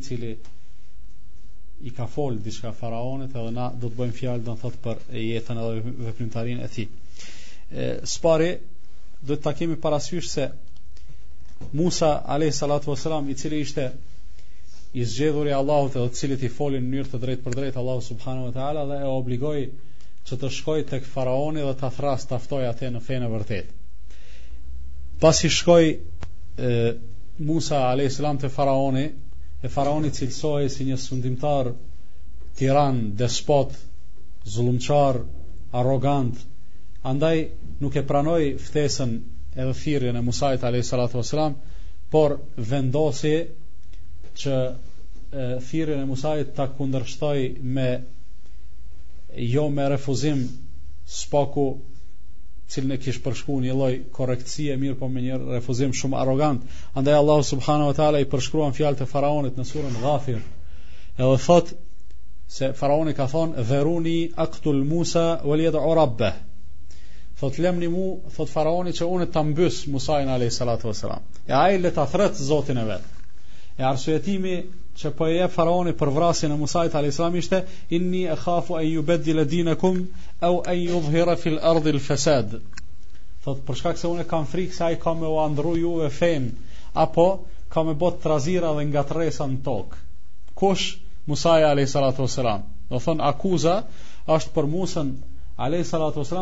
cili 0.00 0.38
i 1.84 1.90
ka 1.96 2.06
fol 2.06 2.36
diçka 2.44 2.72
faraonit 2.76 3.36
edhe 3.36 3.50
na 3.56 3.68
do 3.80 3.88
të 3.88 3.98
bëjmë 4.00 4.16
fjalë 4.18 4.44
do 4.44 4.54
të 4.56 4.62
thot 4.64 4.78
për 4.86 5.00
jetën 5.22 5.60
edhe 5.62 5.94
veprimtarin 6.04 6.60
e 6.64 6.68
tij. 6.74 6.88
E 7.70 7.84
spari 8.14 8.50
do 9.28 9.36
të 9.36 9.42
takemi 9.46 9.78
parasysh 9.80 10.28
se 10.34 10.50
Musa 11.76 12.12
alayhi 12.36 12.56
salatu 12.56 12.90
vesselam 12.90 13.26
i 13.28 13.36
cili 13.36 13.58
ishte 13.64 13.90
i 14.96 15.04
zgjedhur 15.06 15.48
i 15.48 15.52
Allahut 15.56 15.96
edhe 15.96 16.12
cili 16.16 16.38
i 16.46 16.52
folin 16.60 16.84
në 16.84 16.92
mënyrë 16.94 17.12
të 17.14 17.20
drejtë 17.24 17.44
për 17.46 17.56
drejt 17.58 17.76
Allahu 17.80 18.04
subhanahu 18.06 18.48
wa 18.48 18.54
taala 18.56 18.84
dhe 18.90 19.00
e 19.04 19.10
obligoi 19.14 19.66
që 20.28 20.40
të 20.42 20.50
shkoj 20.56 20.78
të 20.88 21.00
këtë 21.02 21.12
faraoni 21.16 21.64
dhe 21.68 21.74
të 21.80 21.90
thras 21.96 22.26
të 22.28 22.36
aftoj 22.38 22.64
atë 22.68 22.90
në 22.96 23.02
fejnë 23.08 23.28
e 23.28 23.32
vërtet 23.34 23.76
pas 25.20 25.42
i 25.44 25.50
shkoj 25.56 25.82
e, 25.86 26.76
Musa 27.48 27.80
a.s. 27.90 28.20
të 28.42 28.48
faraoni 28.54 29.04
E 29.60 29.68
faraoni 29.68 30.08
cilësojë 30.16 30.68
si 30.72 30.84
një 30.88 30.96
sundimtar 31.00 31.68
tiran, 32.60 33.00
despot, 33.22 33.74
zulumqar, 34.54 35.18
arogant, 35.80 36.38
andaj 37.10 37.34
nuk 37.82 37.98
e 38.00 38.02
pranoj 38.12 38.40
ftesën 38.68 39.12
e 39.58 39.66
dhe 39.68 39.74
firën 39.82 40.16
e 40.16 40.22
musajtë 40.28 40.66
a.s. 40.70 41.50
por 42.12 42.36
vendosi 42.70 43.34
që 44.40 44.56
firën 45.68 46.00
e 46.02 46.06
Musajt 46.10 46.48
ta 46.58 46.64
kundërshtoj 46.76 47.38
me 47.74 47.88
jo 49.52 49.64
me 49.76 49.84
refuzim 49.92 50.40
spoku 51.18 51.66
cilën 52.70 52.94
e 52.94 52.98
kishë 53.02 53.22
përshku 53.24 53.56
një 53.64 53.74
loj 53.76 53.92
korekcije 54.14 54.76
mirë 54.80 54.98
po 55.00 55.08
me 55.10 55.22
një 55.24 55.38
refuzim 55.56 55.94
shumë 56.00 56.18
arogant 56.22 56.62
andaj 57.00 57.16
Allahu 57.20 57.46
subhanahu 57.50 57.90
wa 57.90 57.96
ta'ala 58.00 58.20
i 58.22 58.28
përshkruan 58.34 58.76
fjalë 58.76 59.00
të 59.00 59.06
faraonit 59.10 59.58
në 59.58 59.66
surën 59.70 59.98
Ghafir 60.04 60.40
edhe 60.40 61.30
thot 61.46 61.72
se 62.58 62.70
faraoni 62.80 63.16
ka 63.18 63.26
thonë 63.32 63.64
dheruni 63.70 64.16
aktul 64.46 64.80
Musa 64.92 65.24
u 65.46 65.58
li 65.58 65.66
edhe 65.70 65.82
orabbe 65.92 66.30
thot 67.42 67.58
lemni 67.66 67.90
mu 67.96 68.06
thot 68.36 68.52
faraoni 68.54 68.94
që 68.98 69.10
unë 69.16 69.28
të 69.34 69.44
mbys 69.50 69.82
Musajnë 69.94 70.36
a.s. 70.36 71.02
e 71.50 71.56
aje 71.64 71.82
le 71.82 71.90
të 71.98 72.06
thret 72.14 72.40
zotin 72.50 72.78
e 72.84 72.86
vetë 72.92 73.82
e 73.82 73.88
arsujetimi 73.90 74.54
që 74.98 75.10
po 75.18 75.26
e 75.30 75.36
e 75.44 75.48
faraoni 75.48 75.92
për 76.00 76.10
vrasin 76.16 76.52
e 76.52 76.56
Musajt 76.58 76.94
a.S. 76.98 77.18
ishte 77.40 77.60
inni 77.94 78.22
e 78.32 78.36
khafu 78.40 78.78
e 78.80 78.84
ju 78.88 79.02
beddi 79.10 79.32
le 79.36 79.44
dine 79.52 79.74
kum 79.78 80.00
au 80.40 80.62
e 80.66 80.74
ju 80.82 81.00
fil 81.42 81.58
ardhi 81.72 81.92
lë 81.94 82.00
fesed 82.06 82.56
thot 83.44 83.74
shkak 83.78 83.98
se 83.98 84.08
une 84.10 84.24
kam 84.28 84.46
frikë 84.50 84.74
se 84.76 84.84
ai 84.88 84.96
ka 84.96 85.02
kam 85.06 85.20
me 85.22 85.26
o 85.30 85.38
andru 85.44 85.76
ju 85.78 85.94
e 86.06 86.10
fem 86.10 86.50
apo 87.04 87.28
kam 87.72 87.86
me 87.86 87.94
bot 87.94 88.18
trazira 88.22 88.74
dhe 88.76 88.84
nga 88.90 89.02
të 89.08 89.14
resa 89.20 89.44
në 89.46 89.62
tok 89.64 89.96
kush 90.54 90.98
Musaj 91.26 91.62
a.S. 91.64 91.96
do 92.90 92.98
thon 92.98 93.20
akuza 93.22 93.74
ashtë 94.26 94.50
për 94.54 94.64
musën 94.74 95.14
a.S. 95.56 95.94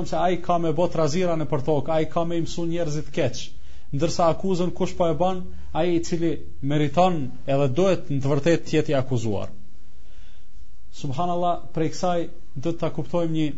se 0.08 0.16
ai 0.16 0.36
ka 0.36 0.46
kam 0.46 0.62
me 0.62 0.72
bot 0.72 0.92
trazira 0.92 1.36
në 1.36 1.44
për 1.52 1.62
tok 1.70 1.88
ai 1.90 2.04
ka 2.06 2.12
kam 2.12 2.28
me 2.28 2.36
imsu 2.40 2.66
njerëzit 2.66 3.12
keq 3.12 3.38
ndërsa 3.92 4.32
akuzën 4.32 4.70
kush 4.76 4.94
po 4.96 5.06
e 5.12 5.14
ban 5.16 5.44
ai 5.70 5.94
i 5.96 6.02
cili 6.04 6.30
meriton 6.64 7.18
edhe 7.54 7.66
dohet 7.80 8.06
në 8.10 8.18
të 8.24 8.30
vërtetë 8.32 8.64
të 8.68 8.76
jetë 8.76 8.92
i 8.92 8.96
akuzuar. 8.98 9.50
Subhanallahu 11.00 11.68
prej 11.76 11.90
kësaj 11.94 12.14
do 12.66 12.72
ta 12.80 12.90
kuptojmë 12.98 13.34
një 13.34 13.48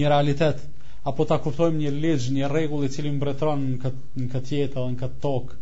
një 0.00 0.12
realitet 0.12 0.62
apo 1.10 1.26
ta 1.30 1.36
kuptojmë 1.46 1.80
një 1.82 1.90
ligj, 1.96 2.28
një 2.36 2.48
rregull 2.52 2.86
i 2.88 2.92
cili 2.96 3.12
mbretëron 3.16 3.64
në 3.72 3.76
këtë 3.84 4.22
në 4.22 4.28
këtë 4.36 4.60
jetë 4.60 4.78
edhe 4.80 4.88
në 4.94 5.00
këtë 5.02 5.20
tokë 5.26 5.58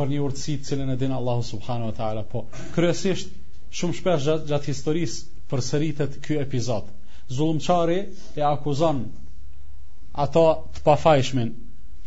për 0.00 0.12
një 0.12 0.20
urtësi 0.26 0.58
të 0.60 0.68
cilën 0.70 0.94
e 0.94 0.98
din 1.02 1.16
Allahu 1.16 1.42
subhanahu 1.50 1.90
wa 1.90 1.96
taala. 2.00 2.22
Po 2.34 2.44
kryesisht 2.76 3.32
shumë 3.80 3.98
shpesh 4.00 4.28
gjatë, 4.28 4.48
gjatë 4.52 4.70
historisë 4.74 5.42
përsëritet 5.50 6.20
ky 6.26 6.38
epizod. 6.44 6.86
Zullumçari 7.36 7.98
e 8.40 8.44
akuzon 8.52 9.02
ato 10.26 10.46
të 10.76 10.86
pafajshmin 10.88 11.50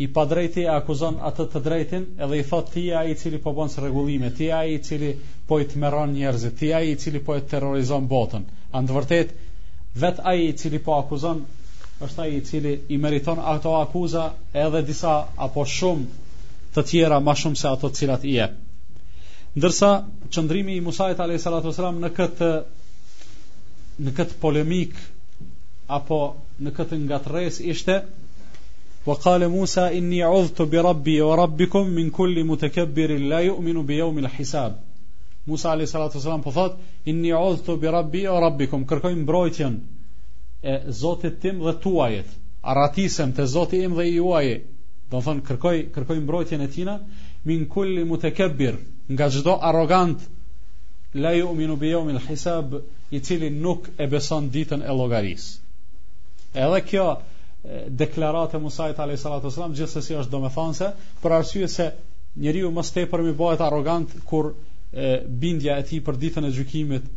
i 0.01 0.07
padrejti 0.13 0.63
e 0.65 0.71
akuzon 0.73 1.19
atë 1.29 1.45
të 1.53 1.59
drejtin 1.67 2.05
edhe 2.25 2.37
i 2.41 2.45
thot 2.51 2.69
ti 2.73 2.83
ai 2.99 3.11
i 3.13 3.17
cili 3.21 3.37
po 3.41 3.51
bën 3.57 3.69
së 3.73 3.83
regullime 3.85 4.31
ti 4.39 4.47
ai 4.59 4.71
i 4.75 4.79
cili 4.87 5.09
po 5.47 5.59
i 5.61 5.67
tmerron 5.69 6.15
njerëzit, 6.17 6.55
ti 6.59 6.71
ai 6.73 6.89
i 6.91 6.95
cili 7.03 7.21
po 7.27 7.35
i 7.37 7.43
terrorizon 7.51 8.07
botën. 8.09 8.47
Në 8.73 8.83
të 8.89 8.95
vërtet 8.97 9.35
vet 10.05 10.23
ai 10.31 10.39
i 10.47 10.55
cili 10.61 10.79
po 10.87 10.95
akuzon 10.97 11.43
është 12.07 12.23
ai 12.25 12.31
i 12.39 12.41
cili 12.49 12.73
i 12.89 12.97
meriton 12.97 13.39
ato 13.53 13.75
akuza 13.81 14.23
edhe 14.65 14.81
disa 14.89 15.13
apo 15.47 15.65
shumë 15.77 16.73
të 16.73 16.85
tjera 16.89 17.19
më 17.27 17.37
shumë 17.43 17.61
se 17.61 17.69
ato 17.71 17.89
të 17.89 17.99
cilat 18.01 18.25
i 18.25 18.37
e 18.41 18.49
Ndërsa 19.53 19.91
qëndrimi 20.33 20.73
i 20.73 20.81
Musait 20.81 21.19
a.s. 21.21 21.45
në 22.01 22.09
këtë 22.17 22.49
në 24.07 24.13
këtë 24.19 24.39
polemik 24.41 24.97
apo 25.99 26.23
në 26.65 26.71
këtë 26.79 27.19
res 27.35 27.59
ishte 27.75 28.01
وقال 29.05 29.47
موسى 29.49 29.81
اني 29.97 30.23
اعوذ 30.23 30.65
بربي 30.65 31.21
وربكم 31.21 31.87
من 31.87 32.09
كل 32.09 32.43
متكبر 32.43 33.17
لا 33.17 33.39
يؤمن 33.39 33.85
بيوم 33.85 34.19
الحساب 34.19 34.75
موسa 35.49 35.75
li 35.75 35.85
salaatu 35.91 36.19
sallam 36.23 36.43
thot 36.43 36.75
iny 37.11 37.31
a'udtu 37.37 37.73
bi 37.81 37.87
rbi 37.95 38.19
wa 38.33 38.37
rabbikum 38.43 38.85
kërkoj 38.91 39.13
mbrojtjen 39.23 39.73
e 40.61 40.73
Zotit 40.99 41.39
tim 41.41 41.57
dhe 41.65 41.73
tuajet 41.83 42.29
arratisem 42.73 43.33
te 43.39 43.43
zoti 43.55 43.77
im 43.87 43.93
dhe 43.97 44.03
juaj 44.07 44.47
do 45.11 45.17
të 45.17 45.23
thon 45.25 45.39
kërkoj 45.49 45.77
kërkoj 45.97 46.19
mbrojtjen 46.21 46.61
e 46.65 46.67
tina 46.75 46.95
min 47.47 47.65
kull 47.73 47.93
mutakabbir 48.11 48.73
nga 49.13 49.25
çdo 49.33 49.53
arrogant 49.69 50.19
la 51.23 51.31
yu'minu 51.41 51.75
bi 51.81 51.91
yawm 51.95 52.07
al 52.15 52.21
hisab 52.29 52.67
etjili 53.17 53.49
nuk 53.65 53.81
e 54.03 54.07
beson 54.13 54.43
ditën 54.55 54.81
e 54.89 54.91
llogaris. 54.97 55.43
kjo 56.89 57.07
deklarata 57.87 58.57
e 58.57 58.59
Musa 58.59 58.89
i 58.89 58.93
tallahu 58.93 59.17
salatu 59.23 59.49
selam 59.51 59.71
gjithsesi 59.73 60.17
është 60.19 60.31
domethënse 60.33 60.89
për 61.23 61.31
arsye 61.37 61.69
se 61.71 61.85
njeriu 62.43 62.71
më 62.75 62.83
tepër 62.95 63.23
më 63.23 63.31
bëhet 63.39 63.61
arrogant 63.63 64.15
kur 64.27 64.49
e, 64.51 65.13
bindja 65.43 65.77
e 65.79 65.85
tij 65.87 66.01
për 66.03 66.17
ditën 66.25 66.47
e 66.49 66.51
gjykimit 66.57 67.07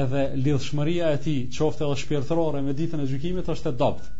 edhe 0.00 0.24
lidhshmëria 0.42 1.12
e 1.14 1.20
tij 1.22 1.38
qoftë 1.54 1.86
edhe 1.86 2.00
shpirtërore 2.02 2.64
me 2.66 2.74
ditën 2.74 3.04
e 3.06 3.08
gjykimit 3.12 3.52
është 3.54 3.70
e 3.70 3.76
dobët 3.84 4.10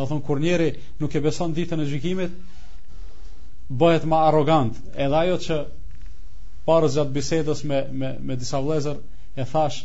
do 0.00 0.06
thon 0.08 0.22
kur 0.24 0.40
njeri 0.40 0.70
nuk 1.02 1.14
e 1.14 1.24
beson 1.28 1.52
ditën 1.60 1.84
e 1.84 1.90
gjykimit 1.92 2.40
bëhet 3.68 4.08
më 4.08 4.22
arrogant 4.32 4.80
edhe 4.96 5.20
ajo 5.26 5.36
që 5.48 5.60
para 6.64 6.88
gjatë 6.88 7.14
bisedës 7.20 7.66
me 7.68 7.84
me 8.00 8.14
me 8.30 8.36
disa 8.40 8.64
vëllezër 8.64 9.02
e 9.36 9.50
thash 9.56 9.82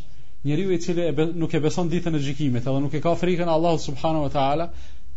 Njeriu 0.48 0.70
i 0.72 0.78
cili 0.80 1.10
nuk 1.36 1.54
e 1.54 1.60
beson 1.60 1.88
ditën 1.90 2.14
e 2.16 2.20
gjykimit, 2.24 2.62
edhe 2.62 2.80
nuk 2.80 2.94
e 2.94 3.00
ka 3.02 3.16
frikën 3.20 3.50
Allahut 3.50 3.82
subhanahu 3.82 4.28
wa 4.30 4.30
taala, 4.30 4.68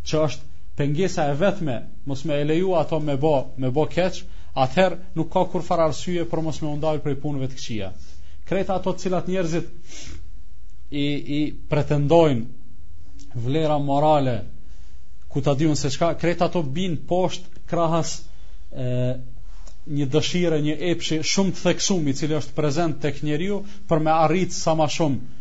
që 0.09 0.21
është 0.27 0.47
pengesa 0.79 1.27
e 1.31 1.35
vetme, 1.41 1.75
mos 2.09 2.23
më 2.29 2.37
e 2.43 2.47
leju 2.51 2.71
ato 2.81 3.01
me 3.05 3.17
bo 3.21 3.35
me 3.61 3.69
bë 3.77 3.85
keq, 3.97 4.21
atëherë 4.65 4.97
nuk 5.19 5.29
ka 5.33 5.43
kur 5.53 5.65
far 5.67 5.83
arsye 5.89 6.25
për 6.31 6.43
mos 6.47 6.61
më 6.65 6.73
ndaj 6.81 6.97
për 7.05 7.19
punëve 7.25 7.49
të 7.53 7.59
këqija. 7.61 7.91
Kreta 8.51 8.79
ato 8.81 8.95
të 8.95 9.05
cilat 9.07 9.29
njerëzit 9.31 9.69
i 11.03 11.05
i 11.41 11.41
pretendojnë 11.73 13.43
vlera 13.45 13.77
morale 13.91 14.39
ku 15.33 15.43
ta 15.47 15.53
diun 15.59 15.77
se 15.79 15.91
çka, 15.95 16.15
kreta 16.23 16.49
ato 16.49 16.63
bin 16.79 16.97
poshtë 17.11 17.67
krahas 17.71 18.15
e 18.85 18.95
një 19.97 20.07
dëshire, 20.15 20.59
një 20.65 20.75
epshi 20.93 21.21
shumë 21.33 21.53
të 21.57 21.63
theksuar 21.69 22.09
i 22.11 22.17
cili 22.19 22.37
është 22.41 22.57
prezent 22.57 22.99
tek 23.05 23.23
njeriu 23.27 23.61
për 23.91 24.03
me 24.05 24.13
arritë 24.25 24.57
sa 24.63 24.75
më 24.79 24.87
shumë 24.97 25.39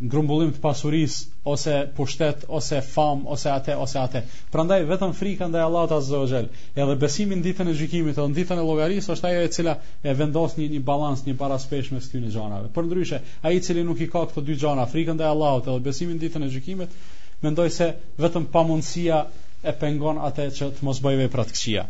grumbullim 0.00 0.48
të 0.56 0.62
pasuris, 0.64 1.14
ose 1.44 1.74
pushtet, 1.96 2.46
ose 2.48 2.78
fam, 2.84 3.26
ose 3.28 3.50
ate, 3.52 3.74
ose 3.76 3.98
ate. 4.00 4.22
Prandaj, 4.52 4.80
vetëm 4.88 5.12
frika 5.16 5.48
ndaj 5.50 5.66
Allah 5.66 5.82
të 5.90 5.98
azdo 6.00 6.20
gjel, 6.30 6.46
edhe 6.72 6.94
besimin 7.02 7.42
ditën 7.44 7.68
e 7.68 7.74
gjikimit, 7.76 8.14
edhe 8.16 8.26
në 8.32 8.38
ditën 8.38 8.62
e 8.62 8.64
logaris, 8.64 9.10
është 9.12 9.28
ajo 9.28 9.42
e 9.44 9.50
cila 9.56 9.74
e 10.00 10.14
vendos 10.16 10.56
një, 10.56 10.70
një 10.76 10.80
balans, 10.88 11.26
një 11.28 11.36
paraspesh 11.42 11.92
me 11.92 12.00
s'ky 12.00 12.22
një 12.24 12.32
gjanave. 12.36 12.72
Për 12.78 12.88
ndryshe, 12.88 13.20
aji 13.44 13.60
i 13.60 13.66
cili 13.68 13.84
nuk 13.84 14.00
i 14.00 14.08
ka 14.08 14.24
këto 14.32 14.44
dy 14.48 14.56
gjana, 14.64 14.88
frika 14.88 15.16
ndaj 15.18 15.30
Allah 15.34 15.60
të 15.60 15.74
edhe 15.74 15.84
besimin 15.90 16.18
ditën 16.24 16.48
e 16.48 16.52
gjikimit, 16.56 16.96
mendoj 17.44 17.68
se 17.76 17.90
vetëm 18.24 18.48
pamunësia 18.56 19.20
e 19.62 19.76
pengon 19.84 20.22
ate 20.30 20.48
që 20.56 20.72
të 20.80 20.88
mos 20.88 21.02
bëjve 21.04 21.28
pra 21.32 21.44
të 21.44 21.58
këqia. 21.58 21.84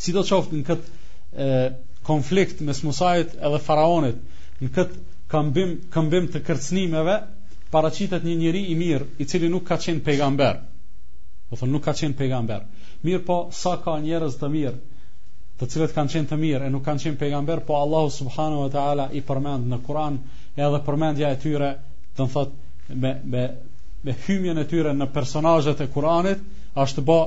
Si 0.00 0.12
do 0.16 0.24
qoftë 0.24 0.62
në 0.62 0.66
këtë 0.70 1.42
e, 1.44 1.50
konflikt 2.08 2.64
mes 2.64 2.80
Musajit 2.84 3.36
edhe 3.36 3.60
Faraonit, 3.66 4.30
në 4.64 4.72
këtë 4.72 5.04
këmbim, 5.34 5.70
këmbim 5.94 6.26
të 6.32 6.40
kërcnimeve, 6.46 7.14
paracitet 7.74 8.24
një 8.26 8.34
njëri 8.40 8.60
i 8.72 8.76
mirë, 8.78 9.06
i 9.20 9.26
cili 9.30 9.48
nuk 9.50 9.64
ka 9.68 9.78
qenë 9.82 10.02
pejgamber. 10.06 10.60
Do 11.50 11.58
thonë 11.60 11.72
nuk 11.74 11.82
ka 11.88 11.94
qenë 12.00 12.16
pejgamber. 12.20 12.66
Mirë 13.06 13.22
po, 13.28 13.38
sa 13.60 13.72
ka 13.84 13.96
njerëz 14.04 14.36
të 14.40 14.50
mirë, 14.54 14.78
të 15.58 15.68
cilët 15.72 15.94
kanë 15.96 16.12
qenë 16.14 16.30
të 16.32 16.38
mirë 16.44 16.68
e 16.68 16.72
nuk 16.74 16.84
kanë 16.86 17.06
qenë 17.06 17.20
pejgamber, 17.24 17.64
po 17.66 17.78
Allahu 17.80 18.12
subhanahu 18.18 18.66
wa 18.66 18.70
taala 18.76 19.08
i 19.18 19.22
përmend 19.30 19.66
në 19.74 19.80
Kur'an 19.88 20.18
edhe 20.66 20.80
përmendja 20.86 21.32
e 21.34 21.40
tyre, 21.46 21.70
do 22.10 22.24
të 22.24 22.30
thotë 22.36 23.02
me 23.04 23.14
me 23.34 23.44
me 24.04 24.14
hyjmen 24.26 24.60
e 24.60 24.64
tyre 24.70 24.92
në 24.96 25.10
personazhet 25.16 25.80
e 25.86 25.90
Kur'anit, 25.94 26.46
është 26.84 27.04
bë 27.10 27.18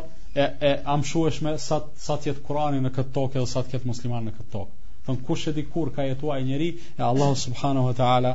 e 0.46 0.50
e 0.72 0.74
amshueshme 0.96 1.56
sa 1.68 1.82
sa 2.08 2.20
të 2.20 2.32
jetë 2.32 2.44
Kur'ani 2.50 2.84
në 2.88 2.92
këtë 3.00 3.16
tokë 3.20 3.40
dhe 3.44 3.48
sa 3.56 3.64
të 3.68 3.78
jetë 3.78 3.92
musliman 3.94 4.30
në 4.32 4.36
këtë 4.40 4.52
tokë 4.58 4.77
thon 5.08 5.18
kush 5.26 5.48
e 5.48 5.52
di 5.56 5.64
kur 5.68 5.92
ka 5.96 6.04
jetuar 6.04 6.40
njëri, 6.42 6.48
njeri 6.48 6.80
e 7.00 7.02
Allahu 7.12 7.36
subhanahu 7.36 7.86
wa 7.88 7.94
taala 7.94 8.32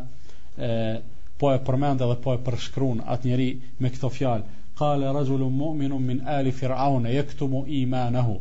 e 0.59 1.01
po 1.37 1.53
e 1.53 1.59
përmend 1.67 2.01
edhe 2.07 2.17
po 2.25 2.33
e 2.33 2.41
përshkruan 2.47 3.03
atë 3.15 3.29
njeri 3.31 3.49
me 3.85 3.91
këto 3.95 4.09
fjalë 4.17 4.57
qala 4.81 5.13
rajulun 5.19 5.53
mu'minun 5.63 6.05
min 6.11 6.23
ali 6.37 6.53
fir'aun 6.61 7.05
yaktumu 7.17 7.65
imanahu 7.79 8.39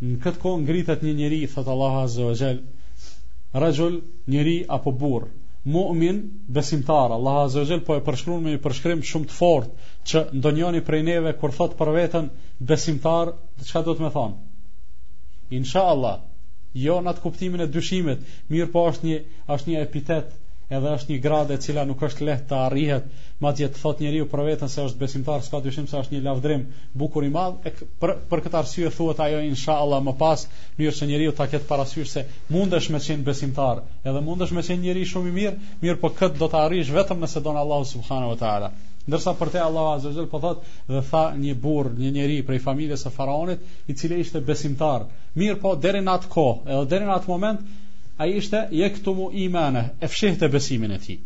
në 0.00 0.16
këtë 0.24 0.42
kohë 0.44 0.62
ngritet 0.64 1.04
një 1.06 1.14
njeri 1.22 1.40
thot 1.54 1.68
Allahu 1.74 2.00
azza 2.06 2.26
wa 2.30 2.34
jall 2.40 2.58
rajul 3.64 4.00
njeri 4.34 4.56
apo 4.76 4.92
burr 5.02 5.28
mu'min 5.76 6.20
besimtar 6.56 7.12
Allahu 7.18 7.44
azza 7.44 7.60
wa 7.62 7.68
jall 7.70 7.84
po 7.90 7.98
e 8.00 8.02
përshkruan 8.08 8.42
me 8.48 8.56
një 8.56 8.62
përshkrim 8.66 9.04
shumë 9.12 9.30
të 9.30 9.38
fortë 9.38 9.92
që 10.12 10.24
ndonjëri 10.40 10.82
prej 10.90 11.02
neve 11.12 11.36
kur 11.42 11.52
thot 11.60 11.78
për 11.82 11.92
veten 11.98 12.26
besimtar 12.72 13.34
çka 13.68 13.84
do 13.90 13.94
të 13.94 14.06
më 14.08 14.14
thon 14.18 14.38
Inshallah, 15.58 16.18
jo 16.78 17.00
në 17.02 17.10
atë 17.14 17.22
kuptimin 17.24 17.64
e 17.64 17.70
dyshimit, 17.74 18.20
mirë 18.52 18.70
po 18.74 18.84
është 18.90 19.06
një, 19.08 19.14
është 19.56 19.70
një 19.70 19.80
epitet 19.86 20.36
edhe 20.78 20.90
është 20.94 21.10
një 21.10 21.22
gradë 21.22 21.54
e 21.56 21.60
cila 21.64 21.82
nuk 21.86 22.02
është 22.08 22.26
lehtë 22.28 22.44
të 22.52 22.58
arrihet, 22.64 23.06
madje 23.42 23.66
të 23.74 23.80
thotë 23.82 24.04
njeriu 24.04 24.26
për 24.30 24.42
veten 24.46 24.70
se 24.70 24.84
është 24.86 25.00
besimtar, 25.00 25.40
s'ka 25.42 25.58
dyshim 25.64 25.88
se 25.90 25.98
është 25.98 26.14
një 26.14 26.20
lavdrim 26.28 26.60
bukur 27.02 27.24
i 27.26 27.30
madh, 27.34 27.66
për 28.04 28.12
për 28.30 28.42
këtë 28.44 28.60
arsye 28.60 28.92
thuhet 28.94 29.22
ajo 29.26 29.40
inshallah 29.48 29.98
më 30.06 30.14
pas, 30.20 30.44
mirë 30.78 30.92
se 31.00 31.08
njeriu 31.10 31.32
ta 31.40 31.48
ketë 31.50 31.66
parasysh 31.72 32.12
se 32.14 32.22
mundesh 32.54 32.86
me 32.94 33.00
qenë 33.08 33.26
besimtar, 33.26 33.82
edhe 34.04 34.22
mundesh 34.30 34.54
me 34.54 34.62
qenë 34.68 34.84
njeriu 34.86 35.10
shumë 35.14 35.32
i 35.32 35.34
mirë, 35.40 35.74
mirë 35.82 35.98
po 36.04 36.12
këtë 36.22 36.38
do 36.38 36.50
të 36.54 36.62
arrish 36.62 36.94
vetëm 36.94 37.26
nëse 37.26 37.42
don 37.48 37.58
Allahu 37.64 37.90
subhanahu 37.96 38.36
wa 38.36 38.40
taala 38.44 38.70
ndërsa 39.10 39.32
për 39.38 39.50
te 39.54 39.60
Allahu 39.62 39.88
Azza 39.94 40.10
wa 40.10 40.14
Jalla 40.16 40.30
po 40.32 40.38
thot 40.42 40.64
dhe 40.94 41.00
tha 41.10 41.22
një 41.44 41.54
burr, 41.64 41.88
një 42.02 42.10
njeri 42.16 42.36
prej 42.50 42.58
familjes 42.66 43.02
së 43.06 43.12
faraonit, 43.16 43.64
i 43.90 43.96
cili 43.98 44.20
ishte 44.24 44.42
besimtar. 44.50 45.06
Mirë 45.40 45.58
po 45.64 45.72
deri 45.86 46.02
në 46.06 46.14
atë 46.16 46.30
kohë, 46.34 46.60
edhe 46.74 46.86
deri 46.92 47.08
në 47.08 47.14
atë 47.16 47.32
moment 47.32 48.20
ai 48.22 48.28
ishte 48.38 48.60
yektumu 48.82 49.26
imane, 49.46 49.84
e 50.06 50.10
fshehte 50.14 50.50
besimin 50.54 50.94
e 50.96 50.98
tij. 51.04 51.18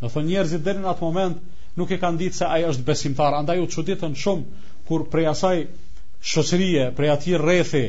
Do 0.00 0.10
thonë 0.12 0.28
njerëzit 0.34 0.64
deri 0.66 0.82
në 0.84 0.90
atë 0.94 1.04
moment 1.04 1.78
nuk 1.80 1.92
e 1.96 2.00
kanë 2.04 2.20
ditë 2.24 2.40
se 2.42 2.48
ai 2.56 2.64
është 2.70 2.86
besimtar, 2.90 3.36
andaj 3.40 3.60
u 3.64 3.70
çuditën 3.76 4.18
shumë 4.24 4.64
kur 4.88 5.06
prej 5.12 5.28
asaj 5.34 5.62
shoqërie, 6.34 6.90
prej 6.98 7.14
atij 7.16 7.38
rrethi 7.40 7.86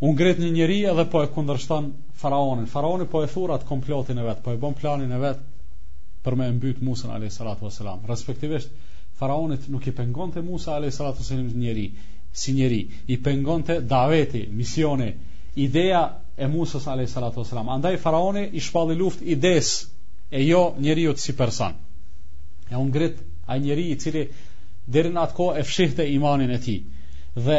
u 0.00 0.12
ngret 0.14 0.38
një 0.40 0.50
njeri 0.58 0.82
edhe 0.92 1.06
po 1.12 1.22
e 1.24 1.30
kundërshton 1.34 1.90
faraonin. 2.20 2.68
Faraoni 2.74 3.06
po 3.12 3.22
e 3.24 3.30
thurat 3.32 3.64
komplotin 3.68 4.18
e 4.22 4.26
vet, 4.28 4.42
po 4.44 4.52
e 4.56 4.60
bën 4.60 4.76
planin 4.80 5.12
e 5.12 5.18
vet 5.26 5.42
për 6.24 6.34
me 6.40 6.46
mbyt 6.54 6.80
Musa 6.84 7.08
alayhi 7.14 7.32
salatu 7.36 7.66
wasalam. 7.66 8.00
Respektivisht 8.08 8.72
faraonit 9.20 9.68
nuk 9.74 9.86
i 9.90 9.94
pengonte 10.00 10.42
Musa 10.48 10.72
alayhi 10.76 10.92
salatu 10.96 11.22
wasalam 11.24 11.48
si 11.52 11.58
njerëj, 11.62 12.08
si 12.42 12.54
njerëj. 12.56 13.00
I 13.08 13.16
pengonte 13.28 13.78
daveti, 13.94 14.42
misione, 14.62 15.08
ideja 15.66 16.02
e 16.36 16.46
Musa 16.48 16.82
alayhi 16.92 17.10
salatu 17.12 17.42
wasalam. 17.44 17.68
Andaj 17.76 17.96
faraoni 18.04 18.46
i 18.52 18.60
shpalli 18.66 18.98
luftë 19.00 19.30
ides 19.34 19.72
e 20.40 20.44
jo 20.44 20.64
njeriu 20.84 21.16
si 21.18 21.36
person. 21.38 21.74
E 22.70 22.76
u 22.76 22.84
ngrit 22.90 23.16
ai 23.50 23.60
njeriu 23.64 23.92
i 23.94 23.98
cili 23.98 24.26
deri 24.86 25.10
natko 25.12 25.54
e 25.58 25.62
fshihte 25.64 26.06
imanin 26.14 26.50
e 26.50 26.58
tij. 26.58 26.82
Dhe 27.34 27.58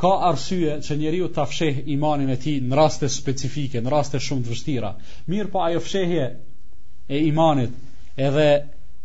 ka 0.00 0.10
arsye 0.30 0.80
që 0.84 0.96
njeriu 0.98 1.28
ta 1.28 1.44
fsheh 1.46 1.82
imanin 1.96 2.28
e 2.32 2.36
tij 2.42 2.58
në 2.64 2.74
raste 2.76 3.08
specifike, 3.08 3.80
në 3.80 3.90
raste 3.92 4.20
shumë 4.20 4.44
të 4.46 4.52
vështira. 4.56 4.92
Mirë 5.28 5.50
po 5.54 5.62
ajo 5.68 5.80
fshehje 5.84 6.26
e 7.08 7.20
imanit 7.28 7.72
edhe 8.26 8.50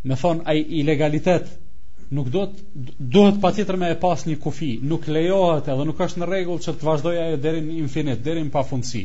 me 0.04 0.16
thon 0.22 0.42
ai 0.52 0.60
ilegalitet 0.80 1.48
nuk 2.18 2.28
do 2.36 2.44
të 2.52 2.96
duhet 3.16 3.38
patjetër 3.44 3.80
me 3.84 3.88
e 3.94 3.98
pas 4.02 4.26
një 4.30 4.36
kufi, 4.44 4.72
nuk 4.92 5.08
lejohet 5.16 5.70
edhe 5.74 5.86
nuk 5.90 6.02
është 6.06 6.22
në 6.22 6.28
rregull 6.30 6.60
që 6.66 6.74
të 6.78 6.88
vazhdojë 6.90 7.22
ajo 7.24 7.40
deri 7.46 7.64
në 7.68 7.78
infinit, 7.84 8.22
deri 8.28 8.44
në 8.46 8.54
pafundsi. 8.58 9.02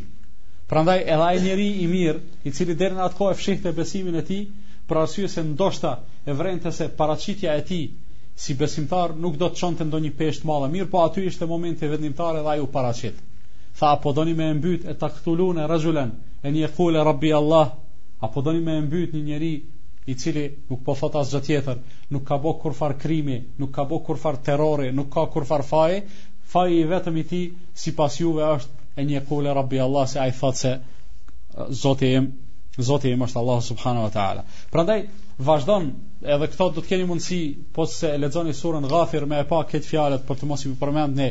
Prandaj 0.70 0.98
edhe 1.02 1.24
ai 1.28 1.38
njeri 1.44 1.68
i 1.84 1.86
mirë, 1.94 2.20
i 2.46 2.52
cili 2.56 2.76
deri 2.82 2.98
në 2.98 3.06
atë 3.06 3.18
kohë 3.20 3.34
e 3.36 3.38
fshihte 3.40 3.72
besimin 3.78 4.20
e 4.20 4.24
tij, 4.28 4.42
për 4.90 5.00
arsye 5.04 5.30
se 5.32 5.42
ndoshta 5.46 5.92
e 6.30 6.36
vrente 6.40 6.72
se 6.76 6.90
paraqitja 7.00 7.56
e 7.60 7.64
tij 7.72 7.86
si 8.42 8.54
besimtar 8.60 9.16
nuk 9.24 9.38
do 9.40 9.48
të 9.48 9.60
çonte 9.62 9.86
ndonjë 9.88 10.12
peshë 10.20 10.42
të 10.44 10.50
madhe, 10.50 10.68
mirë 10.74 10.90
po 10.92 11.00
aty 11.06 11.24
ishte 11.30 11.48
momenti 11.50 11.88
vendimtar 11.92 12.38
edhe 12.42 12.52
ai 12.52 12.60
u 12.64 12.68
paraqit. 12.76 13.16
Tha 13.78 13.86
apo 13.96 14.12
doni 14.18 14.34
me 14.36 14.52
mbyt 14.58 14.84
e 14.90 14.94
taktulun 15.02 15.58
e 15.62 15.66
rajulen 15.72 16.10
e 16.46 16.52
një 16.52 16.68
kule 16.76 17.02
rabbi 17.08 17.32
Allah 17.40 17.66
apo 18.28 18.38
doni 18.44 18.60
me 18.66 18.76
mbyt 18.86 19.10
një 19.16 19.24
njeri 19.30 19.52
i 20.06 20.14
cili 20.14 20.44
nuk 20.70 20.80
po 20.86 20.94
thot 20.98 21.16
asgjë 21.20 21.38
tjetër, 21.46 21.80
nuk 22.14 22.22
ka 22.30 22.36
bë 22.44 22.52
kurfar 22.62 22.94
krimi, 23.02 23.34
nuk 23.62 23.72
ka 23.76 23.84
bë 23.90 23.98
kurfar 24.06 24.38
terrori, 24.48 24.92
nuk 24.96 25.10
ka 25.16 25.24
kurfar 25.34 25.64
faji, 25.70 25.98
faji 26.54 26.78
i 26.82 26.86
vetëm 26.92 27.18
i 27.20 27.24
tij 27.32 27.44
sipas 27.84 28.16
juve 28.22 28.46
është 28.56 29.00
e 29.02 29.08
një 29.10 29.20
kule 29.28 29.52
Rabbi 29.58 29.80
Allah 29.86 30.06
se 30.12 30.20
ai 30.22 30.32
thot 30.38 30.60
se 30.62 30.72
uh, 30.76 31.68
Zoti 31.84 32.08
im, 32.20 32.30
Zoti 32.90 33.12
im 33.16 33.26
është 33.26 33.42
Allah 33.42 33.60
subhanahu 33.66 34.06
wa 34.08 34.14
taala. 34.14 34.44
Prandaj 34.72 35.02
vazhdon 35.50 35.90
edhe 36.36 36.48
këto 36.54 36.68
do 36.76 36.80
të 36.82 36.90
keni 36.92 37.06
mundësi 37.10 37.40
pas 37.62 37.72
po 37.76 37.86
se 37.92 38.12
lexoni 38.24 38.56
surën 38.56 38.88
Ghafir 38.92 39.28
me 39.32 39.42
e 39.44 39.48
pa 39.52 39.60
këtë 39.72 39.90
fjalët 39.92 40.26
për 40.28 40.40
të 40.40 40.48
mos 40.50 40.64
i 40.68 40.72
përmend 40.80 41.20
ne 41.20 41.28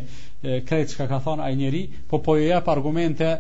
krejt 0.70 0.94
çka 0.94 1.06
ka 1.14 1.20
thënë 1.28 1.46
ai 1.50 1.58
njeri, 1.62 1.84
po 2.10 2.22
po 2.28 2.38
ju 2.38 2.46
jap 2.52 2.70
argumente 2.76 3.34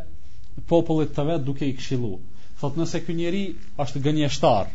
popullit 0.73 1.15
të 1.15 1.25
vet 1.29 1.45
duke 1.49 1.69
i 1.69 1.73
këshillu. 1.79 2.13
Thot 2.61 2.77
nëse 2.81 3.01
ky 3.05 3.15
njerëj 3.21 3.45
është 3.85 4.01
gënjeshtar, 4.07 4.73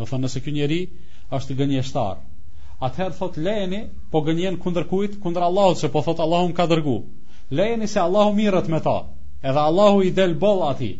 Do 0.00 0.04
thonë 0.08 0.26
nëse 0.26 0.40
ky 0.44 0.52
njeri 0.54 0.76
është 1.36 1.54
gënjeshtar, 1.58 2.18
atëherë 2.88 3.16
thot 3.20 3.36
lejeni, 3.46 3.78
po 4.14 4.20
gënjen 4.26 4.58
kundër 4.64 4.84
kujt? 4.92 5.14
Kundër 5.24 5.46
Allahut, 5.48 5.80
se 5.82 5.88
po 5.94 6.02
thot 6.08 6.20
Allahu 6.24 6.50
ka 6.58 6.66
dërgu. 6.72 6.96
Lejeni 7.60 7.88
se 7.92 8.00
Allahu 8.02 8.34
mirret 8.40 8.68
me 8.74 8.80
ta. 8.88 8.96
Edhe 9.42 9.64
Allahu 9.70 10.02
i 10.04 10.10
del 10.18 10.34
boll 10.42 10.60
atij. 10.68 10.92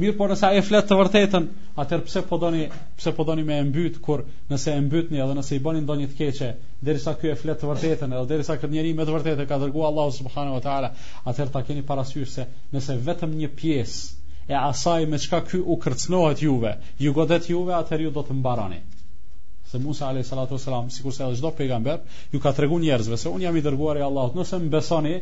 Mirë, 0.00 0.14
por 0.20 0.30
nëse 0.32 0.46
ai 0.48 0.62
flet 0.64 0.86
të 0.88 0.96
vërtetën, 1.00 1.46
atëherë 1.82 2.04
pse 2.06 2.22
po 2.30 2.38
doni, 2.44 2.62
pse 3.00 3.12
po 3.18 3.26
doni 3.28 3.42
me 3.50 3.58
e 3.60 3.66
mbyt 3.68 3.98
kur 4.06 4.22
nëse 4.54 4.72
e 4.72 4.80
mbytni 4.86 5.20
edhe 5.20 5.34
nëse 5.36 5.58
i 5.58 5.62
bëni 5.66 5.82
ndonjë 5.84 6.06
të 6.12 6.16
keqe, 6.20 6.48
derisa 6.88 7.12
ky 7.20 7.34
e 7.34 7.34
flet 7.42 7.60
të 7.60 7.68
vërtetën, 7.74 8.14
edhe 8.16 8.30
derisa 8.32 8.56
këtë 8.62 8.70
njeri 8.76 8.94
me 9.00 9.04
të 9.08 9.16
vërtetë 9.18 9.46
ka 9.50 9.58
dërguar 9.64 9.90
Allahu 9.92 10.14
subhanahu 10.22 10.56
wa 10.56 10.62
taala, 10.68 10.92
atëherë 11.26 11.52
ta 11.58 11.60
keni 11.68 11.84
parasysh 11.92 12.32
se 12.38 12.46
nëse 12.76 12.96
vetëm 13.10 13.36
një 13.42 13.50
pjesë 13.60 14.19
e 14.50 14.54
asaj 14.58 15.04
me 15.06 15.18
çka 15.22 15.38
ky 15.46 15.60
u 15.62 15.76
kërcënohet 15.82 16.40
juve, 16.42 16.70
ju 16.98 17.12
godet 17.14 17.46
juve, 17.50 17.74
atëherë 17.76 18.06
ju 18.08 18.12
do 18.16 18.22
të 18.26 18.34
mbarani. 18.40 18.78
Se 19.70 19.78
Musa 19.78 20.06
alayhi 20.10 20.26
salatu 20.28 20.56
wasalam, 20.58 20.88
sikurse 20.94 21.22
ai 21.26 21.36
çdo 21.38 21.52
pejgamber, 21.60 22.00
ju 22.32 22.40
ka 22.46 22.52
treguar 22.56 22.82
njerëzve 22.82 23.18
se 23.22 23.30
un 23.36 23.44
jam 23.44 23.56
i 23.56 23.62
dërguar 23.66 24.00
i 24.00 24.02
Allahut. 24.06 24.34
Nëse 24.40 24.58
më 24.64 24.72
besoni, 24.72 25.14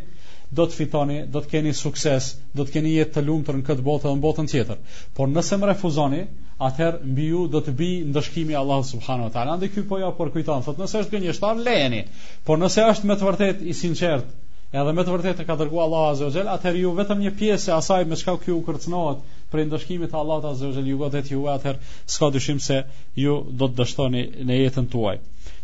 do 0.60 0.64
të 0.66 0.78
fitoni, 0.78 1.18
do 1.34 1.42
të 1.44 1.50
keni 1.52 1.74
sukses, 1.82 2.30
do 2.56 2.64
të 2.64 2.78
keni 2.78 2.94
jetë 2.94 3.18
të 3.18 3.26
lumtur 3.26 3.58
në 3.60 3.66
këtë 3.68 3.84
botë 3.90 4.06
dhe 4.08 4.14
në 4.16 4.24
botën 4.24 4.48
tjetër. 4.54 4.80
Por 5.18 5.28
nëse 5.34 5.60
më 5.60 5.70
refuzoni, 5.74 6.22
atëherë 6.70 7.12
mbi 7.12 7.28
ju 7.28 7.44
do 7.56 7.60
të 7.68 7.76
bi 7.80 7.90
ndëshkimi 8.14 8.56
i 8.56 8.60
Allahut 8.64 8.88
subhanahu 8.94 9.28
wa 9.28 9.34
taala. 9.36 9.58
Ande 9.58 9.68
ky 9.74 9.84
po 9.92 10.00
ja 10.00 10.08
përkujton, 10.22 10.64
thotë 10.68 10.86
nëse 10.86 11.04
është 11.04 11.16
gënjeshtar, 11.18 11.60
lejeni. 11.68 12.04
Por 12.48 12.56
nëse 12.64 12.88
është 12.94 13.10
me 13.12 13.18
të 13.20 13.28
vërtetë 13.28 13.68
i 13.68 13.76
sinqert, 13.82 14.32
edhe 14.72 14.92
me 14.92 15.00
të 15.06 15.12
vërtetë 15.14 15.44
ka 15.48 15.54
dërguar 15.62 15.86
Allah 15.86 16.06
azza 16.10 16.26
wa 16.28 16.32
Jell, 16.34 16.48
atëherë 16.52 16.80
ju 16.82 16.90
vetëm 16.96 17.22
një 17.24 17.30
pjesë 17.40 17.70
e 17.70 17.74
asaj 17.76 18.04
me 18.10 18.18
çka 18.20 18.34
ju 18.46 18.56
kërcënohet 18.66 19.22
për 19.50 19.62
ndëshkimin 19.70 20.12
e 20.12 20.18
Allahut 20.20 20.44
azza 20.50 20.68
wa 20.68 20.74
Jell, 20.76 20.90
ju 20.92 20.98
godet 21.00 21.30
ju 21.32 21.46
atëherë 21.52 21.94
s'ka 22.12 22.28
dyshim 22.34 22.60
se 22.60 22.82
ju 23.16 23.38
do 23.62 23.68
të 23.70 23.78
dështoni 23.78 24.24
në 24.50 24.58
jetën 24.58 24.90
tuaj. 24.92 25.14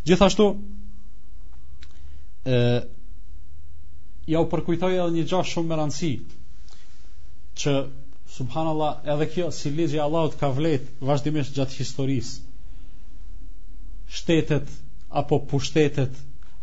Gjithashtu 0.09 0.47
ë 2.45 2.81
ja 4.33 4.41
u 4.41 4.49
përkujtoj 4.49 4.95
edhe 4.97 5.11
një 5.19 5.27
gjë 5.29 5.43
shumë 5.53 5.69
me 5.69 5.79
rëndësi 5.83 6.11
që 7.61 7.73
subhanallah 8.39 9.05
edhe 9.13 9.27
kjo 9.35 9.51
si 9.53 9.69
ligji 9.69 9.99
i 9.99 10.03
Allahut 10.07 10.33
ka 10.39 10.49
vlet 10.57 10.87
vazhdimisht 11.09 11.53
gjatë 11.59 11.77
historisë. 11.77 12.41
Shtetet 14.17 14.73
apo 15.21 15.37
pushtetet 15.53 16.17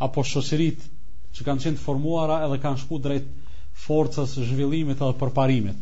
apo 0.09 0.27
shoqëritë 0.27 0.91
që 1.37 1.45
kanë 1.47 1.63
qenë 1.65 1.79
të 1.79 1.83
formuara 1.83 2.39
edhe 2.47 2.57
kanë 2.63 2.81
shku 2.83 2.99
drejt 3.07 3.29
forcës 3.87 4.35
zhvillimit 4.49 5.01
edhe 5.03 5.17
përparimit. 5.23 5.79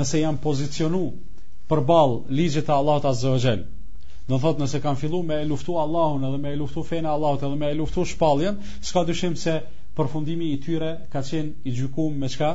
Nëse 0.00 0.20
janë 0.22 0.40
pozicionu 0.46 1.02
për 1.70 1.82
balë 1.90 2.16
ligjit 2.38 2.70
e 2.70 2.74
Allahot 2.76 3.06
Azze 3.12 3.30
Ogjel, 3.36 3.62
do 4.28 4.38
thotë 4.42 4.64
nëse 4.64 4.80
kanë 4.86 5.00
fillu 5.02 5.20
me 5.28 5.38
e 5.38 5.46
luftu 5.50 5.76
Allahun 5.82 6.26
edhe 6.30 6.40
me 6.42 6.52
e 6.54 6.58
luftu 6.60 6.82
fene 6.90 7.10
Allahot 7.12 7.44
edhe 7.48 7.60
me 7.60 7.70
e 7.70 7.76
luftu 7.78 8.04
shpaljen, 8.10 8.58
s'ka 8.88 9.04
dyshim 9.08 9.36
se 9.44 9.54
përfundimi 9.98 10.50
i 10.54 10.58
tyre 10.66 10.90
ka 11.14 11.22
qenë 11.30 11.64
i 11.70 11.76
gjykum 11.78 12.18
me 12.24 12.32
qka? 12.34 12.50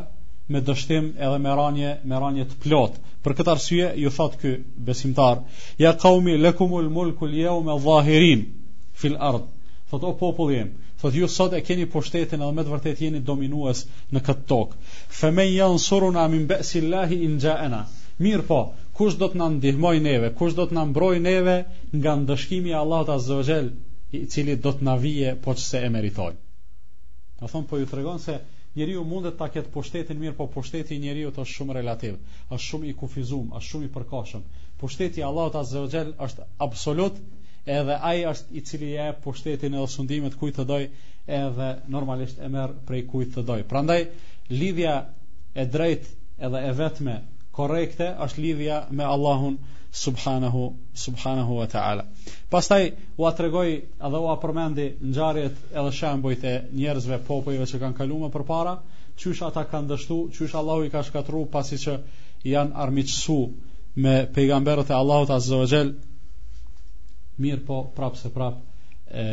me 0.54 0.60
dështim 0.68 1.06
edhe 1.24 1.38
me 1.40 1.52
ranje 1.56 1.92
me 2.12 2.18
ranje 2.20 2.44
të 2.50 2.56
plot 2.66 2.98
për 3.24 3.34
këtë 3.40 3.52
arsye 3.54 3.86
ju 4.04 4.10
thot 4.16 4.34
ky 4.42 4.50
besimtar 4.90 5.40
ya 5.82 5.94
qaumi 6.04 6.34
lakumul 6.46 6.90
mulku 6.98 7.30
al 7.30 7.38
yawma 7.42 7.78
zahirin 7.86 8.44
fil 9.04 9.16
ard 9.30 9.46
thot 9.94 10.04
o 10.04 10.12
popullim 10.24 10.74
Thot 11.04 11.14
ju 11.14 11.28
sot 11.28 11.52
e 11.54 11.60
keni 11.68 11.84
pushtetin 11.94 12.40
edhe 12.46 12.56
me 12.58 12.64
të 12.64 12.72
vërtet 12.74 13.00
jeni 13.04 13.20
dominues 13.30 13.80
në 14.16 14.20
këtë 14.28 14.46
tokë. 14.52 14.78
Fa 15.18 15.32
men 15.40 15.50
amin 16.22 16.46
min 16.52 16.70
Allahi 16.82 17.18
in 17.26 17.34
ja'ana. 17.46 17.80
Mir 18.26 18.44
po, 18.52 18.60
kush 19.00 19.18
do 19.24 19.28
të 19.34 19.42
na 19.42 19.48
ndihmoj 19.56 19.92
neve, 20.06 20.30
kush 20.42 20.56
do 20.60 20.68
të 20.70 20.78
na 20.78 20.86
mbrojë 20.92 21.20
neve 21.26 21.58
nga 21.98 22.14
ndëshkimi 22.22 22.72
i 22.72 22.78
Allahut 22.84 23.12
Azza 23.18 23.40
wa 23.42 23.46
Jell, 23.50 23.68
i 24.12 24.24
cili 24.32 24.56
do 24.64 24.72
të 24.78 24.88
na 24.88 24.96
vije 25.04 25.34
po 25.44 25.58
çse 25.60 25.82
e 25.90 25.92
meritojmë. 25.98 26.40
Do 27.42 27.52
thon 27.52 27.68
po 27.72 27.82
ju 27.84 27.90
tregon 27.96 28.24
se 28.28 28.38
njeriu 28.80 29.04
mund 29.12 29.28
të 29.32 29.36
ta 29.42 29.52
ketë 29.58 29.74
pushtetin 29.76 30.24
mirë, 30.24 30.38
po 30.40 30.48
pushteti 30.56 30.96
i 30.96 31.04
njeriu 31.04 31.34
është 31.36 31.50
shumë 31.58 31.80
relativ, 31.82 32.16
është 32.48 32.64
shumë 32.70 32.92
i 32.94 32.98
kufizuar, 33.04 33.52
është 33.60 33.70
shumë 33.74 33.90
i 33.90 33.94
përkohshëm. 34.00 34.48
Pushteti 34.86 35.20
i 35.20 35.28
Allahut 35.34 35.60
Azza 35.66 35.84
wa 35.84 35.94
Jell 35.98 36.16
është 36.30 36.48
absolut 36.70 37.20
edhe 37.66 37.96
ai 38.12 38.24
është 38.28 38.56
i 38.60 38.62
cili 38.62 38.94
e 39.00 39.06
pushtetin 39.24 39.76
e 39.80 39.84
sundimet 39.88 40.36
kujt 40.40 40.58
të 40.60 40.64
doj 40.72 40.82
edhe 41.38 41.68
normalisht 41.96 42.42
e 42.44 42.50
merr 42.56 42.74
prej 42.88 43.06
kujt 43.14 43.32
të 43.38 43.44
doj 43.50 43.62
prandaj 43.70 44.00
lidhja 44.50 44.96
e 45.56 45.66
drejtë 45.76 46.44
edhe 46.48 46.62
e 46.70 46.74
vetme 46.82 47.14
korrekte 47.56 48.10
është 48.28 48.44
lidhja 48.46 48.82
me 49.00 49.06
Allahun 49.08 49.56
subhanahu 50.02 50.64
subhanahu 51.06 51.56
wa 51.62 51.68
taala 51.76 52.04
pastaj 52.52 52.82
u 53.18 53.32
tregoi 53.40 53.70
edhe 54.10 54.22
u 54.26 54.36
përmendi 54.46 54.90
ngjarjet 55.14 55.60
edhe 55.72 55.96
shembujt 56.02 56.44
e 56.44 56.56
njerëzve 56.76 57.22
popujve 57.30 57.70
që 57.74 57.80
kanë 57.86 58.00
kaluar 58.02 58.34
përpara 58.36 58.76
qysh 59.24 59.46
ata 59.48 59.64
kanë 59.72 59.94
dështu 59.94 60.20
qysh 60.40 60.58
Allahu 60.64 60.84
i 60.84 60.96
ka 60.96 61.06
shkatërruar 61.08 61.52
pasi 61.58 61.80
që 61.86 61.96
janë 62.56 62.82
armiqsu 62.88 63.40
me 64.06 64.24
pejgamberët 64.36 64.90
e 64.92 65.00
Allahut 65.04 65.32
azza 65.38 65.62
wa 65.62 65.70
jalla 65.76 66.12
mirë 67.42 67.64
po 67.66 67.78
prapë 67.98 68.20
se 68.22 68.30
prapë 68.34 69.24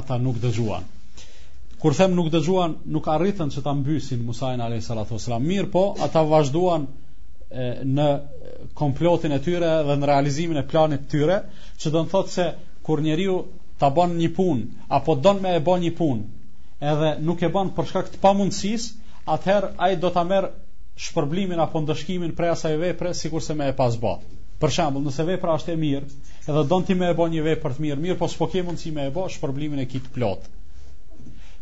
ata 0.00 0.18
nuk 0.20 0.38
dëgjuan. 0.42 0.86
Kur 1.80 1.94
them 1.94 2.14
nuk 2.16 2.30
dëgjuan, 2.32 2.74
nuk 2.96 3.08
arritën 3.12 3.50
që 3.52 3.62
ta 3.64 3.72
mbysin 3.76 4.22
Musain 4.24 4.62
alayhi 4.64 4.82
salatu 4.84 5.18
Mirë 5.44 5.70
po, 5.70 5.82
ata 6.00 6.22
vazhduan 6.24 6.86
e, 7.50 7.82
në 7.84 8.06
komplotin 8.80 9.32
e 9.32 9.38
tyre 9.44 9.74
dhe 9.86 9.96
në 10.00 10.06
realizimin 10.08 10.56
e 10.56 10.64
planit 10.70 11.04
të 11.04 11.10
tyre, 11.14 11.38
që 11.78 11.90
do 11.92 12.02
të 12.06 12.10
thotë 12.14 12.32
se 12.36 12.46
kur 12.86 13.02
njeriu 13.04 13.36
ta 13.78 13.90
bën 13.92 14.16
një 14.16 14.30
punë 14.36 14.86
apo 14.98 15.14
don 15.20 15.42
me 15.44 15.52
e 15.56 15.60
bën 15.60 15.84
një 15.84 15.92
punë, 15.98 16.24
edhe 16.80 17.12
nuk 17.20 17.42
e 17.44 17.52
bën 17.52 17.74
për 17.76 17.90
shkak 17.90 18.08
të 18.14 18.22
pamundësisë, 18.24 18.94
atëherë 19.36 19.74
ai 19.76 19.96
do 19.96 20.10
ta 20.16 20.24
merr 20.24 20.48
shpërblimin 21.06 21.60
apo 21.60 21.84
ndëshkimin 21.84 22.32
prej 22.36 22.54
asaj 22.56 22.76
vepre 22.80 23.12
sikurse 23.14 23.52
më 23.54 23.74
e 23.74 23.76
pas 23.82 24.00
bë. 24.00 24.16
Për 24.62 24.70
shembull, 24.74 25.02
nëse 25.04 25.24
vepra 25.28 25.54
është 25.58 25.72
e 25.74 25.78
mirë, 25.80 26.06
edhe 26.48 26.60
don 26.68 26.84
ti 26.88 26.94
më 26.96 27.10
e 27.12 27.16
bën 27.16 27.32
një 27.34 27.42
vepër 27.46 27.74
të 27.76 27.82
mirë, 27.84 27.98
mirë, 28.04 28.16
po 28.20 28.28
s'po 28.34 28.46
ke 28.52 28.62
mundësi 28.64 28.92
më 28.98 29.08
e 29.08 29.10
bësh 29.16 29.34
shpërblimin 29.38 29.82
e 29.82 29.88
kit 29.92 30.06
plot. 30.14 30.46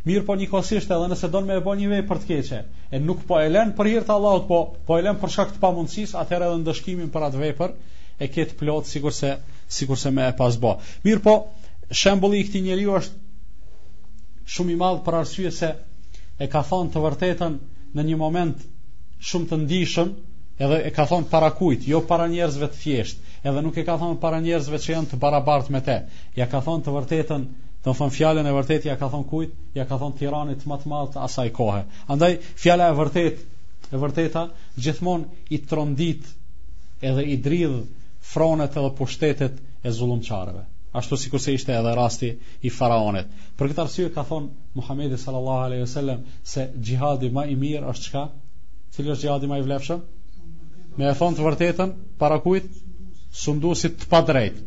Mirë, 0.06 0.22
po 0.28 0.36
nikosisht 0.38 0.92
edhe 0.94 1.08
nëse 1.12 1.30
don 1.32 1.48
më 1.48 1.56
e 1.58 1.64
bën 1.66 1.80
një 1.80 1.88
vepër 1.94 2.20
të 2.22 2.28
keqe, 2.28 2.60
e 2.94 3.00
nuk 3.08 3.24
po 3.30 3.40
e 3.42 3.48
lën 3.50 3.72
për 3.80 3.90
hir 3.92 4.06
të 4.06 4.14
Allahut, 4.14 4.46
po 4.50 4.60
po 4.90 4.98
e 4.98 5.02
lën 5.06 5.18
për 5.24 5.32
shkak 5.36 5.54
të 5.54 5.58
pamundësisë, 5.64 6.14
atëherë 6.22 6.50
edhe 6.52 6.60
ndëshkimin 6.68 7.10
për 7.16 7.26
atë 7.30 7.40
vepër 7.42 7.74
e 8.22 8.28
ket 8.34 8.54
plot 8.62 8.86
sigurisht 8.90 9.24
se 9.24 9.32
sigurisht 9.78 10.12
më 10.14 10.28
e 10.30 10.36
pas 10.42 10.58
bë. 10.66 10.74
Mirë, 11.08 11.22
po 11.26 11.34
shembulli 12.04 12.44
i 12.44 12.44
këtij 12.46 12.62
njeriu 12.68 12.94
është 13.00 14.54
shumë 14.54 14.76
i 14.76 14.78
madh 14.84 15.02
për 15.08 15.18
arsye 15.22 15.50
se 15.58 15.72
e 16.38 16.48
ka 16.54 16.62
thënë 16.70 16.94
të 16.94 17.02
vërtetën 17.08 17.58
në 17.96 18.06
një 18.12 18.20
moment 18.22 18.68
shumë 19.32 19.50
të 19.50 19.60
ndihshëm, 19.64 20.14
edhe 20.62 20.76
e 20.88 20.90
ka 20.94 21.04
thonë 21.10 21.26
para 21.30 21.48
kujt, 21.58 21.86
jo 21.90 21.98
para 22.10 22.26
njerëzve 22.30 22.66
të 22.72 22.80
thjesht, 22.82 23.22
edhe 23.50 23.62
nuk 23.66 23.78
e 23.80 23.84
ka 23.88 23.96
thonë 24.02 24.20
para 24.24 24.38
njerëzve 24.44 24.78
që 24.84 24.92
janë 24.94 25.10
të 25.12 25.18
barabartë 25.24 25.72
me 25.74 25.80
te. 25.88 25.96
Ja 26.38 26.46
ka 26.52 26.60
thonë 26.66 26.84
të 26.86 26.92
vërtetën, 26.96 27.46
të 27.84 27.90
më 27.90 27.96
thonë 28.00 28.14
fjallën 28.18 28.48
e 28.48 28.52
vërtet, 28.58 28.86
ja 28.90 28.94
ka 29.00 29.08
thonë 29.14 29.28
kujt, 29.32 29.56
ja 29.78 29.86
ka 29.88 29.98
thonë 30.02 30.18
tiranit 30.20 30.62
më 30.70 30.78
të 30.84 30.92
matë 30.92 31.24
asaj 31.26 31.50
kohë. 31.58 31.80
Andaj, 32.14 32.36
fjalla 32.62 32.92
e 32.92 32.98
vërtet, 33.00 33.42
e 33.90 34.02
vërteta, 34.04 34.44
gjithmon 34.86 35.26
i 35.50 35.58
trondit 35.72 36.30
edhe 37.10 37.26
i 37.34 37.34
dridh 37.48 37.74
fronet 38.34 38.78
edhe 38.78 38.92
pushtetet 39.00 39.58
e 39.82 39.90
zulum 39.98 40.22
qareve. 40.28 40.62
Ashtu 40.94 41.18
si 41.18 41.30
kurse 41.34 41.52
ishte 41.58 41.74
edhe 41.74 41.92
rasti 41.98 42.30
i 42.62 42.70
faraonet. 42.70 43.30
Për 43.58 43.72
këtë 43.72 43.84
arsye 43.88 44.06
ka 44.14 44.22
thonë 44.30 44.78
Muhammedi 44.78 45.18
sallallahu 45.18 45.66
alaihi 45.68 45.82
wasallam 45.82 46.22
se 46.54 46.68
gjihadi 46.78 47.32
ma 47.34 47.42
i 47.50 47.56
mirë 47.66 47.90
është 47.96 48.12
qka? 48.14 48.22
Cilë 48.96 49.16
është 49.16 49.26
gjihadi 49.26 49.50
ma 49.50 49.58
i 49.58 49.64
vlefshëm? 49.66 50.04
me 51.00 51.08
e 51.10 51.14
thonë 51.18 51.36
të 51.38 51.44
vërtetën 51.44 51.92
para 52.22 52.36
kujt 52.42 52.66
si 53.38 53.90
të 54.02 54.08
padrejt 54.10 54.58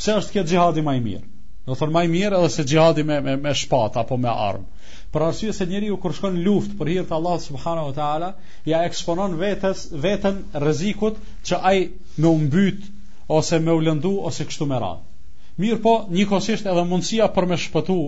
pse 0.00 0.14
është 0.20 0.34
kjo 0.36 0.44
gjihadi 0.52 0.84
më 0.90 0.98
i 1.00 1.06
mirë 1.10 1.30
Në 1.70 1.76
thonë 1.78 1.94
më 1.94 2.00
i 2.04 2.08
mirë 2.12 2.36
edhe 2.42 2.46
se 2.50 2.62
xhihadi 2.66 3.02
me 3.08 3.16
me, 3.22 3.34
me 3.42 3.52
shpatë 3.58 4.00
apo 4.00 4.16
me 4.22 4.30
armë 4.30 4.94
për 5.14 5.24
arsye 5.26 5.52
se 5.54 5.66
njeriu 5.72 5.98
kur 6.04 6.14
shkon 6.16 6.34
në 6.36 6.42
luftë 6.46 6.78
për 6.80 6.90
hir 6.92 7.04
të 7.08 7.14
Allah 7.18 7.36
subhanahu 7.44 7.90
wa 7.90 7.94
taala 7.98 8.30
ja 8.70 8.80
eksponon 8.90 9.36
vetes 9.42 9.84
vetën 10.06 10.40
rrezikut 10.64 11.20
që 11.50 11.60
ai 11.72 11.78
me 12.16 12.26
umbyt, 12.32 12.82
ose 13.36 13.60
me 13.66 13.76
u 13.78 13.82
lëndu 13.88 14.10
ose 14.30 14.46
kështu 14.50 14.66
me 14.72 14.80
radhë 14.82 15.64
mirë 15.66 15.80
po 15.86 15.94
njëkohësisht 16.16 16.66
edhe 16.72 16.84
mundësia 16.92 17.30
për 17.38 17.48
me 17.52 17.60
shpëtu 17.66 17.98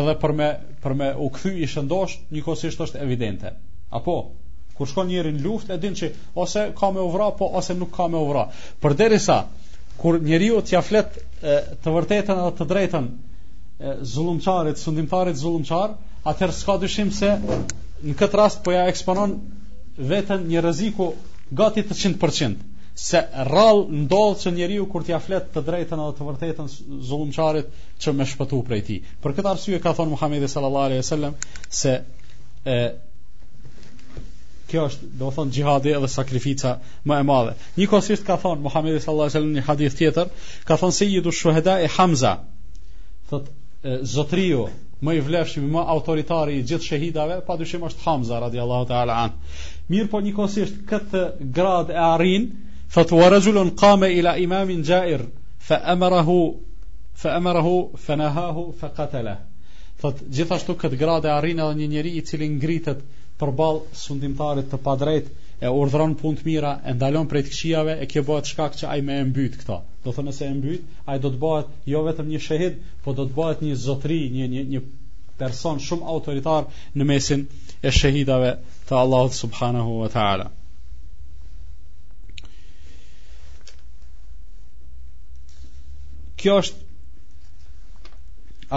edhe 0.00 0.16
për 0.24 0.34
me 0.40 0.50
për 0.86 0.98
me 1.02 1.12
u 1.26 1.30
kthy 1.38 1.54
i 1.62 1.70
shëndosh 1.76 2.18
njëkohësisht 2.34 2.82
është 2.88 3.06
evidente 3.06 3.54
apo 4.00 4.18
Kur 4.76 4.88
shkon 4.90 5.08
njëri 5.08 5.30
në 5.34 5.42
luftë, 5.44 5.76
e 5.76 5.80
din 5.82 5.94
që 5.96 6.08
ose 6.42 6.64
ka 6.76 6.90
me 6.94 7.00
uvra 7.08 7.30
po 7.38 7.48
ose 7.60 7.74
nuk 7.78 7.92
ka 7.96 8.06
me 8.12 8.20
uvra. 8.24 8.42
Përderisa 8.84 9.38
kur 10.00 10.18
njeriu 10.22 10.58
t'ia 10.68 10.82
flet 10.84 11.14
të 11.40 11.94
vërtetën 11.94 12.36
apo 12.42 12.52
të 12.58 12.66
drejtën 12.72 13.06
zullumçarit, 14.12 14.80
sundimtarit 14.80 15.36
zullumçar, 15.40 15.94
atëherë 16.28 16.56
s'ka 16.56 16.76
dyshim 16.82 17.10
se 17.16 17.32
në 17.36 18.14
këtë 18.20 18.38
rast 18.40 18.62
po 18.64 18.72
ja 18.72 18.86
eksponon 18.92 19.34
veten 20.10 20.46
një 20.50 20.62
rreziku 20.64 21.10
gati 21.60 21.84
të 21.86 21.96
100% 22.02 22.64
se 23.06 23.20
rall 23.52 23.82
ndodh 24.00 24.40
që 24.42 24.52
njeriu 24.56 24.86
kur 24.92 25.04
t'ia 25.04 25.20
flet 25.20 25.50
të 25.52 25.62
drejtën 25.68 26.00
apo 26.06 26.16
të 26.20 26.28
vërtetën 26.30 26.70
zullumçarit 27.10 27.72
që 28.00 28.14
më 28.16 28.28
shpëtu 28.32 28.60
prej 28.68 28.80
tij. 28.88 29.02
Për 29.24 29.36
këtë 29.38 29.52
arsye 29.52 29.80
ka 29.84 29.92
thënë 29.98 30.12
Muhamedi 30.16 30.48
sallallahu 30.52 30.90
alejhi 30.90 31.04
wasallam 31.04 31.36
se 31.82 31.92
kjo 34.70 34.84
është 34.90 35.08
do 35.18 35.28
të 35.30 35.34
thonë 35.36 35.54
gjihadi 35.56 35.92
edhe 35.96 36.08
sakrifica 36.12 36.72
më 37.10 37.18
e 37.22 37.26
madhe 37.28 37.52
një 37.80 37.86
kosisht 37.92 38.24
ka 38.26 38.36
thonë 38.44 38.64
Muhammedi 38.66 39.00
sallallahu 39.04 39.36
alaihi 39.38 39.58
një 39.58 39.64
hadith 39.68 39.96
tjetër 40.00 40.32
ka 40.70 40.78
thonë 40.82 40.96
se 40.98 41.06
i 41.06 41.20
e 41.20 41.92
Hamza 41.96 42.32
thot 43.30 43.48
zotriu 44.14 44.66
më 45.06 45.14
i 45.16 45.20
vlefshëm 45.24 45.66
më 45.72 45.82
autoritari 45.94 46.58
i 46.58 46.64
gjithë 46.68 46.86
shahidave 46.90 47.40
padyshim 47.46 47.82
është 47.88 48.06
Hamza 48.06 48.40
radiallahu 48.46 48.88
taala 48.90 49.18
an 49.24 49.36
mirë 49.90 50.08
po 50.10 50.20
një 50.26 50.32
kosisht 50.36 50.80
këtë 50.90 51.24
grad 51.58 51.90
e 51.90 51.98
arrin 52.10 52.48
thot 52.94 53.10
wa 53.12 53.28
rajulun 53.28 53.70
qama 53.76 54.08
ila 54.18 54.36
imamin 54.38 54.82
jair 54.84 55.22
fa 55.68 55.78
amarahu 55.94 56.38
fa 57.22 57.36
amarahu 57.38 57.76
fa 58.06 58.16
nahahu 58.16 58.70
fa 58.80 58.90
qatala 58.98 59.36
thot 60.00 60.18
gjithashtu 60.38 60.74
këtë 60.82 60.98
grad 61.04 61.24
e 61.24 61.30
arrin 61.38 61.62
edhe 61.66 61.78
një 61.82 61.92
njeri 61.94 62.16
i 62.18 62.24
cili 62.32 62.50
ngritet 62.56 63.06
përballë 63.40 63.80
sundimtarit 64.00 64.68
të 64.72 64.78
padrejtë 64.84 65.44
e 65.66 65.70
urdhron 65.80 66.14
punë 66.20 66.38
të 66.40 66.46
mira 66.48 66.70
e 66.84 66.92
ndalon 66.96 67.28
prej 67.32 67.42
këqijave 67.48 67.96
e 68.04 68.08
kjo 68.12 68.22
bëhet 68.28 68.50
shkak 68.52 68.76
që 68.80 68.88
ai 68.92 69.00
më 69.08 69.18
e 69.20 69.24
mbyt 69.30 69.58
këto 69.62 69.76
do 70.06 70.12
thonë 70.18 70.34
se 70.38 70.48
e 70.48 70.54
mbyt 70.56 71.10
ai 71.12 71.16
do 71.24 71.32
të 71.34 71.40
bëhet 71.44 71.72
jo 71.92 72.02
vetëm 72.08 72.30
një 72.32 72.40
shehid 72.46 72.78
por 73.04 73.16
do 73.20 73.26
të 73.28 73.36
bëhet 73.40 73.64
një 73.66 73.76
zotri 73.84 74.18
një 74.38 74.48
një 74.54 74.64
një 74.74 74.82
person 75.42 75.80
shumë 75.86 76.08
autoritar 76.14 76.68
në 76.96 77.08
mesin 77.12 77.46
e 77.48 77.92
shehidave 78.00 78.52
të 78.90 78.98
Allahut 79.00 79.36
subhanahu 79.38 79.98
wa 80.02 80.12
taala 80.16 80.50
kjo 86.40 86.58
është 86.62 86.84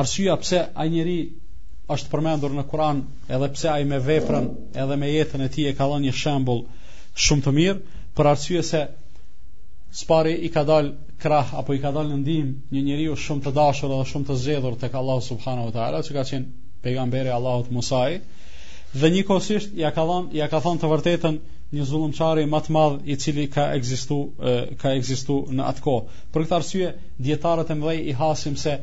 arsyeja 0.03 0.39
pse 0.43 0.65
ai 0.83 0.89
njeriu 0.97 1.35
është 1.93 2.09
përmendur 2.13 2.53
në 2.55 2.63
Kur'an, 2.71 2.99
edhe 3.35 3.47
pse 3.55 3.69
ai 3.71 3.85
me 3.91 3.97
veprën, 4.07 4.47
edhe 4.83 4.97
me 5.03 5.07
jetën 5.09 5.41
e 5.41 5.47
tij 5.55 5.69
e 5.71 5.75
ka 5.77 5.87
dhënë 5.89 6.05
një 6.07 6.11
shembull 6.21 6.59
shumë 7.27 7.45
të 7.47 7.53
mirë, 7.57 7.77
për 8.19 8.29
arsye 8.31 8.61
se 8.67 8.81
spari 10.01 10.35
i 10.45 10.51
ka 10.53 10.63
dal 10.69 10.91
krah 11.23 11.55
apo 11.61 11.73
i 11.73 11.79
ka 11.85 11.91
dal 11.95 12.05
në 12.11 12.19
ndihmë 12.21 12.75
një 12.75 12.83
njeriu 12.89 13.15
shumë 13.25 13.47
të 13.47 13.55
dashur 13.57 13.93
dhe 13.93 14.03
shumë 14.11 14.29
të 14.29 14.37
zgjedhur 14.43 14.77
tek 14.83 14.99
Allahu 15.01 15.25
subhanahu 15.29 15.71
wa 15.71 15.75
taala, 15.79 16.03
që 16.09 16.13
ka 16.19 16.27
qenë 16.31 16.67
pejgamberi 16.85 17.33
Allahut 17.39 17.73
Musa. 17.79 18.03
Dhe 19.01 19.09
njëkohësisht 19.15 19.73
ja 19.81 19.89
ka 19.97 20.05
dhënë, 20.11 20.29
ja 20.41 20.45
ka 20.53 20.61
thënë 20.65 20.83
të 20.83 20.91
vërtetën 20.93 21.39
një 21.77 21.87
zullumçari 21.89 22.45
më 22.53 22.61
të 22.67 22.77
madh 22.77 23.09
i 23.09 23.17
cili 23.23 23.47
ka 23.55 23.65
ekzistuar, 23.77 24.73
ka 24.81 24.93
ekzistuar 24.99 25.49
në 25.57 25.73
kohë. 25.87 26.05
Për 26.35 26.45
këtë 26.45 26.57
arsye, 26.61 26.93
dietarët 27.29 27.73
e 27.75 27.79
mëdhej 27.81 28.07
i 28.13 28.17
hasim 28.21 28.55
se 28.65 28.77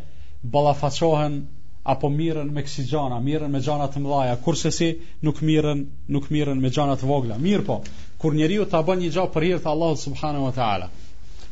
ballafaçohen 0.53 1.41
apo 1.87 2.11
mirën 2.11 2.49
me 2.57 2.63
kësi 2.67 2.85
gjana, 2.91 3.19
mirën 3.23 3.53
me 3.55 3.61
gjana 3.63 3.87
të 3.95 4.01
mëdhaja, 4.03 4.37
kurse 4.45 4.71
si 4.75 4.87
nuk 5.27 5.39
mirën, 5.49 5.85
nuk 6.17 6.27
mirën 6.35 6.59
me 6.65 6.71
gjana 6.75 6.97
të 6.99 7.07
vogla. 7.11 7.37
Mirë 7.45 7.65
po, 7.69 7.77
kur 8.23 8.35
njeriu 8.39 8.65
ta 8.73 8.81
bën 8.89 9.03
një 9.05 9.11
gjallë 9.17 9.33
për 9.37 9.47
hir 9.49 9.61
të 9.63 9.71
Allahut 9.75 10.01
subhanahu 10.03 10.49
wa 10.49 10.55
taala. 10.57 10.89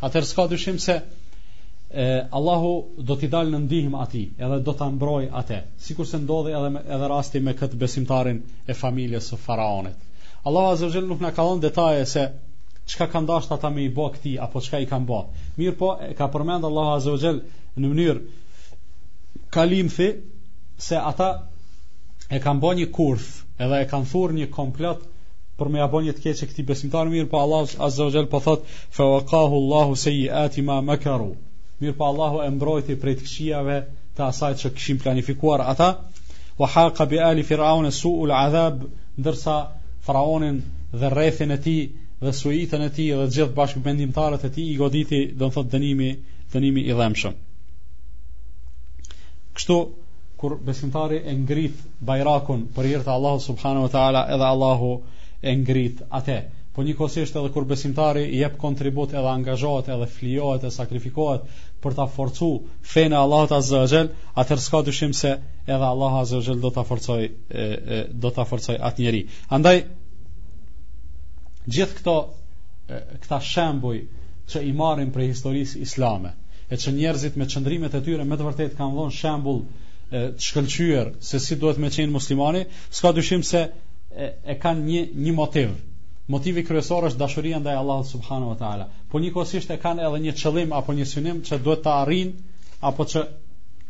Atëherë 0.09 0.31
s'ka 0.33 0.47
dyshim 0.53 0.81
se 0.87 0.97
e, 0.99 2.09
Allahu 2.41 2.73
do 3.11 3.17
t'i 3.21 3.31
dalë 3.37 3.55
në 3.55 3.61
ndihmë 3.69 4.03
ati 4.07 4.25
edhe 4.47 4.59
do 4.69 4.75
t'a 4.81 4.91
mbroj 4.97 5.29
atë, 5.43 5.61
si 5.87 5.95
kurse 6.01 6.19
ndodhe 6.25 6.57
edhe, 6.59 6.73
edhe 6.97 7.13
rasti 7.15 7.45
me 7.49 7.55
këtë 7.63 7.79
besimtarin 7.85 8.43
e 8.67 8.77
familjes 8.83 9.31
së 9.31 9.39
faraonit 9.47 10.31
Allahu 10.51 10.75
Azogel 10.77 11.07
nuk 11.13 11.23
në 11.25 11.31
dhënë 11.39 11.63
detaje 11.65 12.05
se 12.15 12.25
qka 12.93 13.07
ka 13.15 13.23
ndasht 13.25 13.55
ata 13.55 13.71
me 13.73 13.87
i 13.87 13.93
bo 14.01 14.11
këti 14.17 14.35
apo 14.49 14.61
qka 14.67 14.83
i 14.85 14.91
kanë 14.91 15.09
bo 15.09 15.21
mirë 15.63 15.77
po 15.81 15.95
e 16.09 16.11
ka 16.19 16.29
përmend 16.35 16.67
Allahu 16.69 16.99
Azogel 16.99 17.41
në 17.81 17.87
mënyrë 17.95 18.27
kalim 19.55 19.89
se 19.91 20.97
ata 20.99 21.31
e 22.35 22.39
kanë 22.43 22.63
bënë 22.63 22.79
një 22.83 22.87
kurth, 22.97 23.27
edhe 23.65 23.79
e 23.85 23.89
kanë 23.91 24.09
thurë 24.13 24.39
një 24.39 24.47
komplot 24.57 25.05
për 25.61 25.71
me 25.75 25.79
ja 25.83 25.87
bënë 25.93 26.15
të 26.17 26.25
keqë 26.25 26.49
këtij 26.53 26.67
besimtar 26.71 27.11
mirë 27.13 27.29
pa 27.35 27.43
Allah 27.47 27.75
azza 27.89 28.07
wa 28.09 28.15
jall 28.17 28.27
po 28.33 28.41
thot 28.47 28.65
fa 28.99 29.07
waqahu 29.13 29.61
Allahu 29.61 29.99
sayyiati 30.07 30.65
ma 30.71 30.79
makaru. 30.91 31.29
Mirë 31.83 31.95
pa 32.01 32.09
Allahu 32.11 32.41
e 32.47 32.49
mbrojti 32.57 32.97
prej 33.03 33.15
të 33.21 33.29
këqijave 33.29 33.77
të 34.17 34.25
asaj 34.31 34.53
që 34.65 34.73
kishin 34.79 35.01
planifikuar 35.05 35.63
ata. 35.75 35.89
Wa 36.61 36.71
haqa 36.75 37.07
bi 37.13 37.21
ali 37.31 37.47
fir'auna 37.51 37.95
su'ul 38.03 38.35
adhab 38.41 38.83
ndërsa 39.21 39.55
faraonin 40.09 40.61
dhe 41.01 41.15
rrethin 41.15 41.55
e 41.57 41.61
tij 41.67 41.83
dhe 42.25 42.35
suitën 42.43 42.83
e 42.89 42.93
tij 42.97 43.15
dhe 43.21 43.31
të 43.31 43.33
gjithë 43.39 43.57
bashkëbendimtarët 43.59 44.49
e 44.51 44.55
tij 44.59 44.69
i 44.75 44.79
goditi 44.83 45.21
do 45.41 45.47
të 45.49 45.55
thot 45.59 45.73
dënimi 45.75 46.11
dënimi 46.55 46.83
i 46.91 46.95
dhëmshëm. 46.99 47.35
Kështu 49.59 49.75
kur 50.43 50.55
besimtari 50.69 51.19
e 51.33 51.33
ngrit 51.41 51.83
bajrakun 52.09 52.63
për 52.77 52.89
hir 52.91 53.05
të 53.09 53.13
Allahut 53.17 53.45
subhanahu 53.45 53.87
wa 53.87 53.91
taala, 53.93 54.23
edhe 54.37 54.47
Allahu 54.51 54.89
e 55.53 55.55
ngrit 55.61 56.01
atë. 56.21 56.39
Po 56.77 56.83
njëkohësisht 56.87 57.37
edhe 57.41 57.53
kur 57.57 57.67
besimtari 57.73 58.25
jep 58.39 58.57
kontribut 58.65 59.15
edhe 59.21 59.31
angazhohet 59.33 59.91
edhe 59.97 60.09
flijohet 60.17 60.67
e 60.67 60.73
sakrifikohet 60.79 61.45
për 61.85 61.97
ta 62.01 62.07
forcu 62.17 62.49
fen 62.95 63.15
e 63.17 63.21
Allahut 63.21 63.55
azza 63.61 63.85
wa 63.85 63.91
jall, 63.95 64.11
atëherë 64.45 64.65
s'ka 64.65 64.81
dyshim 64.89 65.15
se 65.21 65.33
edhe 65.77 65.91
Allahu 65.93 66.23
azza 66.25 66.41
wa 66.41 66.47
jall 66.49 66.65
do 66.67 66.73
ta 66.79 66.87
forcoj 66.91 67.21
e, 67.29 67.69
e, 67.99 68.01
do 68.27 68.35
ta 68.41 68.49
forcoj 68.53 68.79
atë 68.91 69.07
njerëz. 69.07 69.39
Andaj 69.59 69.83
gjithë 71.77 72.01
këto 72.01 72.17
e, 72.97 73.05
këta 73.23 73.43
shembuj 73.53 73.97
që 74.53 74.67
i 74.71 74.73
marrin 74.83 75.15
për 75.15 75.29
historisë 75.31 75.85
islame, 75.89 76.35
e 76.73 76.77
që 76.81 76.93
njerëzit 76.97 77.35
me 77.39 77.47
qëndrimet 77.53 77.95
e 77.95 78.01
tyre 78.07 78.25
me 78.25 78.37
të 78.41 78.47
vërtet 78.47 78.77
kanë 78.79 78.97
dhonë 78.99 79.15
shembul 79.19 79.59
të 80.13 80.21
shkëlqyër 80.47 81.11
se 81.29 81.41
si 81.47 81.59
duhet 81.61 81.81
me 81.83 81.91
qenë 81.93 82.13
muslimani 82.15 82.65
s'ka 82.99 83.13
dyshim 83.17 83.43
se 83.49 83.65
e, 84.25 84.29
e 84.53 84.57
kanë 84.63 84.85
një, 84.89 85.03
një 85.27 85.35
motiv 85.41 85.71
motivi 86.35 86.63
kryesor 86.65 87.09
është 87.11 87.21
dashurian 87.21 87.65
dhe 87.67 87.75
Allah 87.77 88.05
subhanu 88.11 88.49
wa 88.53 88.57
ta'ala 88.63 88.87
po 89.13 89.21
një 89.21 89.33
kosisht 89.37 89.73
e 89.75 89.79
kanë 89.83 90.07
edhe 90.09 90.21
një 90.27 90.37
qëllim 90.43 90.73
apo 90.79 90.95
një 90.97 91.07
synim 91.13 91.41
që 91.49 91.59
duhet 91.67 91.83
të 91.87 91.97
arin 91.99 92.33
apo 92.93 93.07
që 93.13 93.25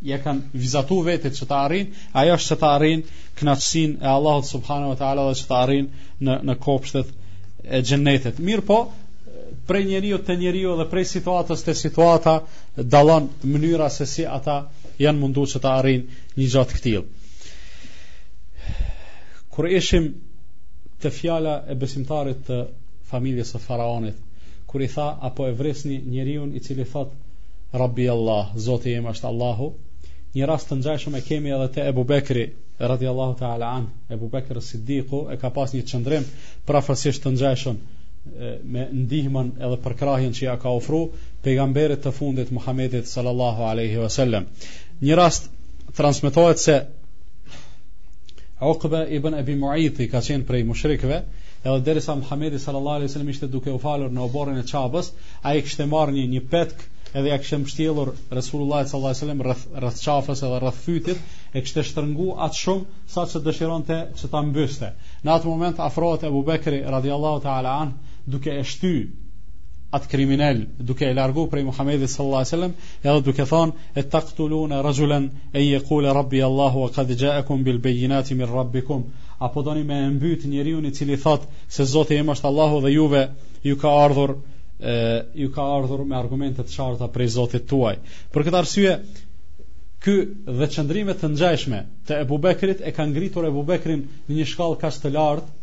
je 0.09 0.19
kanë 0.25 0.51
vizatu 0.65 0.99
vetit 1.07 1.39
që 1.39 1.47
të 1.53 1.59
arin 1.61 1.93
ajo 2.25 2.35
është 2.41 2.55
që 2.55 2.59
të 2.65 2.71
arin 2.79 3.05
knatsin 3.41 3.99
e 4.03 4.09
Allah 4.17 4.41
subhanu 4.51 4.91
wa 4.95 4.99
ta'ala 5.05 5.29
dhe 5.31 5.39
që 5.43 5.49
të 5.53 5.59
arin 5.63 5.87
në, 6.27 6.41
në 6.51 6.59
kopshtet 6.67 7.15
e 7.65 7.81
gjennetet 7.91 8.43
mirë 8.51 8.67
po 8.73 8.81
prej 9.67 9.85
njeriu 9.85 10.19
te 10.21 10.37
njeriu 10.37 10.77
dhe 10.77 10.87
prej 10.91 11.05
situatës 11.13 11.65
te 11.67 11.75
situata 11.75 12.35
dallon 12.95 13.29
mënyra 13.55 13.89
se 13.93 14.07
si 14.07 14.25
ata 14.27 14.57
janë 15.01 15.21
munduar 15.21 15.49
se 15.53 15.61
të 15.65 15.71
arrin 15.73 16.05
një 16.39 16.49
gjatë 16.55 16.79
këtill. 16.79 17.07
Kur 19.55 19.69
ishim 19.71 20.11
të 21.03 21.11
fjala 21.19 21.55
e 21.73 21.77
besimtarit 21.81 22.45
të 22.49 22.61
familjes 23.13 23.53
së 23.55 23.61
faraonit, 23.65 24.21
kur 24.67 24.83
i 24.85 24.89
tha 24.95 25.07
apo 25.31 25.47
e 25.49 25.57
vresni 25.61 26.01
njeriu 26.15 26.47
i 26.57 26.61
cili 26.61 26.85
thot 26.95 27.13
Rabbi 27.85 28.07
Allah, 28.09 28.53
Zoti 28.67 28.93
im 28.99 29.09
është 29.11 29.27
Allahu, 29.31 29.73
një 30.35 30.47
rast 30.51 30.69
të 30.71 30.79
ngjashëm 30.81 31.17
e 31.19 31.23
kemi 31.29 31.55
edhe 31.57 31.67
te 31.75 31.87
Ebu 31.91 32.05
Bekri 32.05 32.45
radiallahu 32.95 33.37
ta'ala 33.39 33.69
an 33.79 33.85
Ebu 34.15 34.29
Bekri 34.29 34.63
Siddiku 34.63 35.21
e 35.31 35.37
ka 35.39 35.51
pas 35.55 35.75
një 35.75 35.83
qëndrim 35.91 36.25
prafërsisht 36.67 37.23
të 37.25 37.31
ngjashëm 37.37 37.77
me 38.75 38.85
ndihmën 39.09 39.51
edhe 39.67 39.77
përkrahjen 39.85 40.33
që 40.37 40.45
ja 40.47 40.55
ka 40.63 40.71
ofru 40.79 40.99
pejgamberit 41.47 42.01
të 42.07 42.13
fundit 42.17 42.51
Muhammedit 42.57 43.09
sallallahu 43.11 43.67
aleyhi 43.69 43.99
wa 44.01 44.43
një 45.01 45.19
rast 45.21 45.47
transmitohet 46.01 46.59
se 46.63 46.77
uqbe 48.73 49.01
i 49.13 49.19
bën 49.27 49.37
ebi 49.43 49.57
Muajti 49.63 50.09
ka 50.15 50.23
qenë 50.29 50.49
prej 50.51 50.63
mushrikve 50.71 51.19
edhe 51.21 51.77
derisa 51.91 52.17
Muhammedit 52.23 52.63
sallallahu 52.67 53.03
aleyhi 53.03 53.21
wa 53.21 53.31
ishte 53.37 53.51
duke 53.57 53.73
u 53.73 53.79
falur 53.85 54.09
në 54.17 54.25
oborën 54.29 54.61
e 54.63 54.65
qabës 54.73 55.13
a 55.43 55.53
i 55.59 55.61
kështë 55.69 55.85
e 55.85 56.07
një 56.19 56.25
një 56.35 56.43
petk 56.55 56.87
edhe 57.21 57.29
ja 57.33 57.39
kështë 57.43 57.59
e 57.59 57.63
mështjelur 57.67 58.13
Resulullah 58.41 58.87
sallallahu 58.87 59.13
aleyhi 59.13 59.19
wa 59.19 59.25
sallem 59.25 59.45
rëth, 59.49 59.67
rëth 59.85 60.03
qafës 60.07 60.45
edhe 60.49 60.63
rëth 60.67 60.81
fytit 60.87 61.37
e 61.53 61.67
kështë 61.67 61.85
e 61.85 61.87
shtërngu 61.93 62.31
atë 62.49 62.63
shumë 62.63 63.05
sa 63.19 63.27
që 63.35 63.45
dëshiron 63.47 63.87
të 63.93 64.03
që 64.23 64.33
ta 64.35 64.45
mbyste 64.51 64.91
në 65.25 65.37
atë 65.39 65.53
moment 65.55 65.85
afrohet 65.91 66.29
Ebu 66.31 66.45
Bekri 66.51 66.83
radiallahu 66.97 67.45
ta'ala 67.49 67.79
anë 67.85 68.13
duke 68.27 68.51
e 68.53 68.65
shty 68.65 68.93
atë 69.95 70.09
kriminal 70.11 70.63
duke 70.89 71.05
e 71.07 71.15
largu 71.15 71.45
prej 71.51 71.65
Muhammedit 71.69 72.11
sallallahu 72.11 72.43
alaihi 72.43 72.53
wasallam 72.53 73.03
edhe 73.03 73.25
duke 73.27 73.45
thon 73.51 73.75
e 73.95 74.03
taqtuluna 74.15 74.81
rajulan 74.83 75.29
e 75.53 75.63
i 75.63 75.81
kule 75.89 76.13
rabbi 76.17 76.43
allah 76.43 76.73
wa 76.83 76.89
qad 76.97 77.13
ja'akum 77.23 77.63
bil 77.65 77.79
bayinati 77.79 78.35
min 78.35 78.47
rabbikum 78.53 79.05
apo 79.39 79.63
doni 79.63 79.85
me 79.85 79.99
mbyt 80.11 80.45
njeriu 80.45 80.83
i 80.87 80.93
cili 80.95 81.17
thot 81.17 81.47
se 81.69 81.85
zoti 81.85 82.15
im 82.17 82.27
është 82.35 82.47
Allahu 82.51 82.81
dhe 82.81 82.93
juve 82.95 83.23
ju 83.63 83.77
ka 83.77 83.93
ardhur 84.05 84.35
e, 84.81 85.23
ju 85.35 85.51
ka 85.53 85.63
ardhur 85.79 86.05
me 86.05 86.17
argumente 86.17 86.63
të 86.63 86.75
qarta 86.77 87.09
prej 87.09 87.29
zotit 87.37 87.69
tuaj 87.69 87.97
për 88.33 88.47
këtë 88.49 88.59
arsye 88.59 88.97
ky 90.05 90.17
dhe 90.59 90.71
qëndrimet 90.77 91.21
të 91.21 91.31
ngjashme 91.35 91.83
të 92.09 92.19
Ebubekrit 92.27 92.81
e 92.83 92.93
ka 92.93 93.07
ngritur 93.09 93.47
Ebubekrin 93.53 94.09
në 94.29 94.39
një 94.41 94.49
shkallë 94.53 94.81
kaq 94.83 94.99
të 95.05 95.13
lartë 95.17 95.63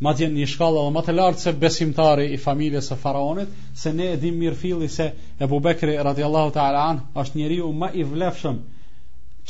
ma 0.00 0.12
tjenë 0.16 0.38
një 0.40 0.46
shkallë 0.48 0.82
dhe 0.86 0.92
ma 0.96 1.00
të 1.04 1.14
lartë 1.16 1.42
se 1.44 1.52
besimtari 1.62 2.24
i 2.32 2.38
familjes 2.42 2.86
e 2.94 2.96
faraonit, 3.00 3.50
se 3.80 3.92
ne 3.96 4.06
edhim 4.14 4.38
mirë 4.40 4.56
fili 4.60 4.88
se 4.94 5.10
Ebu 5.44 5.58
Bekri 5.66 5.96
radiallahu 6.08 6.54
ta'ala 6.56 6.84
an, 6.92 7.00
është 7.20 7.40
njeri 7.40 7.58
u 7.66 7.72
ma 7.82 7.90
i 8.00 8.06
vlefshëm 8.08 8.60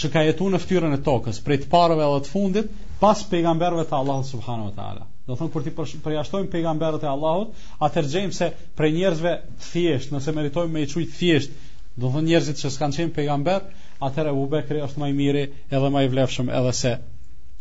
që 0.03 0.11
ka 0.15 0.23
jetu 0.27 0.49
në 0.51 0.59
ftyrën 0.65 0.97
e 0.97 1.01
tokës, 1.07 1.39
prej 1.47 1.61
të 1.65 1.71
parëve 1.71 2.03
dhe 2.11 2.21
të 2.27 2.33
fundit, 2.35 2.73
pas 3.03 3.23
pejgamberve 3.31 3.85
të 3.91 3.97
Allahut 4.01 4.27
subhanahu 4.31 4.71
wa 4.73 4.77
taala. 4.81 5.07
Do 5.31 5.37
thonë 5.39 5.53
kur 5.55 5.63
ti 5.67 5.73
përjashtojmë 6.05 6.51
pejgamberët 6.53 7.05
e 7.07 7.11
Allahut, 7.11 7.59
atëherë 7.87 8.13
gjejmë 8.17 8.37
se 8.41 8.51
prej 8.79 8.91
njerëzve 8.97 9.37
të 9.49 9.69
thjesht, 9.71 10.15
nëse 10.15 10.35
meritojmë 10.39 10.75
me 10.75 10.83
i 10.87 10.91
çuj 10.95 11.05
të 11.11 11.19
thjesht, 11.21 11.55
do 12.01 12.09
thonë 12.15 12.27
njerëzit 12.33 12.63
që 12.65 12.73
s'kanë 12.75 12.99
qenë 12.99 13.15
pejgamber, 13.21 13.69
atëherë 14.09 14.35
Abu 14.35 14.81
është 14.89 15.03
më 15.05 15.11
i 15.15 15.19
miri 15.23 15.45
edhe 15.69 15.95
më 15.97 16.05
i 16.09 16.13
vlefshëm 16.17 16.53
edhe 16.63 16.75
se 16.83 16.97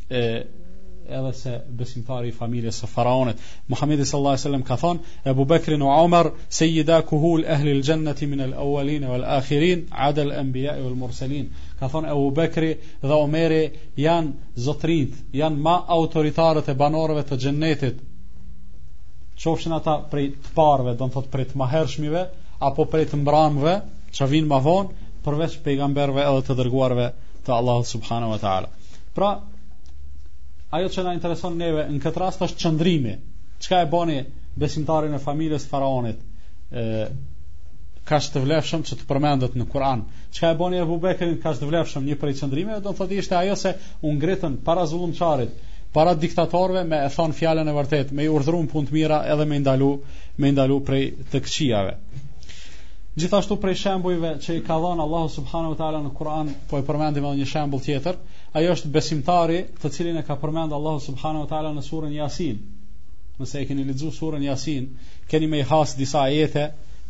e, 0.09 0.23
edhe 1.17 1.29
se 1.37 1.51
besimtari 1.79 2.29
i 2.31 2.35
familjes 2.39 2.77
së 2.83 2.87
faraonit 2.91 3.39
Muhamedi 3.73 4.05
sallallahu 4.05 4.37
alaihi 4.37 4.45
wasallam 4.45 4.65
ka 4.69 4.75
thonë 4.81 5.13
Abu 5.33 5.45
Bekri 5.51 5.75
ibn 5.77 5.85
Omer, 5.93 6.29
sayyida 6.59 6.97
kuhul 7.11 7.45
ahli 7.55 7.73
al-jannati 7.77 8.27
min 8.33 8.43
al-awwalin 8.47 9.07
wal-akhirin 9.11 9.83
ada 10.09 10.25
al-anbiya 10.27 10.75
wal-mursalin 10.83 11.49
ka 11.79 11.89
thonë 11.95 12.11
Abu 12.13 12.29
Bekri 12.41 12.71
dhe 13.03 13.21
Umar 13.27 13.55
janë 14.05 14.63
zotrit 14.69 15.17
janë 15.41 15.65
ma 15.69 15.77
autoritarët 15.97 16.71
e 16.71 16.77
banorëve 16.83 17.25
të 17.31 17.39
xhennetit 17.45 18.01
qofshin 19.45 19.75
ata 19.79 19.97
prej 20.13 20.29
të 20.45 20.53
parëve 20.57 20.97
do 20.99 21.05
të 21.09 21.13
thot 21.17 21.29
prej 21.35 21.49
të 21.53 21.59
mahershmive 21.63 22.25
apo 22.71 22.85
prej 22.93 23.05
të 23.13 23.21
mbramëve 23.23 23.77
që 24.17 24.29
vinë 24.33 24.49
ma 24.53 24.59
vonë 24.65 24.97
përveç 25.27 25.57
pejgamberve 25.65 26.21
edhe 26.29 26.43
të 26.49 26.55
dërguarve 26.61 27.11
të 27.47 27.55
Allahu 27.61 27.85
subhanahu 27.93 28.33
wa 28.35 28.39
taala 28.43 28.69
pra 29.19 29.31
ajo 30.73 30.89
që 30.93 31.03
na 31.05 31.13
intereson 31.17 31.55
neve 31.59 31.87
në 31.89 31.99
këtë 32.03 32.21
rast 32.21 32.43
është 32.45 32.61
qëndrimi. 32.63 33.13
Çka 33.63 33.79
e 33.85 33.89
bani 33.91 34.19
besimtarin 34.59 35.15
e 35.17 35.21
familjes 35.23 35.65
faraonit? 35.71 36.19
ë 36.69 36.83
ka 38.09 38.17
të 38.21 38.41
vlefshëm 38.41 38.83
që 38.87 38.95
të 38.99 39.03
përmendet 39.09 39.55
në 39.57 39.65
Kur'an. 39.69 40.03
Çka 40.33 40.51
e 40.53 40.57
bën 40.57 40.75
Abu 40.81 40.97
Bekrin 41.01 41.35
ka 41.41 41.53
të 41.57 41.67
vlefshëm 41.69 42.05
një 42.09 42.15
prej 42.21 42.37
çndrimeve, 42.39 42.79
do 42.85 42.89
të 42.93 43.01
thotë 43.01 43.17
ishte 43.21 43.35
ajo 43.37 43.55
se 43.59 43.73
u 44.01 44.13
ngritën 44.15 44.55
para 44.65 44.85
zullumçarit, 44.89 45.51
para 45.93 46.15
diktatorëve 46.17 46.83
me 46.89 46.99
e 47.05 47.09
thon 47.13 47.33
fjalën 47.37 47.69
e 47.69 47.75
vërtet, 47.77 48.13
me 48.15 48.25
i 48.25 48.31
urdhëruar 48.33 48.69
punë 48.73 48.89
të 48.89 48.97
mira 48.97 49.19
edhe 49.33 49.45
me 49.49 49.59
ndalu, 49.61 49.91
me 50.37 50.51
ndalu 50.55 50.79
prej 50.89 51.03
të 51.33 51.41
këqijave. 51.45 51.93
Gjithashtu 53.19 53.57
prej 53.61 53.77
shembujve 53.83 54.35
që 54.47 54.57
i 54.61 54.65
ka 54.67 54.77
dhënë 54.81 55.05
Allahu 55.05 55.31
subhanahu 55.37 55.73
wa 55.75 55.79
taala 55.83 56.01
në 56.05 56.13
Kur'an, 56.17 56.53
po 56.71 56.81
e 56.81 56.85
përmendim 56.89 57.25
edhe 57.29 57.41
një 57.43 57.49
shembull 57.53 57.81
tjetër, 57.85 58.17
Ajo 58.57 58.69
është 58.73 58.89
besimtari, 58.93 59.57
të 59.81 59.89
cilin 59.95 60.15
e 60.19 60.23
ka 60.27 60.35
përmendë 60.43 60.73
Allahu 60.77 61.01
subhanahu 61.07 61.43
wa 61.43 61.49
taala 61.49 61.71
në 61.75 61.81
surën 61.87 62.13
Yasin. 62.15 62.61
Nëse 63.41 63.59
e 63.61 63.67
keni 63.71 63.83
lexuar 63.89 64.15
surën 64.15 64.45
Yasin, 64.45 64.87
keni 65.33 65.49
më 65.51 65.59
has 65.71 65.93
disa 65.99 66.23
ajete 66.29 66.63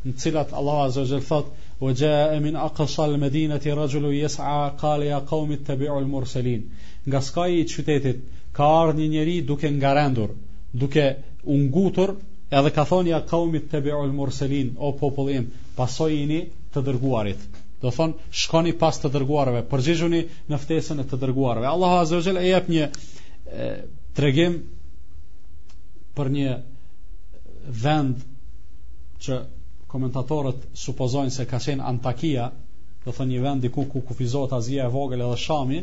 në 0.08 0.12
të 0.18 0.24
cilat 0.24 0.52
Allahu 0.62 0.90
zotëllot 0.98 1.30
thot, 1.30 1.54
"Wa 1.86 1.92
ja'a 2.02 2.40
min 2.48 2.60
aqsal 2.68 3.16
madinati 3.24 3.76
rajul 3.82 4.06
yas'a 4.18 4.58
qala 4.84 5.06
ya 5.12 5.22
qaumi 5.32 5.58
tabi'ul 5.70 6.10
mursalin". 6.14 6.66
Nga 7.08 7.22
skaji 7.30 7.60
i 7.64 7.70
qytetit 7.74 8.18
ka 8.58 8.66
ardhur 8.82 9.00
një 9.00 9.08
njeri 9.16 9.38
duke 9.52 9.72
ngarendur, 9.80 10.36
duke 10.84 11.06
ungutur, 11.54 12.10
edhe 12.58 12.76
ka 12.78 12.84
thonë 12.92 13.12
ya 13.16 13.20
qaumit 13.34 13.72
tabi'ul 13.74 14.12
mursalin, 14.20 14.76
o 14.88 14.92
popullim, 15.00 15.44
pasojini 15.80 16.42
të 16.74 16.80
dërguarit. 16.90 17.40
Do 17.82 17.92
thonë, 17.96 18.24
shkoni 18.42 18.72
pas 18.80 18.98
të 19.00 19.10
dërguarve, 19.14 19.60
përgjigjuni 19.72 20.20
në 20.52 20.58
ftesën 20.64 21.00
e 21.00 21.06
të 21.12 21.20
dërguarve. 21.22 21.68
Allahu 21.70 22.00
Azza 22.02 22.18
wa 22.20 22.26
Jalla 22.26 22.42
e 22.44 22.50
jep 22.52 22.68
një 22.74 22.88
tregim 24.20 24.58
për 26.20 26.32
një 26.36 26.56
vend 27.84 28.26
që 29.26 29.38
komentatorët 29.94 30.66
supozojnë 30.84 31.34
se 31.36 31.46
ka 31.52 31.60
qenë 31.66 31.86
Antakia, 31.92 32.50
do 33.06 33.14
thonë 33.16 33.32
një 33.36 33.46
vend 33.46 33.64
diku 33.66 33.86
ku 33.94 34.04
kufizohet 34.10 34.56
Azia 34.60 34.86
e 34.90 34.94
vogël 34.96 35.24
edhe 35.26 35.38
Shami, 35.46 35.80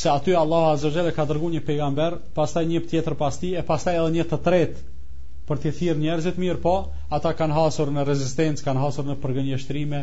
se 0.00 0.12
aty 0.14 0.36
Allahu 0.44 0.70
Azza 0.76 0.92
wa 0.92 0.96
Jalla 1.00 1.16
ka 1.18 1.26
dërguar 1.32 1.56
një 1.56 1.64
pejgamber, 1.68 2.20
pastaj 2.38 2.62
një 2.70 2.84
tjetër 2.92 3.18
pas 3.24 3.40
tij 3.42 3.58
e 3.60 3.66
pastaj 3.72 3.96
edhe 4.02 4.14
një 4.20 4.28
të 4.30 4.40
tretë 4.46 4.86
për 5.48 5.60
të 5.62 5.70
thirrë 5.78 6.00
njerëzit 6.02 6.38
mirë, 6.40 6.58
po 6.64 6.72
ata 7.18 7.30
kanë 7.36 7.56
hasur 7.58 7.92
në 7.94 8.02
rezistencë, 8.08 8.64
kanë 8.66 8.82
hasur 8.82 9.06
në 9.08 9.14
përgënjeshtrime, 9.22 10.00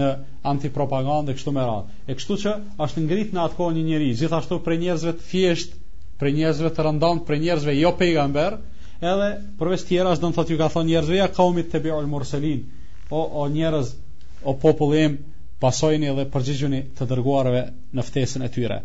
në 0.00 0.08
antipropagandë 0.52 1.36
kështu 1.36 1.54
me 1.58 1.66
radhë. 1.66 1.98
E 2.06 2.16
kështu 2.18 2.38
që 2.44 2.54
është 2.86 3.04
ngrit 3.04 3.36
në 3.36 3.44
atë 3.44 3.58
kohë 3.60 3.76
një 3.76 3.84
njerëz, 3.90 4.24
gjithashtu 4.24 4.58
për 4.66 4.78
njerëzve 4.82 5.14
të 5.20 5.26
thjesht, 5.30 5.78
për 6.22 6.32
njerëzve 6.40 6.72
të 6.78 6.86
rëndomt, 6.88 7.24
për 7.28 7.40
njerëzve 7.44 7.74
jo 7.78 7.92
pejgamber, 8.00 8.58
edhe 9.12 9.30
përveç 9.60 9.86
tjera 9.92 10.14
as 10.16 10.22
do 10.24 10.32
të 10.32 10.38
thotë 10.40 10.54
ju 10.56 10.60
ka 10.64 10.70
thonë 10.74 10.90
njerëzve 10.92 11.20
ja 11.20 11.28
kaumit 11.38 11.70
te 11.74 11.82
biul 11.86 12.10
murselin, 12.14 12.64
o 13.14 13.22
o 13.42 13.44
njerëz 13.54 13.94
o 14.52 14.56
populli 14.66 15.04
im 15.06 15.18
pasojni 15.62 16.10
përgjigjuni 16.34 16.82
të 16.98 17.06
dërguarve 17.12 17.62
në 17.98 18.06
ftesën 18.10 18.44
e 18.44 18.50
tyre. 18.58 18.80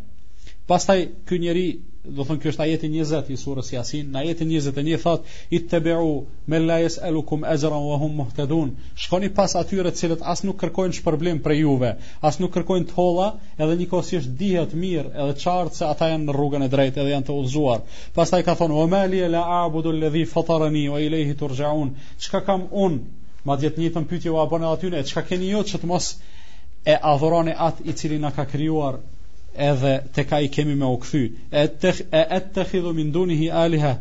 Pastaj 0.72 1.00
ky 1.30 1.42
njerëz 1.42 1.82
do 2.12 2.24
thonë 2.28 2.42
kjo 2.44 2.52
është 2.52 2.64
ajeti 2.64 2.88
20 2.94 3.30
i 3.32 3.36
surës 3.42 3.68
Jasin, 3.72 4.08
në 4.14 4.18
ajetin 4.22 4.50
21 4.52 4.98
thot 5.04 5.30
ittabi'u 5.58 6.10
me 6.54 6.60
la 6.64 6.76
yas'alukum 6.82 7.46
ajran 7.52 7.86
wa 7.86 8.00
hum 8.02 8.18
muhtadun 8.22 8.74
shkoni 9.04 9.30
pas 9.38 9.54
atyre 9.60 9.94
cilët 10.00 10.26
as 10.34 10.44
nuk 10.48 10.58
kërkojnë 10.64 10.98
shpërblim 10.98 11.40
për 11.46 11.54
juve 11.62 11.92
as 12.30 12.42
nuk 12.42 12.52
kërkojnë 12.58 12.90
të 12.90 12.98
holla 12.98 13.30
edhe 13.58 13.78
nikosisht 13.84 14.34
dihet 14.42 14.76
mirë 14.82 15.14
edhe 15.14 15.38
qartë 15.46 15.80
se 15.80 15.86
ata 15.94 16.10
janë 16.12 16.28
në 16.28 16.36
rrugën 16.40 16.68
e 16.68 16.70
drejtë 16.76 17.02
edhe 17.06 17.14
janë 17.16 17.30
të 17.30 17.38
udhëzuar 17.40 17.88
pastaj 18.20 18.42
ka 18.50 18.58
thonë 18.64 18.78
wa 18.82 18.86
mali 18.98 19.24
la 19.38 19.46
a'budu 19.62 19.96
alladhi 19.96 20.26
fatarani 20.34 20.84
wa 20.96 21.00
ilayhi 21.08 21.40
turja'un 21.46 21.96
çka 22.26 22.44
kam 22.50 22.68
un 22.88 23.00
madje 23.48 23.72
të 23.72 23.80
njëjtën 23.86 24.12
pyetje 24.12 24.36
u 24.36 24.48
bën 24.58 24.68
aty 24.74 24.92
ne 24.98 25.06
çka 25.14 25.24
keni 25.32 25.56
ju 25.56 25.64
që 25.72 25.80
të 25.86 25.94
mos 25.94 26.12
e 26.84 27.00
adhuroni 27.16 27.56
atë 27.70 27.88
i 27.90 27.98
cili 28.02 28.20
na 28.20 28.36
ka 28.36 28.44
krijuar 28.56 29.00
edhe 29.56 30.02
tek 30.14 30.32
ai 30.32 30.48
kemi 30.50 30.74
me 30.76 30.86
u 30.86 30.98
kthy 30.98 31.24
e 31.52 31.70
et 32.12 32.54
te 32.54 32.64
khidhu 32.64 32.94
min 32.94 33.12
dunihi 33.12 33.52
alaha 33.52 33.94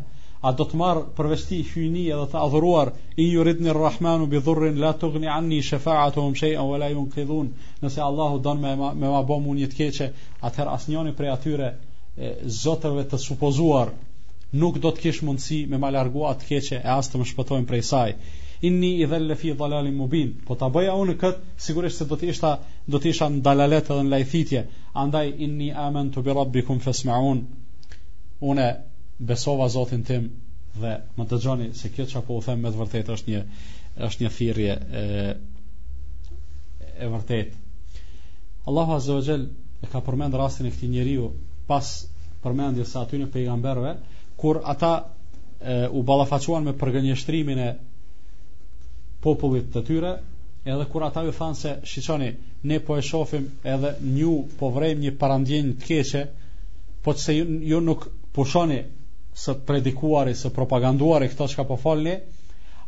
a 0.43 0.51
do 0.51 0.65
të 0.67 0.75
marr 0.75 0.99
për 1.15 1.27
vesti 1.31 1.59
hyjni 1.63 2.05
edhe 2.13 2.25
të 2.33 2.39
adhuruar 2.45 2.89
in 3.15 3.29
yuridni 3.31 3.71
rrahmanu 3.75 4.25
bi 4.27 4.39
dhurrin 4.47 4.79
la 4.81 4.91
tughni 5.03 5.29
anni 5.37 5.61
shafaatuhum 5.69 6.33
shay'a 6.41 6.65
wala 6.71 6.85
la 6.87 6.91
yunqidhun 6.93 7.53
nëse 7.83 8.01
allahu 8.09 8.41
don 8.47 8.59
me 8.65 8.75
ma, 8.75 8.93
me 8.93 9.07
ma 9.13 9.21
bëmu 9.29 9.55
një 9.61 9.67
të 9.71 9.79
keqe 9.81 10.09
atëherë 10.49 10.73
asnjëri 10.77 11.13
prej 11.19 11.31
atyre 11.37 11.69
zotëve 12.63 13.05
të 13.11 13.17
supozuar 13.27 13.93
nuk 14.63 14.77
do 14.79 14.89
të 14.91 15.01
kish 15.05 15.23
mundsi 15.27 15.65
me 15.69 15.77
ma 15.83 15.89
largua 15.97 16.33
të 16.37 16.49
keqe 16.49 16.81
e 16.83 16.89
as 16.97 17.09
të 17.09 17.21
më 17.23 17.29
shpëtojnë 17.31 17.69
prej 17.71 17.83
saj 17.93 18.13
inni 18.67 18.91
idhal 19.05 19.33
fi 19.39 19.55
dhalalin 19.61 19.95
mubin 20.01 20.35
po 20.47 20.55
ta 20.59 20.69
bëja 20.75 20.97
unë 21.05 21.15
kët 21.23 21.39
sigurisht 21.65 22.01
se 22.01 22.05
do 22.11 22.15
të 22.19 22.29
ishta 22.35 22.57
do 22.91 22.99
të 22.99 23.11
isha 23.13 23.27
në 23.31 23.41
dalalet 23.45 23.89
edhe 23.91 24.03
në 24.03 24.11
lajthitje 24.11 24.63
andaj 25.03 25.27
inni 25.45 25.69
amen 25.87 26.09
të 26.11 26.23
birat 26.25 26.49
bikum 26.55 26.81
fesme 26.83 27.19
un 27.31 27.43
une 28.53 28.65
besova 29.29 29.69
zotin 29.71 30.03
tim 30.07 30.25
dhe 30.81 30.91
më 31.17 31.27
të 31.31 31.39
gjoni 31.45 31.69
se 31.79 31.89
kjo 31.95 32.05
që 32.13 32.21
po 32.27 32.39
u 32.39 32.43
them 32.43 32.59
me 32.65 32.71
të 32.73 32.81
vërtet 32.81 33.11
është 33.15 33.31
një 33.31 33.43
është 34.07 34.23
një 34.23 34.31
thirje 34.37 34.73
e, 35.03 35.07
e 37.05 37.09
vërtet 37.13 37.55
Allahu 38.71 38.97
Azze 38.97 39.15
Vajel 39.19 39.47
e 39.83 39.89
ka 39.91 40.01
përmend 40.01 40.35
rastin 40.39 40.67
e 40.67 40.71
këti 40.73 40.87
njeriu 40.91 41.31
pas 41.67 41.93
përmendje 42.43 42.85
sa 42.89 43.05
aty 43.05 43.19
në 43.21 43.29
pejgamberve 43.31 43.95
kur 44.41 44.59
ata 44.75 44.93
e, 44.97 45.79
u 45.91 46.03
balafacuan 46.03 46.67
me 46.67 46.73
përgënjështrimin 46.83 47.59
e 47.69 47.73
popullit 49.23 49.71
të 49.71 49.85
tyre 49.87 50.13
edhe 50.65 50.85
kur 50.91 51.03
ata 51.03 51.21
ju 51.27 51.31
thanë 51.35 51.57
se 51.59 51.71
shiqoni, 51.91 52.27
ne 52.71 52.77
po 52.87 52.95
e 52.95 53.01
shofim 53.03 53.47
edhe 53.67 53.89
një 54.03 54.29
po 54.59 54.69
vrejmë 54.75 55.05
një 55.05 55.11
parandjen 55.19 55.73
të 55.81 55.87
keqe, 55.89 56.21
po 57.03 57.15
që 57.17 57.23
se 57.25 57.35
ju, 57.35 57.47
ju 57.71 57.79
nuk 57.87 58.05
pushoni 58.35 58.77
së 59.45 59.57
predikuari, 59.67 60.35
së 60.39 60.53
propaganduari 60.55 61.27
këto 61.33 61.49
që 61.51 61.59
ka 61.59 61.65
po 61.71 61.77
falni, 61.81 62.13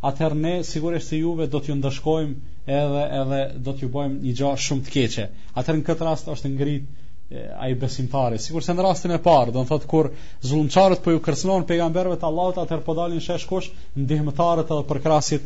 atëherë 0.08 0.40
ne 0.44 0.52
sigurisht 0.68 1.12
se 1.12 1.20
juve 1.20 1.48
do 1.52 1.60
t'ju 1.64 1.76
ndëshkojmë 1.80 2.54
edhe 2.80 3.04
edhe 3.22 3.40
do 3.66 3.74
t'ju 3.74 3.90
bojmë 3.96 4.22
një 4.24 4.36
gjë 4.40 4.52
shumë 4.68 4.86
të 4.88 4.94
keqe. 4.96 5.26
Atëherë 5.58 5.80
në 5.82 5.86
këtë 5.90 6.08
rast 6.08 6.32
është 6.36 6.54
ngrit 6.56 7.36
ai 7.60 7.74
besimtari. 7.82 8.38
se 8.40 8.54
në 8.78 8.84
rastin 8.88 9.12
e 9.12 9.18
parë, 9.20 9.52
do 9.52 9.60
të 9.64 9.68
thotë 9.74 9.88
kur 9.92 10.12
zullumçarët 10.42 11.02
po 11.04 11.12
ju 11.16 11.20
kërcënon 11.28 11.66
pejgamberëve 11.68 12.16
të 12.22 12.28
Allahut, 12.30 12.58
atëherë 12.64 12.84
po 12.88 12.94
dalin 13.02 13.20
shesh 13.20 13.48
kush 13.50 13.70
ndihmëtarët 13.98 14.72
edhe 14.72 14.88
përkrasit 14.94 15.42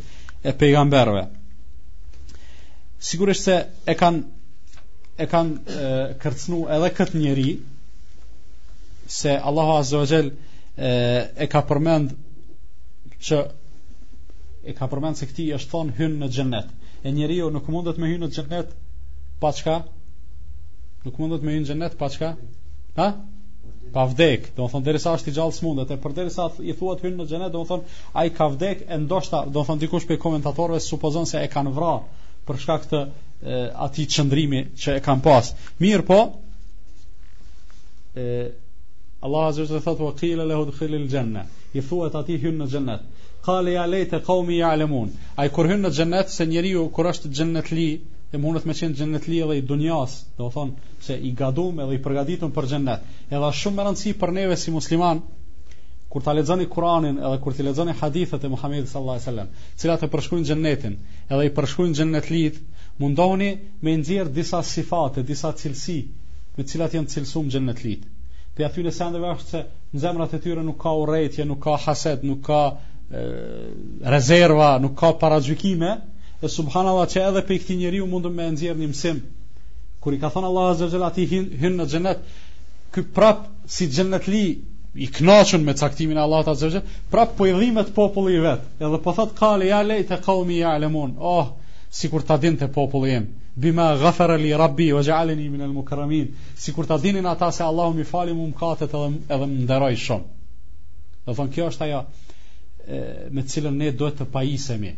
e 0.46 0.52
pejgamberëve 0.52 1.24
sigurisht 3.02 3.46
se 3.48 3.56
e 3.88 3.94
kanë 3.96 4.22
e 5.20 5.26
kanë 5.28 5.76
kërcënuar 6.20 6.72
edhe 6.76 6.90
këtë 6.98 7.20
njeri 7.22 7.46
se 9.16 9.32
Allahu 9.50 9.78
Azza 9.80 10.02
wa 10.02 10.20
e, 10.20 10.28
e 11.44 11.48
ka 11.52 11.62
përmend 11.70 12.12
që 13.28 13.40
e 14.68 14.74
ka 14.76 14.88
përmend 14.92 15.18
se 15.20 15.28
këti 15.32 15.48
është 15.56 15.72
thonë 15.72 15.96
hynë 16.00 16.20
në 16.22 16.28
gjennet 16.36 16.68
e 17.08 17.12
njeri 17.16 17.40
jo 17.40 17.48
nuk 17.56 17.68
mundet 17.72 17.98
me 17.98 18.12
hynë 18.12 18.26
në 18.28 18.36
gjennet 18.36 18.76
pa 19.40 19.52
qka 19.56 19.78
nuk 21.06 21.18
mundet 21.20 21.42
me 21.44 21.56
hynë 21.56 21.64
në 21.64 21.72
gjennet 21.72 21.98
pa 22.02 22.12
qka 22.12 22.34
ha? 23.00 23.10
pa 23.96 24.04
vdek 24.12 24.52
do 24.56 24.66
më 24.68 24.72
thonë 24.76 24.84
derisa 24.90 25.16
është 25.16 25.32
i 25.32 25.38
gjallës 25.38 25.64
mundet 25.64 25.92
e 25.92 25.98
për 26.04 26.18
dherisa 26.20 26.50
i 26.70 26.76
thua 26.78 26.94
të 27.00 27.08
hynë 27.08 27.22
në 27.22 27.28
gjennet 27.32 27.54
do 27.56 27.64
më 27.64 27.72
thonë 27.72 28.00
a 28.20 28.26
i 28.28 28.32
ka 28.36 28.50
vdek 28.54 28.84
e 28.92 29.00
ndoshta 29.06 29.44
do 29.48 29.64
më 29.64 29.70
thonë 29.72 29.86
dikush 29.86 30.06
pe 30.12 30.20
komentatorve 30.22 30.80
supozon 30.84 31.26
se 31.32 31.40
e 31.40 31.48
kanë 31.56 31.72
vra 31.80 31.96
për 32.48 32.58
shkak 32.62 32.84
të 32.92 33.00
atij 33.86 34.06
çndrimi 34.14 34.60
që 34.82 34.96
e 34.98 35.04
kam 35.06 35.20
pas. 35.24 35.52
Mirë 35.82 36.04
po. 36.08 36.20
E 38.22 38.26
Allahu 39.26 39.48
azza 39.50 39.62
wa 39.64 39.68
jalla 39.70 39.82
thotë: 39.86 40.12
"Qila 40.20 40.46
lahu 40.50 40.68
dkhil 40.70 40.94
al-janna." 41.00 41.42
I 41.74 41.80
thuhet 41.88 42.14
atij 42.20 42.38
hyn 42.44 42.56
në 42.62 42.68
xhennet. 42.72 43.02
Qale 43.44 43.74
ya 43.74 43.84
layta 43.94 44.22
qaumi 44.28 44.56
ya'lamun. 44.60 45.08
Ai 45.42 45.48
kur 45.56 45.68
hyn 45.68 45.84
në 45.84 45.90
xhennet 45.96 46.28
se 46.36 46.46
njeriu 46.52 46.86
kur 46.94 47.08
është 47.12 47.28
në 47.28 47.34
xhennet 47.36 47.70
li 47.76 47.88
e 48.34 48.40
mundet 48.42 48.64
me 48.68 48.74
qenë 48.78 48.96
gjennet 48.98 49.24
li 49.28 49.40
edhe 49.44 49.56
i 49.58 49.62
dunjas, 49.70 50.10
do 50.38 50.46
thonë, 50.54 50.74
se 51.06 51.16
i 51.28 51.30
gadum 51.40 51.80
edhe 51.82 51.94
i 51.96 52.02
përgatitur 52.04 52.50
për 52.56 52.68
gjennet, 52.72 53.00
edhe 53.30 53.48
shumë 53.60 53.76
më 53.78 53.86
rëndësi 53.88 54.12
për 54.20 54.32
neve 54.38 54.56
si 54.62 54.70
musliman, 54.70 55.22
kur 56.10 56.22
ta 56.22 56.32
lexoni 56.34 56.66
Kur'anin 56.66 57.20
edhe 57.22 57.38
kur 57.42 57.54
ti 57.54 57.62
lexoni 57.62 57.94
hadithet 58.00 58.42
e 58.44 58.48
Muhamedit 58.50 58.88
sallallahu 58.90 59.18
alaihi 59.18 59.28
wasallam, 59.28 59.50
cilat 59.80 60.02
e 60.06 60.06
përshkruajnë 60.14 60.48
xhennetin, 60.50 60.94
edhe 61.30 61.42
i 61.46 61.50
përshkruajnë 61.58 61.98
xhennetlit, 62.00 62.56
mundohuni 62.98 63.50
me 63.80 63.94
nxjerr 64.00 64.32
disa 64.38 64.62
sifate, 64.66 65.22
disa 65.28 65.52
cilësi 65.60 65.98
me 66.58 66.64
të 66.64 66.66
cilat 66.74 66.96
janë 66.98 67.12
cilësuar 67.14 67.46
xhennetlit. 67.54 68.08
Për 68.58 68.66
aty 68.66 68.82
në 68.88 68.92
sande 68.96 69.20
është 69.32 69.46
se 69.54 69.60
në 69.94 70.02
zemrat 70.02 70.34
e 70.34 70.40
tyre 70.42 70.64
nuk 70.66 70.80
ka 70.82 70.96
urrëtie, 70.98 71.46
nuk 71.46 71.62
ka 71.64 71.76
haset, 71.84 72.26
nuk 72.26 72.42
ka 72.48 72.58
e, 73.14 73.24
rezerva, 74.14 74.72
nuk 74.82 74.96
ka 74.98 75.12
parajykime, 75.22 75.92
e 76.42 76.48
subhanallahu 76.56 77.06
që 77.14 77.22
edhe 77.28 77.44
për 77.46 77.60
këtë 77.62 77.78
njeriu 77.84 78.10
mund 78.10 78.26
të 78.26 78.34
më 78.34 78.48
nxjerrni 78.56 78.90
mësim. 78.90 79.22
Kur 80.02 80.16
i 80.18 80.18
ka 80.18 80.32
thonë 80.34 80.50
Allahu 80.50 80.74
azza 80.74 80.90
wa 80.90 80.96
jalla 80.96 81.12
hyn 81.62 81.78
në 81.78 81.88
xhennet, 81.92 82.28
ky 82.98 83.06
prap 83.14 83.46
si 83.70 83.86
xhennetli 83.92 84.42
i 84.94 85.06
knaqën 85.08 85.60
me 85.62 85.74
caktimin 85.76 86.16
e 86.16 86.20
Allahut 86.20 86.48
azza 86.48 86.66
wa 86.66 86.72
jall, 86.72 86.82
prap 87.10 87.36
po 87.36 87.46
i 87.46 87.52
dhimbet 87.54 87.94
populli 87.94 88.36
i 88.36 88.40
vet. 88.42 88.60
Edhe 88.80 88.98
po 89.02 89.12
thot 89.14 89.36
kale 89.38 89.66
ya 89.66 89.82
le 89.82 90.02
te 90.02 90.16
qaumi 90.18 90.58
ya 90.58 90.76
lemon. 90.78 91.14
Oh, 91.18 91.52
sikur 91.90 92.22
ta 92.22 92.36
dinte 92.36 92.68
populli 92.68 93.12
im. 93.14 93.28
Bima 93.54 93.94
ghafara 93.96 94.36
li 94.36 94.50
rabbi 94.56 94.92
wa 94.92 95.00
ja'alani 95.00 95.48
min 95.50 95.62
al 95.62 95.72
mukaramin. 95.72 96.34
Sikur 96.56 96.86
ta 96.86 96.98
dinin 96.98 97.24
ata 97.26 97.52
se 97.52 97.62
Allahu 97.62 97.94
mi 97.94 98.04
falim 98.04 98.40
um 98.40 98.52
katet 98.52 98.90
edhe 98.90 99.14
edhe 99.28 99.46
më 99.46 99.62
nderoj 99.66 99.94
shumë. 99.94 100.28
Do 101.26 101.34
thon 101.38 101.52
kjo 101.54 101.70
është 101.70 101.84
ajo 101.86 102.02
me 103.30 103.42
të 103.42 103.48
cilën 103.54 103.76
ne 103.84 103.92
duhet 103.92 104.18
të 104.18 104.26
pajisemi. 104.34 104.90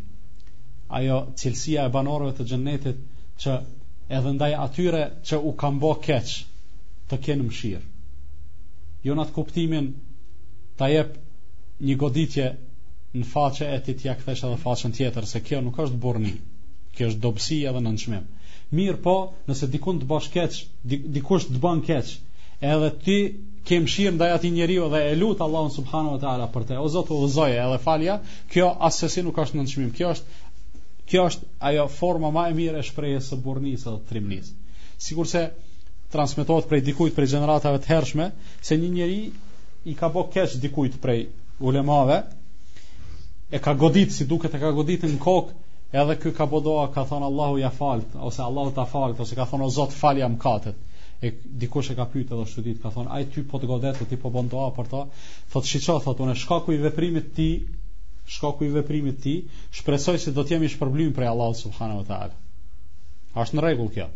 Ajo 0.88 1.24
cilësia 1.36 1.84
e 1.88 1.92
banorëve 1.92 2.32
të 2.40 2.46
xhennetit 2.48 3.06
që 3.44 3.58
edhe 4.08 4.32
ndaj 4.38 4.52
atyre 4.66 5.04
që 5.28 5.40
u 5.44 5.52
kanë 5.60 5.80
bë 5.84 5.92
keq 6.08 6.36
të 7.12 7.18
kenë 7.28 7.42
mëshirë 7.50 7.86
jo 9.06 9.14
në 9.18 9.24
të 9.28 9.34
kuptimin 9.36 9.86
të 10.80 10.88
jep 10.94 11.14
një 11.88 11.96
goditje 12.02 12.48
në 13.20 13.26
faqe 13.30 13.66
e 13.68 13.78
ti 13.86 13.94
tja 14.00 14.14
kthesh 14.18 14.44
edhe 14.46 14.58
faqen 14.62 14.94
tjetër, 14.96 15.26
se 15.32 15.40
kjo 15.44 15.60
nuk 15.64 15.78
është 15.84 15.98
burni, 16.04 16.34
kjo 16.96 17.08
është 17.12 17.22
dobsi 17.24 17.58
edhe 17.70 17.82
në 17.82 17.92
nëshmim. 17.96 18.22
Mirë 18.78 19.00
po, 19.04 19.16
nëse 19.50 19.68
dikun 19.74 19.98
të 20.00 20.08
bashkë 20.12 20.32
keq, 20.38 21.00
dikush 21.16 21.48
të 21.50 21.58
banë 21.64 21.84
keq, 21.88 22.12
edhe 22.74 22.88
ti 23.04 23.16
ke 23.68 23.80
shirë 23.94 24.14
ndaj 24.16 24.30
atij 24.36 24.54
njeri 24.54 24.78
dhe 24.94 25.02
e 25.10 25.18
lutë 25.20 25.44
Allahun 25.46 25.74
subhanu 25.76 26.14
e 26.16 26.22
tala 26.22 26.46
për 26.54 26.64
te, 26.70 26.78
o 26.80 26.88
Zot 26.94 27.10
o 27.14 27.20
zoje 27.36 27.58
edhe 27.66 27.78
falja, 27.84 28.16
kjo 28.54 28.70
asesi 28.88 29.26
nuk 29.26 29.42
është 29.44 29.58
në 29.58 29.66
nëshmim, 29.66 29.92
kjo 29.98 30.14
është 30.18 30.40
Kjo 31.12 31.24
është 31.28 31.46
ajo 31.68 31.82
forma 31.92 32.28
më 32.32 32.42
e 32.48 32.52
mirë 32.56 32.78
e 32.80 32.86
shprehjes 32.86 33.26
së 33.28 33.36
burrnisë 33.44 33.84
së 33.84 33.94
trimnisë. 34.08 34.52
sikurse 35.04 35.32
se 35.32 35.71
transmetohet 36.12 36.68
prej 36.68 36.84
dikujt 36.84 37.16
prej 37.16 37.32
gjeneratave 37.32 37.80
të 37.82 37.90
hershme 37.94 38.28
se 38.68 38.76
një 38.78 38.92
njeri 38.98 39.22
i 39.92 39.96
ka 39.98 40.12
bo 40.14 40.26
kesh 40.36 40.58
dikujt 40.62 41.00
prej 41.02 41.24
ulemave 41.68 42.20
e 43.50 43.58
ka 43.64 43.72
godit 43.82 44.12
si 44.12 44.28
duket 44.28 44.54
e 44.54 44.60
ka 44.62 44.70
godit 44.76 45.08
në 45.08 45.16
kok 45.24 45.50
edhe 46.02 46.16
kë 46.20 46.32
ka 46.36 46.46
bodoa 46.52 46.84
ka 46.94 47.06
thonë 47.08 47.26
Allahu 47.32 47.58
ja 47.64 47.72
falt 47.78 48.14
ose 48.28 48.44
Allahu 48.44 48.74
ta 48.78 48.84
falt 48.92 49.18
ose 49.24 49.36
ka 49.40 49.48
thonë 49.50 49.66
o 49.66 49.72
Zot 49.78 49.96
falja 49.96 50.28
më 50.34 50.38
katet 50.44 50.88
e 51.24 51.32
dikush 51.62 51.90
e 51.92 51.98
ka 51.98 52.06
pyet 52.12 52.32
edhe 52.34 52.46
ashtu 52.46 52.64
ditë 52.68 52.84
ka 52.86 52.92
thonë 52.94 53.12
ai 53.16 53.26
ty 53.32 53.44
po 53.52 53.60
të 53.62 53.70
godet 53.72 54.04
ti 54.08 54.16
po 54.22 54.30
bën 54.36 54.48
doa 54.52 54.70
për 54.78 54.92
ta 54.94 55.02
thot 55.54 55.68
shiço 55.74 55.98
thot 56.06 56.22
unë 56.24 56.36
shkaku 56.44 56.76
i 56.76 56.80
veprimit 56.86 57.32
ti 57.36 57.48
shkaku 58.36 58.68
i 58.70 58.74
veprimit 58.78 59.20
ti 59.24 59.36
shpresoj 59.80 60.18
se 60.24 60.32
do 60.36 60.44
të 60.44 60.56
jemi 60.58 60.72
shpërblyer 60.74 61.14
prej 61.18 61.32
Allahut 61.34 61.60
subhanahu 61.64 62.02
wa 62.04 62.08
taala 62.12 63.44
është 63.44 63.58
në 63.58 63.64
rregull 63.66 63.92
kjo 63.98 64.08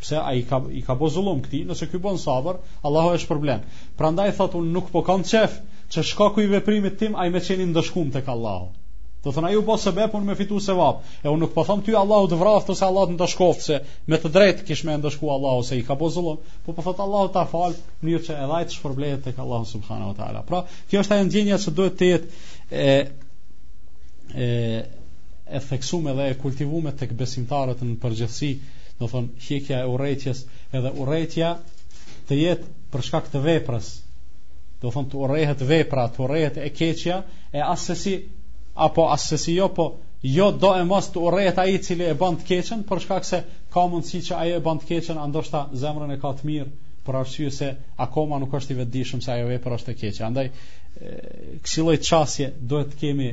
pse 0.00 0.16
ai 0.16 0.42
ka 0.48 0.62
i 0.72 0.80
ka 0.86 0.94
bozullum 0.96 1.42
kti 1.44 1.62
nëse 1.68 1.88
ky 1.92 2.00
bon 2.02 2.16
sabër 2.18 2.58
Allahu 2.88 3.14
e 3.14 3.20
shpërblen 3.22 3.64
prandaj 4.00 4.32
thot 4.40 4.56
un 4.60 4.70
nuk 4.74 4.88
po 4.92 5.02
kam 5.06 5.22
çef 5.32 5.58
çe 5.92 6.02
shkaku 6.10 6.44
i 6.46 6.52
veprimit 6.52 6.96
tim 7.00 7.14
ai 7.16 7.30
më 7.32 7.42
çeni 7.48 7.68
ndoshkum 7.72 8.10
tek 8.14 8.28
Allahu 8.32 8.70
do 9.24 9.32
thonë 9.36 9.50
ai 9.50 9.58
u 9.60 9.64
bosë 9.68 9.92
me 9.98 10.06
punë 10.12 10.28
me 10.30 10.34
fitu 10.38 10.58
sevap 10.64 11.02
e 11.22 11.28
un 11.28 11.42
nuk 11.44 11.52
po 11.56 11.64
them 11.68 11.82
ty 11.84 11.92
Allahu 12.02 12.30
të 12.32 12.38
vrasë 12.40 12.72
ose 12.74 12.84
Allahu 12.88 13.10
të 13.10 13.18
ndoshkoftë 13.18 13.64
se 13.66 13.76
me 14.08 14.20
të 14.22 14.32
drejtë 14.36 14.64
kish 14.70 14.84
më 14.88 14.96
ndoshku 15.02 15.28
Allahu 15.34 15.66
se 15.70 15.76
i 15.80 15.84
ka 15.88 15.96
bozullum 16.02 16.38
po 16.66 16.72
po 16.76 16.86
thot 16.86 17.02
Allahu 17.06 17.28
ta 17.34 17.44
fal 17.50 17.76
mirë 18.06 18.22
çë 18.28 18.38
e 18.40 18.46
dhajt 18.52 18.78
shpërblet 18.78 19.26
tek 19.28 19.42
Allahu 19.44 19.68
subhanahu 19.74 20.14
wa 20.14 20.16
taala 20.22 20.42
pra 20.48 20.62
kjo 20.88 21.04
është 21.04 21.18
ajo 21.18 21.28
ndjenja 21.28 21.60
që 21.66 21.76
duhet 21.80 22.00
të 22.00 22.10
jetë 22.12 22.48
e 22.70 22.90
e 24.40 24.82
e 25.60 25.60
theksuam 25.68 26.06
dhe 26.16 26.30
e 26.32 26.38
kultivuam 26.40 26.88
tek 26.96 27.12
besimtarët 27.20 27.84
në 27.84 27.98
përgjithësi 28.02 28.52
do 29.00 29.08
thon 29.08 29.28
shikja 29.40 29.80
e 29.80 29.86
urrëties 29.88 30.44
edhe 30.76 30.90
urrëtia 31.02 31.54
të 32.28 32.36
jetë 32.42 32.68
për 32.94 33.04
shkak 33.06 33.30
të 33.32 33.40
veprës 33.46 33.88
do 34.82 34.92
thon 34.92 35.08
të 35.12 35.18
urrehet 35.24 35.64
vepra 35.70 36.04
të 36.14 36.22
urrehet 36.26 36.58
e 36.60 36.68
keqja 36.80 37.16
e 37.58 37.64
asesi 37.64 38.12
apo 38.88 39.06
asesi 39.14 39.56
jo 39.56 39.70
po 39.78 39.86
jo 40.34 40.50
do 40.64 40.74
e 40.76 40.84
mos 40.90 41.08
të 41.14 41.24
urrehet 41.30 41.58
ai 41.64 41.72
i 41.78 41.82
cili 41.86 42.08
e 42.10 42.14
bën 42.22 42.36
të 42.42 42.46
keqen 42.52 42.84
për 42.92 43.02
shkak 43.06 43.28
se 43.30 43.40
ka 43.74 43.86
mundësi 43.94 44.20
që 44.28 44.38
ajo 44.44 44.60
e 44.60 44.64
bën 44.68 44.82
të 44.82 44.90
keqen 44.92 45.22
ndoshta 45.32 45.64
zemrën 45.84 46.14
e 46.14 46.20
ka 46.24 46.34
të 46.40 46.50
mirë 46.52 46.68
për 47.06 47.18
arsye 47.22 47.50
se 47.56 47.70
akoma 48.04 48.38
nuk 48.42 48.54
është 48.60 48.74
i 48.76 48.80
vetëdijshëm 48.82 49.24
se 49.24 49.32
ajo 49.36 49.48
vepër 49.54 49.78
është 49.78 49.92
e 49.94 49.98
keqja 50.02 50.26
Andaj 50.28 50.50
këshilloj 51.00 51.96
çasje 52.10 52.50
duhet 52.72 52.92
të 52.94 53.00
kemi 53.04 53.30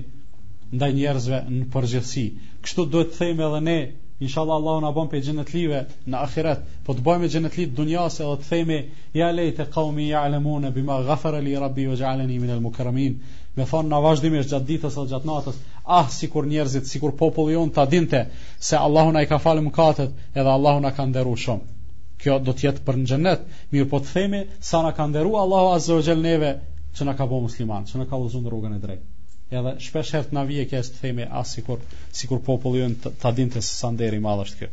ndaj 0.78 0.92
njerëzve 0.98 1.38
në 1.58 1.64
përgjithësi. 1.74 2.26
Kështu 2.64 2.86
duhet 2.96 3.12
të 3.14 3.20
themi 3.22 3.44
edhe 3.50 3.60
ne 3.68 3.78
inshallah 4.20 4.54
Allahu 4.58 4.80
na 4.82 4.90
bën 4.94 5.10
pe 5.12 5.20
xhenetlive 5.26 5.80
në 6.10 6.18
ahiret 6.26 6.62
po 6.86 6.94
të 6.98 7.04
bëjmë 7.06 7.28
xhenetli 7.34 7.66
të 7.70 7.76
dunjas 7.80 8.16
edhe 8.26 8.38
të 8.42 8.48
themi 8.50 8.78
ya 9.18 9.28
leite 9.40 9.66
qaumi 9.76 10.08
ya'lamun 10.12 10.66
bima 10.78 10.96
ghafara 11.10 11.42
li 11.48 11.54
rabbi 11.64 11.86
wa 11.90 11.98
ja'alani 12.00 12.40
min 12.46 12.50
al 12.56 12.64
mukaramin 12.66 13.20
me 13.58 13.68
thon 13.74 13.92
na 13.94 14.00
vazhdimisht 14.06 14.50
gjatë 14.56 14.66
ditës 14.72 14.98
ose 15.04 15.12
gjat 15.14 15.28
natës 15.30 15.60
ah 16.00 16.08
sikur 16.18 16.48
njerëzit 16.54 16.90
sikur 16.94 17.14
populli 17.20 17.54
jon 17.60 17.70
ta 17.76 17.86
dinte 17.92 18.24
se 18.70 18.78
Allahu 18.88 19.12
na 19.12 19.22
i 19.22 19.30
ka 19.34 19.38
falë 19.44 19.66
mëkatet 19.66 20.16
edhe 20.38 20.52
Allahu 20.58 20.80
na 20.88 20.92
ka 21.00 21.06
nderuar 21.10 21.44
shumë 21.44 21.76
kjo 22.24 22.40
do 22.48 22.56
të 22.58 22.66
jetë 22.68 22.84
për 22.88 22.98
në 23.02 23.06
xhenet 23.14 23.46
mirë 23.76 23.90
po 23.94 24.00
të 24.02 24.14
themi 24.18 24.42
sa 24.72 24.82
na 24.88 24.96
ka 24.98 25.06
nderuar 25.12 25.46
Allahu 25.46 25.70
azza 25.78 25.94
wa 26.00 26.08
jall 26.10 26.26
neve 26.30 26.52
që 26.98 27.08
na 27.12 27.16
ka 27.22 27.30
bëu 27.30 27.44
musliman 27.46 27.86
që 27.92 28.02
na 28.02 28.10
ka 28.10 28.18
ulzuar 28.24 28.50
rrugën 28.50 28.80
e 28.82 28.84
drejtë 28.88 29.16
edhe 29.56 29.74
shpesh 29.84 30.12
herë 30.16 30.34
na 30.36 30.42
vije 30.48 30.66
kjo 30.68 30.80
të 30.86 31.02
themi 31.02 31.24
as 31.24 31.32
ah, 31.32 31.46
sikur 31.52 31.84
sikur 32.20 32.42
populli 32.48 32.82
jon 32.82 32.96
ta 33.04 33.32
dinte 33.38 33.62
se 33.64 33.76
sa 33.80 33.92
deri 34.02 34.20
madh 34.20 34.44
është 34.46 34.60
kjo. 34.62 34.70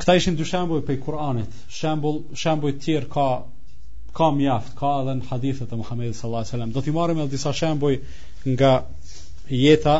Këta 0.00 0.14
ishin 0.20 0.38
dy 0.38 0.46
shembuj 0.48 0.84
për 0.88 1.00
Kur'anit. 1.04 1.58
Shembull, 1.80 2.20
shembuj 2.42 2.76
të 2.76 2.84
tjerë 2.86 3.08
ka 3.16 3.26
ka 4.18 4.30
mjaft, 4.38 4.72
ka 4.78 4.92
edhe 5.02 5.16
në 5.18 5.26
hadithe 5.32 5.66
të 5.68 5.78
Muhamedit 5.80 6.16
sallallahu 6.16 6.44
alajhi 6.44 6.54
wasallam. 6.54 6.72
Do 6.76 6.82
t'i 6.86 6.94
marrim 6.96 7.20
edhe 7.22 7.34
disa 7.34 7.52
shembuj 7.52 7.98
nga 8.54 8.72
jeta 9.62 9.98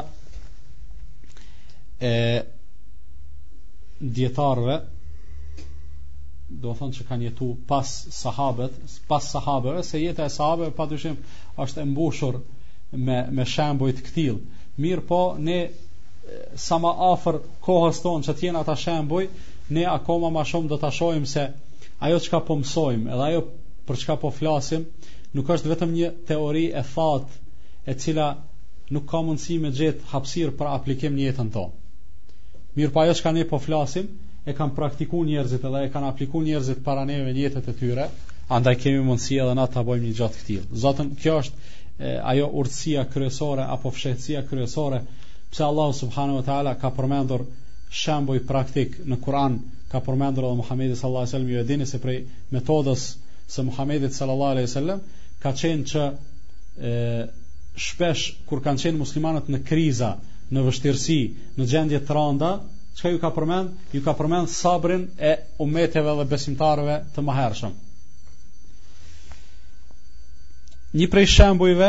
e 2.01 2.15
dietarëve 4.21 4.79
do 6.65 6.73
thonë 6.79 6.95
që 6.99 7.05
kanë 7.09 7.27
jetu 7.29 7.51
pas 7.69 7.91
sahabët, 8.21 8.77
pas 9.11 9.27
sahabëve, 9.35 9.83
se 9.85 9.99
jeta 10.01 10.25
e 10.25 10.33
sahabëve 10.39 10.73
pa 10.79 10.87
të 10.89 11.01
shimë 11.03 11.35
është 11.67 11.83
e 11.85 11.89
mbushur 11.91 12.39
me 12.97 13.23
me 13.35 13.45
shembuj 13.47 13.91
të 13.97 14.05
kthill. 14.07 14.37
Mirë 14.83 15.03
po, 15.09 15.17
ne 15.49 15.57
sa 16.63 16.79
më 16.81 16.91
afër 17.13 17.39
kohës 17.67 18.01
tonë 18.05 18.27
që 18.29 18.35
të 18.39 18.47
jenë 18.47 18.61
ata 18.63 18.77
shembuj, 18.85 19.25
ne 19.77 19.85
akoma 19.93 20.31
më 20.39 20.45
shumë 20.51 20.69
do 20.69 20.77
ta 20.83 20.91
shohim 20.99 21.27
se 21.35 21.45
ajo 22.09 22.21
çka 22.27 22.41
po 22.49 22.57
mësojmë, 22.63 23.11
edhe 23.15 23.25
ajo 23.27 23.43
për 23.89 24.01
çka 24.03 24.17
po 24.25 24.31
flasim, 24.39 24.87
nuk 25.37 25.51
është 25.57 25.73
vetëm 25.73 25.93
një 25.99 26.11
teori 26.31 26.65
e 26.81 26.85
thatë 26.93 27.93
e 27.93 27.97
cila 28.05 28.29
nuk 28.97 29.05
ka 29.11 29.21
mundësi 29.27 29.59
me 29.65 29.73
gjithë 29.81 30.09
hapsirë 30.15 30.55
për 30.61 30.71
aplikim 30.79 31.17
një 31.19 31.27
jetën 31.31 31.53
to. 31.57 31.67
Mirë 32.79 32.93
pa 32.95 33.01
po 33.03 33.07
jo 33.11 33.15
ka 33.25 33.33
ne 33.37 33.45
po 33.51 33.59
flasim, 33.61 34.09
e 34.49 34.55
kanë 34.57 34.77
praktiku 34.81 35.25
njerëzit 35.29 35.65
edhe 35.71 35.85
e 35.85 35.91
kanë 35.95 36.09
apliku 36.09 36.41
njerëzit 36.47 36.81
para 36.85 37.05
neve 37.09 37.35
njëtët 37.39 37.69
e 37.69 37.75
tyre, 37.83 38.09
andaj 38.59 38.77
kemi 38.85 39.03
mundësi 39.09 39.41
edhe 39.45 39.57
na 39.61 39.67
të 39.69 39.83
bojmë 39.89 40.07
një 40.09 40.13
gjatë 40.23 40.41
këtilë. 40.41 40.69
Zotën, 40.85 41.11
kjo 41.21 41.35
është 41.41 41.77
ajo 42.01 42.47
urtësia 42.63 43.03
kryesore 43.13 43.65
apo 43.75 43.91
fshehtësia 43.95 44.43
kryesore 44.51 45.01
pse 45.51 45.65
Allahu 45.65 45.95
subhanahu 46.01 46.37
wa 46.39 46.43
taala 46.49 46.75
ka 46.83 46.91
përmendur 46.99 47.43
shemboj 48.03 48.39
praktik 48.47 48.95
në 49.11 49.19
Kur'an 49.25 49.57
ka 49.91 50.01
përmendur 50.07 50.47
edhe 50.49 50.61
Muhamedi 50.61 50.97
sallallahu 51.01 51.25
alaihi 51.25 51.33
wasallam 51.33 51.53
ju 51.55 51.61
e 51.61 51.69
dini 51.73 51.87
se 51.93 51.99
prej 52.05 52.19
metodës 52.55 53.05
së 53.55 53.65
Muhamedit 53.71 54.15
sallallahu 54.19 54.51
alaihi 54.55 54.69
wasallam 54.69 55.03
ka 55.43 55.53
qenë 55.53 55.89
që 55.95 56.05
e, 56.91 56.95
shpesh 57.89 58.25
kur 58.51 58.63
kanë 58.65 58.83
qenë 58.85 58.99
muslimanët 59.01 59.49
në 59.55 59.61
kriza, 59.71 60.13
në 60.53 60.67
vështirësi, 60.69 61.19
në 61.59 61.67
gjendje 61.73 62.01
të 62.09 62.17
rënda, 62.19 62.53
çka 63.01 63.15
ju 63.15 63.21
ka 63.25 63.31
përmend? 63.39 63.75
Ju 63.97 64.05
ka 64.07 64.15
përmend 64.21 64.53
sabrin 64.55 65.09
e 65.31 65.37
umeteve 65.67 66.15
dhe 66.21 66.29
besimtarëve 66.35 67.01
të 67.17 67.25
mëhershëm. 67.29 67.77
Një 70.97 71.05
prej 71.13 71.27
shembujve 71.29 71.87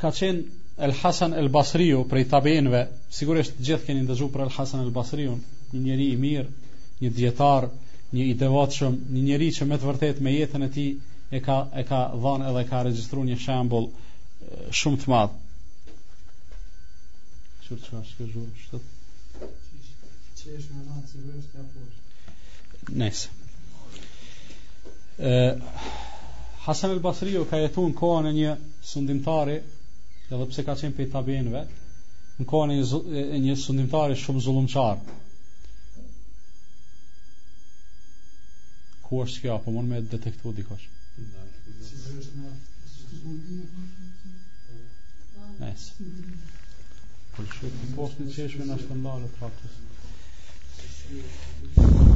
ka 0.00 0.08
qenë 0.16 0.56
El 0.86 0.92
Hasan 0.96 1.34
El 1.36 1.48
Basriu 1.52 2.00
prej 2.08 2.24
tabenve, 2.30 2.78
sigurisht 3.12 3.58
gjithë 3.60 3.84
keni 3.88 4.04
ndëzhu 4.06 4.28
për 4.32 4.42
El 4.46 4.52
Hasan 4.54 4.84
El 4.86 4.92
Basriu, 4.96 5.32
një 5.74 5.80
njëri 5.82 6.06
i 6.14 6.16
mirë, 6.22 6.48
një 7.02 7.08
djetar, 7.18 7.64
një 8.14 8.22
i 8.30 8.32
devat 8.44 8.70
shumë, 8.78 8.98
një 9.16 9.20
njëri 9.26 9.48
që 9.58 9.62
me 9.68 9.76
të 9.76 9.84
vërtet 9.90 10.16
me 10.24 10.30
jetën 10.32 10.62
e 10.64 10.72
ti 10.78 10.84
e 11.36 11.40
ka, 11.44 11.56
e 11.76 11.82
ka 11.90 11.98
dhanë 12.14 12.44
edhe 12.52 12.62
ka 12.72 12.78
registru 12.88 13.20
një 13.28 13.36
shembul 13.44 13.84
shumë 14.80 14.98
të 15.04 15.08
madhë. 15.12 15.34
Qërë 17.68 17.80
që 17.84 17.92
është 18.00 18.14
këzhu, 18.22 18.42
qëtë? 18.64 18.88
Që 20.40 20.46
është 20.56 20.72
në 20.78 20.82
madhë, 20.88 21.04
që 21.12 21.16
është 22.96 23.24
ka 23.28 23.32
Nëjse. 25.28 26.06
Hasan 26.68 26.90
el 26.90 26.98
Basri 27.00 27.32
u 27.40 27.46
ka 27.48 27.56
jetuar 27.56 27.94
kohën 27.96 28.26
e 28.28 28.32
një 28.36 28.50
sundimtari, 28.84 29.54
edhe 30.28 30.46
pse 30.50 30.62
ka 30.66 30.74
qenë 30.76 30.94
pej 30.98 31.06
tabenëve, 31.14 31.62
në 32.40 32.44
kohën 32.50 32.72
e 32.74 32.74
një, 32.80 33.38
një 33.44 33.54
sundimtari 33.62 34.18
shumë 34.22 34.42
zullumçar. 34.46 34.98
Ku 39.06 39.20
është 39.24 39.40
kjo 39.46 39.54
apo 39.54 39.72
mund 39.78 39.88
me 39.94 40.02
detektu 40.14 40.52
dikush? 40.58 40.84
Nice. 45.62 46.10
Po 47.36 47.46
shoh 47.56 47.78
një 47.80 47.94
postë 47.96 48.26
të 48.28 48.34
çeshme 48.36 48.68
në 48.68 48.76
skandal 48.84 49.24
të 49.24 49.32
fatit. 49.38 49.84
Thank 51.74 52.10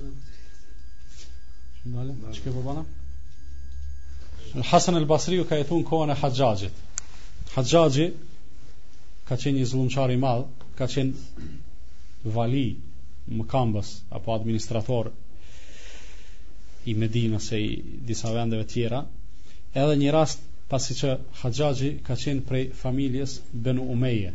you. 0.00 0.35
Ndale, 1.90 2.14
që 2.34 2.42
ke 2.44 2.50
përbana? 2.54 2.82
Hasan 4.70 4.98
el 5.00 5.04
Basriu 5.12 5.44
ka 5.50 5.58
jetu 5.60 5.76
në 5.80 5.84
kohën 5.90 6.10
e 6.10 6.16
haqajit 6.22 6.80
Haqajit 7.54 8.22
Ka 9.28 9.36
qenë 9.42 9.60
një 9.62 10.06
i 10.14 10.16
madh 10.24 10.48
Ka 10.80 10.88
qenë 10.94 12.32
vali 12.38 12.66
Më 13.36 13.46
kambës 13.54 13.92
Apo 14.18 14.34
administrator 14.38 15.10
I 16.90 16.94
Medina 17.04 17.38
se 17.44 17.60
i 17.68 17.72
disa 18.10 18.32
vendeve 18.36 18.66
tjera 18.74 19.04
Edhe 19.84 19.96
një 20.02 20.12
rast 20.18 20.42
Pasi 20.72 20.96
që 20.98 21.10
haqajit 21.44 22.00
ka 22.08 22.16
qenë 22.24 22.42
prej 22.48 22.64
familjes 22.82 23.36
Benu 23.68 23.86
Umeje 23.98 24.32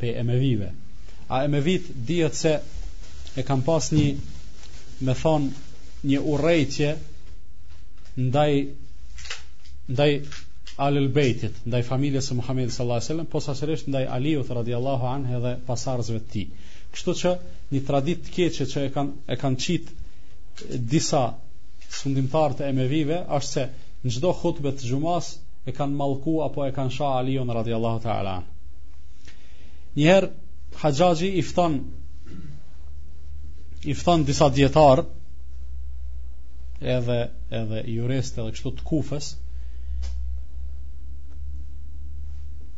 Pe 0.00 0.14
emevive 0.24 0.70
A 1.28 1.42
emevit 1.50 1.92
dhjetë 2.12 2.40
se 2.44 2.54
E 3.42 3.46
kam 3.50 3.64
pas 3.68 3.90
një 3.98 4.06
Me 5.08 5.18
thonë 5.24 5.68
një 6.10 6.20
urrejtje 6.26 6.92
ndaj 8.18 8.52
ndaj 9.92 10.08
Alul 10.82 11.06
Beytit, 11.14 11.56
ndaj 11.68 11.82
familjes 11.86 12.28
së 12.30 12.36
Muhamedit 12.38 12.72
sallallahu 12.74 13.00
alajhi 13.02 13.08
wasallam, 13.08 13.26
posaçërisht 13.32 13.90
ndaj 13.92 14.06
Aliut 14.16 14.50
radhiyallahu 14.58 15.06
anhu 15.10 15.40
dhe 15.44 15.52
pasardhësve 15.68 16.18
të 16.22 16.30
tij. 16.34 16.44
Kështu 16.94 17.14
që 17.22 17.32
një 17.74 17.80
traditë 17.90 18.32
keqe 18.36 18.66
që 18.72 18.84
e 18.86 18.92
kanë 18.96 19.14
e 19.36 19.38
kanë 19.42 19.60
çit 19.64 19.90
disa 20.94 21.22
sundimtarë 22.00 22.56
të 22.60 22.70
Emevive 22.72 23.18
është 23.38 23.50
se 23.50 23.66
në 24.06 24.14
çdo 24.16 24.32
hutbe 24.42 24.72
të 24.78 24.90
xumas 24.90 25.30
e 25.68 25.76
kanë 25.76 25.98
mallku 26.00 26.38
apo 26.48 26.66
e 26.66 26.72
kanë 26.78 26.96
shah 26.98 27.18
Aliun 27.20 27.52
radhiyallahu 27.58 28.02
ta'ala 28.08 28.36
Njëherë 29.96 30.32
Haxhaxhi 30.82 31.32
i 31.38 31.42
fton 31.50 31.80
i 33.84 33.94
fton 34.02 34.24
disa 34.30 34.48
dietarë 34.56 35.06
edhe 36.84 37.18
edhe 37.60 37.82
jurist 37.90 38.38
edhe 38.38 38.52
kështu 38.56 38.70
të 38.78 38.86
kufës 38.88 39.26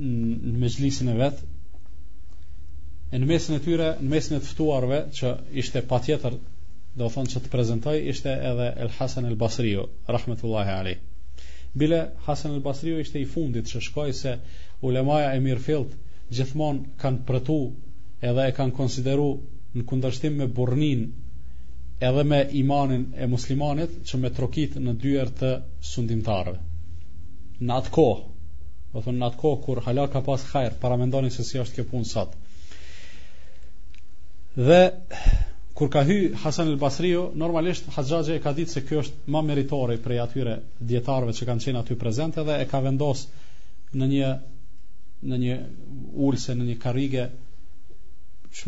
në 0.04 0.56
mëjlisin 0.60 1.12
e 1.12 1.14
vet 1.20 1.42
në 3.14 3.28
mesin 3.30 3.56
e 3.56 3.62
tyre 3.62 3.88
në 4.02 4.08
mesin 4.12 4.36
e 4.36 4.42
të 4.42 4.50
ftuarve 4.50 4.98
që 5.20 5.32
ishte 5.62 5.82
patjetër 5.92 6.36
do 6.98 7.08
thonë 7.14 7.32
që 7.34 7.42
të 7.44 7.50
prezentoj 7.52 7.96
ishte 8.12 8.32
edhe 8.50 8.66
El 8.84 8.90
Hasan 8.98 9.26
El 9.30 9.38
Basriu 9.38 9.86
rahmetullahi 10.16 10.74
alayh 10.78 11.70
Bile 11.84 12.00
Hasan 12.26 12.54
El 12.56 12.64
Basriu 12.66 13.00
ishte 13.04 13.22
i 13.22 13.28
fundit 13.36 13.70
që 13.70 13.82
shkoj 13.88 14.12
se 14.22 14.34
ulemaja 14.86 15.30
e 15.36 15.42
Mirfield 15.46 15.94
gjithmonë 16.36 16.96
kanë 17.02 17.24
pritur 17.30 18.28
edhe 18.32 18.48
e 18.50 18.54
kanë 18.58 18.76
konsideru 18.78 19.28
në 19.74 19.82
kundërshtim 19.90 20.38
me 20.42 20.50
burnin 20.58 21.06
edhe 22.00 22.22
me 22.24 22.48
imanin 22.52 23.06
e 23.16 23.26
muslimanit 23.30 23.98
që 24.08 24.18
me 24.20 24.30
trokit 24.36 24.74
në 24.80 24.94
dyër 25.02 25.30
të 25.40 25.50
sundimtarëve. 25.92 26.58
Në 27.64 27.76
atë 27.78 27.92
kohë, 27.94 28.24
do 28.94 29.02
thonë 29.04 29.18
në 29.20 29.26
atë 29.28 29.38
kohë 29.42 29.60
kur 29.64 29.80
hala 29.86 30.06
ka 30.10 30.20
pas 30.26 30.42
hajër, 30.54 30.76
para 30.82 30.96
mendoni 30.98 31.30
se 31.30 31.44
si 31.46 31.58
është 31.62 31.74
kjo 31.80 31.84
punë 31.92 32.08
sot. 32.10 32.34
Dhe 34.56 34.80
kur 35.78 35.88
ka 35.90 36.02
hy 36.06 36.18
Hasan 36.42 36.68
el 36.70 36.76
Basriu, 36.82 37.22
normalisht 37.44 37.88
Haxhaxhi 37.94 38.36
e 38.36 38.42
ka 38.42 38.52
ditë 38.54 38.70
se 38.74 38.82
ky 38.86 38.98
është 39.00 39.30
më 39.34 39.42
meritori 39.46 39.96
prej 40.02 40.20
atyre 40.22 40.56
dietarëve 40.90 41.34
që 41.38 41.48
kanë 41.48 41.64
qenë 41.64 41.80
aty 41.80 41.96
prezente 41.98 42.44
dhe 42.46 42.58
e 42.62 42.66
ka 42.70 42.80
vendos 42.84 43.24
në 43.94 44.06
një 44.12 44.32
në 45.26 45.36
një 45.40 45.56
ulse 46.28 46.52
në 46.54 46.64
një 46.68 46.74
karrige, 46.82 47.24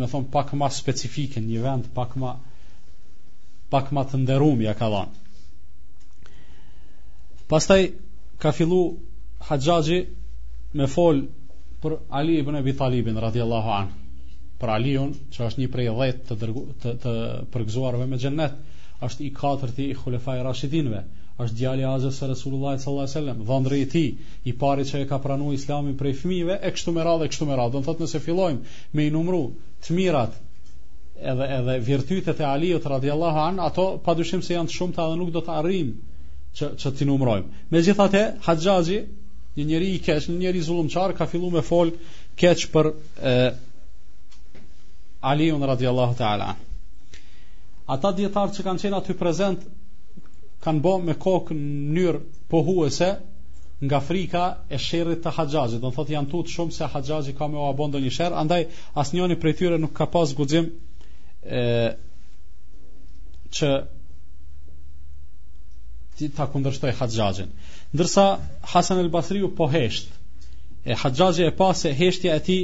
më 0.00 0.06
thon 0.08 0.24
pak 0.32 0.54
më 0.56 0.70
specifike, 0.72 1.42
një 1.44 1.60
vend 1.66 1.90
pak 1.94 2.14
më 2.16 2.22
ma 2.24 2.32
pak 3.74 3.88
më 3.94 4.02
të 4.10 4.18
nderuam 4.22 4.60
ja 4.62 4.74
ka 4.78 4.88
dhënë. 4.92 6.30
Pastaj 7.50 7.82
ka 8.42 8.52
fillu 8.56 8.82
Haxhaxhi 9.48 9.98
me 10.78 10.86
fol 10.94 11.20
për 11.82 11.96
Ali 12.20 12.38
ibn 12.42 12.56
Abi 12.60 12.74
Talibin 12.80 13.20
radhiyallahu 13.26 13.74
anhu. 13.78 13.94
Për 14.60 14.70
Aliun, 14.72 15.10
që 15.34 15.44
është 15.46 15.60
një 15.62 15.68
prej 15.74 15.86
10 16.00 16.24
të 16.82 16.92
të 17.02 17.12
përgëzuarve 17.54 18.06
me 18.08 18.18
xhennet, 18.22 18.54
është 19.06 19.26
i 19.26 19.30
katërti 19.40 19.88
i 19.92 19.96
xhulefaj 20.00 20.38
rashidinve, 20.46 21.02
është 21.44 21.56
djali 21.58 21.84
i 21.84 21.88
Azhës 21.90 22.22
së 22.22 22.30
Resulullah 22.30 22.78
sallallahu 22.78 23.04
alaihi 23.04 23.16
wasallam, 23.18 23.42
dhëndri 23.50 23.80
i 23.84 23.88
tij, 23.94 24.08
i 24.52 24.54
pari 24.62 24.88
që 24.88 25.02
e 25.04 25.10
ka 25.10 25.18
pranuar 25.26 25.58
Islamin 25.58 25.98
prej 26.00 26.14
fëmijëve 26.22 26.56
e 26.56 26.72
kështu 26.76 26.96
me 26.96 27.04
radhë 27.08 27.26
e 27.28 27.34
kështu 27.34 27.50
me 27.50 27.58
radhë. 27.60 27.74
Do 27.76 27.82
të 27.84 27.90
thotë 27.90 28.04
nëse 28.06 28.22
fillojmë 28.28 28.76
me 28.96 29.06
i 29.06 29.12
numëru 29.18 29.42
të 29.86 29.98
mirat 30.00 30.40
edhe 31.20 31.44
edhe 31.58 31.74
virtytet 31.86 32.40
e 32.40 32.46
Aliut 32.46 32.86
radhiyallahu 32.86 33.38
an 33.38 33.58
ato 33.60 33.86
padyshim 34.04 34.42
se 34.44 34.54
janë 34.54 34.68
të 34.70 34.74
shumta 34.76 35.06
dhe 35.12 35.16
nuk 35.20 35.30
do 35.36 35.40
të 35.46 35.54
arrijm 35.60 35.92
që 36.58 36.68
që 36.82 36.92
ti 36.98 37.06
numrojmë. 37.08 37.62
Megjithatë, 37.76 38.22
Haxhaxhi, 38.48 38.98
një 39.56 39.66
njeri 39.70 39.90
i 39.96 40.02
keq, 40.08 40.26
një 40.32 40.36
njerëz 40.44 40.66
zullumçar 40.70 41.14
ka 41.18 41.26
filluar 41.32 41.54
me 41.58 41.62
fol 41.68 41.92
keq 42.42 42.66
për 42.74 42.90
e, 43.32 43.36
Aliun 45.32 45.64
radhiyallahu 45.70 46.18
taala. 46.20 46.50
Ata 47.96 48.12
dietar 48.18 48.52
që 48.56 48.66
kanë 48.66 48.82
qenë 48.84 48.98
aty 49.00 49.16
prezant 49.22 49.64
kanë 50.66 50.82
bë 50.84 50.94
me 51.08 51.14
kokë 51.26 51.56
në 51.56 51.66
mënyrë 51.78 52.22
pohuese 52.52 53.10
nga 53.84 54.00
frika 54.10 54.44
e 54.72 54.78
sherrit 54.88 55.24
të 55.24 55.32
Haxhaxhit. 55.38 55.80
Do 55.82 55.90
thotë 55.96 56.14
janë 56.16 56.28
tut 56.34 56.52
shumë 56.56 56.76
se 56.78 56.90
Haxhaxhi 56.94 57.32
ka 57.40 57.48
më 57.48 57.60
u 57.62 57.66
abandonë 57.70 58.04
një 58.08 58.16
sherr, 58.18 58.36
andaj 58.44 58.68
asnjëri 59.04 59.36
prej 59.40 59.56
tyre 59.62 59.80
nuk 59.80 59.92
ka 59.98 60.06
pas 60.16 60.32
guxim 60.38 60.68
e, 61.46 61.96
që 63.56 63.68
ti 66.16 66.28
ta 66.34 66.46
kundërshtoj 66.50 66.94
haxhaxhin. 66.98 67.50
Ndërsa 67.94 68.24
Hasan 68.72 69.00
el 69.02 69.10
Basriu 69.14 69.50
po 69.58 69.68
hesht. 69.70 70.08
E 70.86 70.96
haxhaxhi 70.96 71.44
e 71.46 71.52
pa 71.58 71.72
se 71.76 71.92
heshtja 71.98 72.38
e 72.38 72.44
tij 72.46 72.62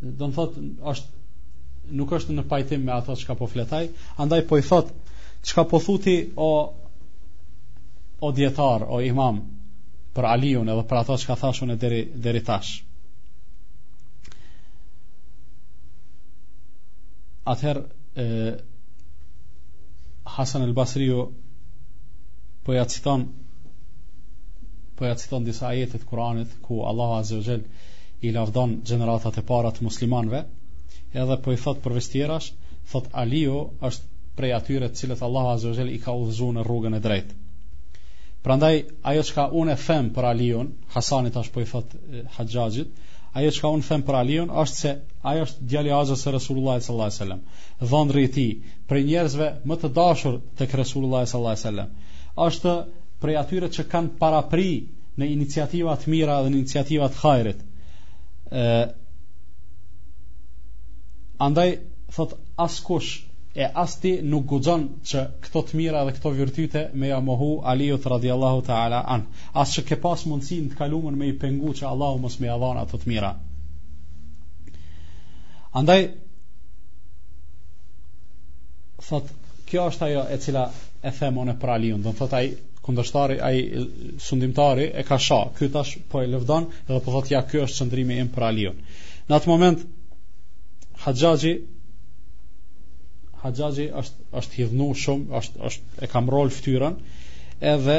do 0.00 0.28
të 0.28 0.34
thotë 0.36 0.66
është 0.92 1.98
nuk 1.98 2.12
është 2.18 2.36
në 2.36 2.44
pajtim 2.50 2.84
me 2.86 2.92
ato 2.94 3.16
çka 3.18 3.34
po 3.36 3.48
fletaj, 3.50 3.86
andaj 4.24 4.44
po 4.48 4.60
i 4.60 4.62
thot 4.68 4.92
çka 5.48 5.64
po 5.70 5.80
thuti 5.84 6.16
o 6.38 6.50
o 8.20 8.28
dietar, 8.36 8.84
o 8.92 9.00
imam 9.02 9.40
për 10.14 10.28
Aliun 10.34 10.68
edhe 10.68 10.84
për 10.90 11.00
ato 11.00 11.16
çka 11.18 11.36
thashun 11.42 11.74
e 11.74 11.80
deri 11.82 12.02
deri 12.24 12.42
tash. 12.52 12.72
Ather 17.50 17.82
Hasan 20.36 20.62
el 20.62 20.72
Basriu 20.76 21.20
po 22.64 22.74
ja 22.76 22.84
citon 22.94 23.24
po 24.96 25.08
ja 25.08 25.16
citon 25.22 25.46
disa 25.48 25.70
ajete 25.72 25.98
të 26.02 26.08
Kuranit 26.12 26.52
ku 26.66 26.78
Allahu 26.90 27.16
Azza 27.18 27.40
wa 27.40 27.46
Jall 27.48 27.64
i 28.28 28.32
lavdon 28.36 28.74
gjeneratat 28.90 29.38
e 29.40 29.44
para 29.50 29.72
të 29.74 29.86
muslimanëve, 29.88 30.40
edhe 31.24 31.36
po 31.46 31.56
i 31.56 31.60
thot 31.62 31.78
për 31.86 31.94
vestierash, 31.98 32.50
thot 32.92 33.06
Aliu 33.24 33.58
është 33.88 34.32
prej 34.40 34.50
atyre 34.60 34.90
të 34.92 35.00
cilët 35.02 35.22
Allahu 35.30 35.54
Azza 35.56 35.72
wa 35.72 35.78
Jall 35.80 35.92
i 35.96 36.00
ka 36.06 36.14
udhëzuar 36.22 36.54
në 36.58 36.66
rrugën 36.68 36.98
e 36.98 37.02
drejtë. 37.08 37.38
Prandaj 38.46 38.74
ajo 39.14 39.24
çka 39.30 39.46
unë 39.62 39.74
them 39.86 40.06
për 40.18 40.26
Aliun, 40.34 40.70
Hasanit 40.94 41.34
tash 41.40 41.50
po 41.56 41.64
i 41.64 41.70
thot 41.72 41.96
Haxhaxhit, 42.36 42.94
ajo 43.34 43.50
ka 43.62 43.68
unë 43.76 43.86
them 43.88 44.02
për 44.06 44.16
Aliun 44.20 44.52
është 44.62 44.78
se 44.82 44.92
ai 45.30 45.36
është 45.44 45.66
djali 45.72 45.92
i 45.92 45.92
e 45.96 46.32
Resulullah 46.36 46.80
sallallahu 46.82 47.12
alaihi 47.12 47.20
wasallam, 47.20 47.42
dhënri 47.90 48.44
i 48.44 49.04
njerëzve 49.10 49.48
më 49.70 49.76
të 49.82 49.90
dashur 49.98 50.40
tek 50.58 50.74
Resulullah 50.82 51.22
sallallahu 51.22 51.54
alaihi 51.54 51.66
wasallam. 51.66 52.32
Është 52.46 52.74
për 53.22 53.34
atyre 53.42 53.68
që 53.76 53.86
kanë 53.92 54.14
parapri 54.24 54.72
në 55.20 55.28
iniciativa 55.36 55.94
të 56.00 56.12
mira 56.14 56.40
dhe 56.42 56.50
në 56.50 56.58
iniciativa 56.60 57.08
të 57.14 57.22
hajrit. 57.22 57.60
ë 58.50 58.94
Andaj 61.40 61.68
thot 62.14 62.32
askush 62.66 63.10
e 63.54 63.66
asti 63.74 64.12
nuk 64.30 64.44
guxon 64.46 64.84
që 65.10 65.22
këto 65.44 65.62
të 65.68 65.78
mira 65.78 66.02
dhe 66.06 66.12
këto 66.14 66.30
virtyte 66.36 66.82
me 66.94 67.08
ja 67.08 67.18
mohu 67.28 67.48
Aliu 67.72 67.96
radhiyallahu 68.12 68.62
ta'ala 68.66 69.00
an. 69.14 69.24
As 69.62 69.72
që 69.74 69.84
ke 69.88 69.96
pas 70.04 70.22
mundësinë 70.30 70.70
të 70.70 70.78
kalumën 70.78 71.16
me 71.18 71.28
i 71.32 71.38
pengu 71.44 71.72
që 71.80 71.88
Allahu 71.90 72.20
mos 72.26 72.36
më 72.40 72.50
ia 72.50 72.58
dhon 72.62 72.78
ato 72.82 73.00
të 73.02 73.10
mira. 73.12 73.30
Andaj 75.80 76.00
thot 79.08 79.32
kjo 79.66 79.88
është 79.90 80.06
ajo 80.06 80.22
e 80.34 80.38
cila 80.46 80.64
e 81.08 81.12
them 81.18 81.38
unë 81.42 81.54
për 81.62 81.72
Aliun, 81.74 82.02
do 82.06 82.14
thot 82.18 82.32
ai 82.38 82.52
kundërshtari, 82.86 83.38
ai 83.48 83.82
sundimtari 84.24 84.86
e 85.02 85.02
ka 85.08 85.18
shoh. 85.26 85.50
Ky 85.58 85.68
tash 85.74 85.96
po 86.12 86.22
e 86.22 86.30
lëvdon 86.32 86.68
dhe 86.86 87.00
po 87.06 87.14
thot 87.18 87.30
ja 87.34 87.42
ky 87.50 87.62
është 87.66 87.82
çndrimi 87.82 88.20
im 88.22 88.30
për 88.36 88.46
Aliun. 88.52 88.80
Në 89.28 89.36
atë 89.36 89.50
moment 89.54 89.82
Haxhaxhi 91.02 91.54
Haxhaxhi 93.42 93.84
është 93.98 94.30
është 94.38 94.56
hidhnu 94.60 94.86
shumë, 95.02 95.26
është 95.38 95.60
është 95.68 96.00
e 96.04 96.08
kam 96.14 96.26
rol 96.34 96.50
fytyrën, 96.56 96.96
edhe 97.74 97.96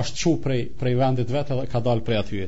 është 0.00 0.18
çu 0.22 0.32
prej 0.46 0.58
prej 0.80 0.94
vendit 0.98 1.30
vet 1.36 1.52
edhe 1.54 1.68
ka 1.74 1.82
dal 1.86 2.02
prej 2.08 2.18
aty. 2.22 2.40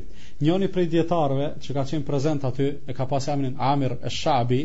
Njëri 0.43 0.69
prej 0.75 0.85
dietarëve 0.95 1.47
që 1.65 1.77
ka 1.77 1.85
qenë 1.91 2.07
prezant 2.09 2.43
aty 2.49 2.67
e 2.91 2.95
ka 2.97 3.07
pas 3.13 3.27
emrin 3.35 3.55
Amir 3.71 3.95
Shabi, 4.19 4.59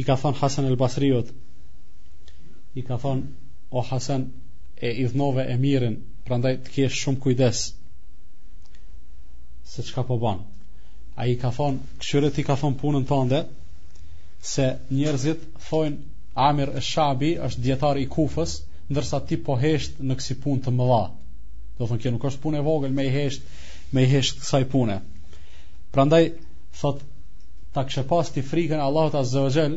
i 0.00 0.06
ka 0.08 0.16
thon 0.22 0.38
Hasan 0.40 0.70
el 0.72 0.78
Basriut. 0.82 1.32
I 2.80 2.84
ka 2.88 2.96
thon 3.04 3.20
o 3.70 3.84
Hasan 3.92 4.28
e 4.88 4.92
idhnove 5.04 5.44
e 5.52 5.56
mirin, 5.64 5.98
prandaj 6.28 6.56
të 6.66 6.74
kesh 6.78 7.00
shumë 7.04 7.20
kujdes 7.26 7.62
se 9.72 9.82
çka 9.90 10.04
po 10.08 10.16
bën. 10.24 10.40
Ai 11.24 11.34
ka 11.42 11.50
thon, 11.58 11.76
këshyrët 12.00 12.40
i 12.40 12.44
ka 12.48 12.56
thon 12.60 12.74
punën 12.80 13.04
tënde, 13.12 13.40
se 14.42 14.66
njerëzit 14.90 15.44
thojnë 15.68 16.10
Amir 16.34 16.72
e 16.74 16.82
Shabi 16.82 17.28
është 17.46 17.62
djetar 17.66 17.98
i 18.00 18.06
kufës, 18.10 18.56
ndërsa 18.90 19.20
ti 19.28 19.36
po 19.46 19.54
hesht 19.60 20.00
në 20.02 20.16
kësi 20.18 20.34
pun 20.42 20.60
të 20.64 20.72
mëdha. 20.74 21.02
Do 21.78 21.86
thënë 21.86 22.00
kjo 22.02 22.12
nuk 22.14 22.24
është 22.30 22.40
pun 22.42 22.56
e 22.58 22.62
vogël 22.66 22.94
me 22.96 23.04
i 23.06 23.12
hesht, 23.12 23.44
me 23.92 24.02
i 24.02 24.08
hesht 24.10 24.40
kësaj 24.42 24.64
pune. 24.72 24.96
Pra 25.94 26.06
ndaj, 26.08 26.22
thot, 26.80 27.04
ta 27.76 27.84
kështë 27.88 28.06
pas 28.10 28.32
t'i 28.32 28.42
frikën 28.50 28.82
t'a 28.82 29.20
Azzeogel, 29.20 29.76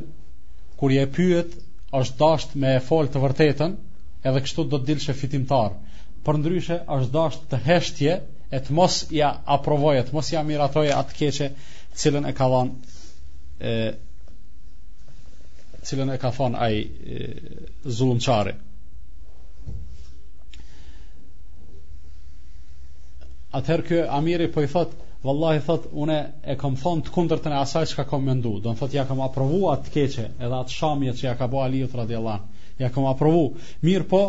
kur 0.80 0.94
je 0.96 1.06
pyet, 1.18 1.54
është 2.00 2.20
dasht 2.24 2.56
me 2.62 2.72
e 2.76 2.82
fol 2.90 3.12
të 3.12 3.22
vërtetën, 3.24 3.76
edhe 4.30 4.42
kështu 4.48 4.66
do 4.72 4.80
të 4.80 4.90
dilshë 4.94 5.12
që 5.12 5.18
fitimtar. 5.22 5.76
Për 6.26 6.40
ndryshe, 6.42 6.80
është 6.96 7.12
dasht 7.20 7.46
të 7.52 7.60
heshtje, 7.68 8.18
e 8.56 8.64
të 8.66 8.74
mos 8.74 8.98
ja 9.14 9.30
aprovoje, 9.60 10.08
të 10.08 10.18
mos 10.18 10.32
ja 10.34 10.42
miratoje 10.48 10.96
atë 11.04 11.20
keqe 11.20 11.52
cilën 12.02 12.26
e 12.26 12.34
ka 12.34 12.48
dhanë 12.54 13.96
cilën 15.88 16.12
e 16.14 16.18
ka 16.22 16.32
thon 16.34 16.56
ai 16.68 16.78
zullumçari. 17.86 18.56
Atëherë 23.56 23.86
kjo 23.90 24.00
Amiri 24.18 24.48
po 24.52 24.64
i 24.66 24.70
thot, 24.72 24.96
vallahi 25.26 25.62
thot, 25.68 25.86
unë 26.04 26.18
e 26.44 26.56
kam 26.60 26.76
thon 26.82 27.06
të 27.06 27.14
kundërtën 27.16 27.54
e 27.56 27.62
asaj 27.62 27.86
çka 27.94 28.04
kam 28.10 28.26
mendu. 28.28 28.56
Do 28.66 28.74
të 28.74 28.80
thot 28.82 28.98
ja 28.98 29.06
kam 29.12 29.22
aprovu 29.28 29.62
atë 29.72 29.86
të 29.88 29.94
keqe, 29.96 30.26
edhe 30.40 30.58
atë 30.60 30.76
shamje 30.80 31.14
që 31.20 31.30
ja 31.30 31.36
ka 31.40 31.48
bëu 31.54 31.62
Aliut 31.68 31.96
radhiyallahu 32.02 32.42
anhu. 32.42 32.52
Ja 32.82 32.90
kam 32.96 33.06
aprovu. 33.14 33.46
Mirë 33.88 34.08
po, 34.12 34.24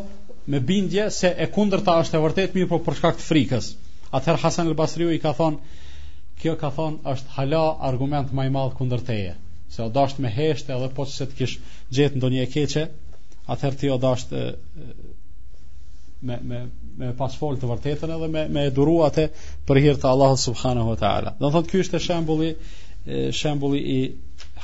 me 0.52 0.60
bindje 0.70 1.08
se 1.16 1.32
e 1.34 1.48
kundërta 1.56 1.96
është 2.04 2.18
e 2.18 2.20
vërtet 2.26 2.54
mirë 2.58 2.68
po 2.74 2.78
për 2.86 3.00
shkak 3.00 3.18
të 3.20 3.26
frikës. 3.32 3.72
Atëherë 4.14 4.42
Hasan 4.44 4.70
el-Basriu 4.70 5.10
i 5.10 5.18
ka 5.24 5.34
thon, 5.40 5.58
kjo 6.40 6.54
ka 6.62 6.70
thon 6.78 7.00
është 7.14 7.34
hala 7.40 7.64
argument 7.90 8.30
më 8.34 8.46
i 8.46 8.54
madh 8.58 8.78
kundër 8.78 9.02
teje 9.10 9.34
se 9.68 9.82
o 9.82 9.88
dasht 9.90 10.18
me 10.22 10.30
heshte 10.30 10.72
edhe 10.74 10.88
po 10.94 11.02
që 11.08 11.12
se 11.14 11.26
të 11.26 11.36
kish 11.38 11.56
gjetë 11.94 12.16
ndonjë 12.20 12.42
e 12.42 12.46
keqe 12.52 12.82
atëherë 13.54 13.78
ti 13.80 13.90
o 13.92 13.98
dasht 14.02 14.28
me, 16.26 16.36
me, 16.36 16.38
me 17.02 17.10
pas 17.18 17.34
të 17.38 17.68
vërtetën 17.70 18.10
edhe 18.16 18.28
me, 18.32 18.42
me 18.58 18.66
duru 18.78 18.98
për 19.68 19.76
hir 19.82 19.96
të 20.02 20.06
Allahut 20.12 20.40
subhanahu 20.42 20.88
wa 20.94 20.98
ta'ala 21.02 21.30
dhe 21.40 21.44
në 21.46 21.52
thotë 21.56 21.70
kjo 21.72 21.78
është 21.86 21.98
shembuli 22.08 22.50
shembuli 23.40 23.80
i 23.96 23.98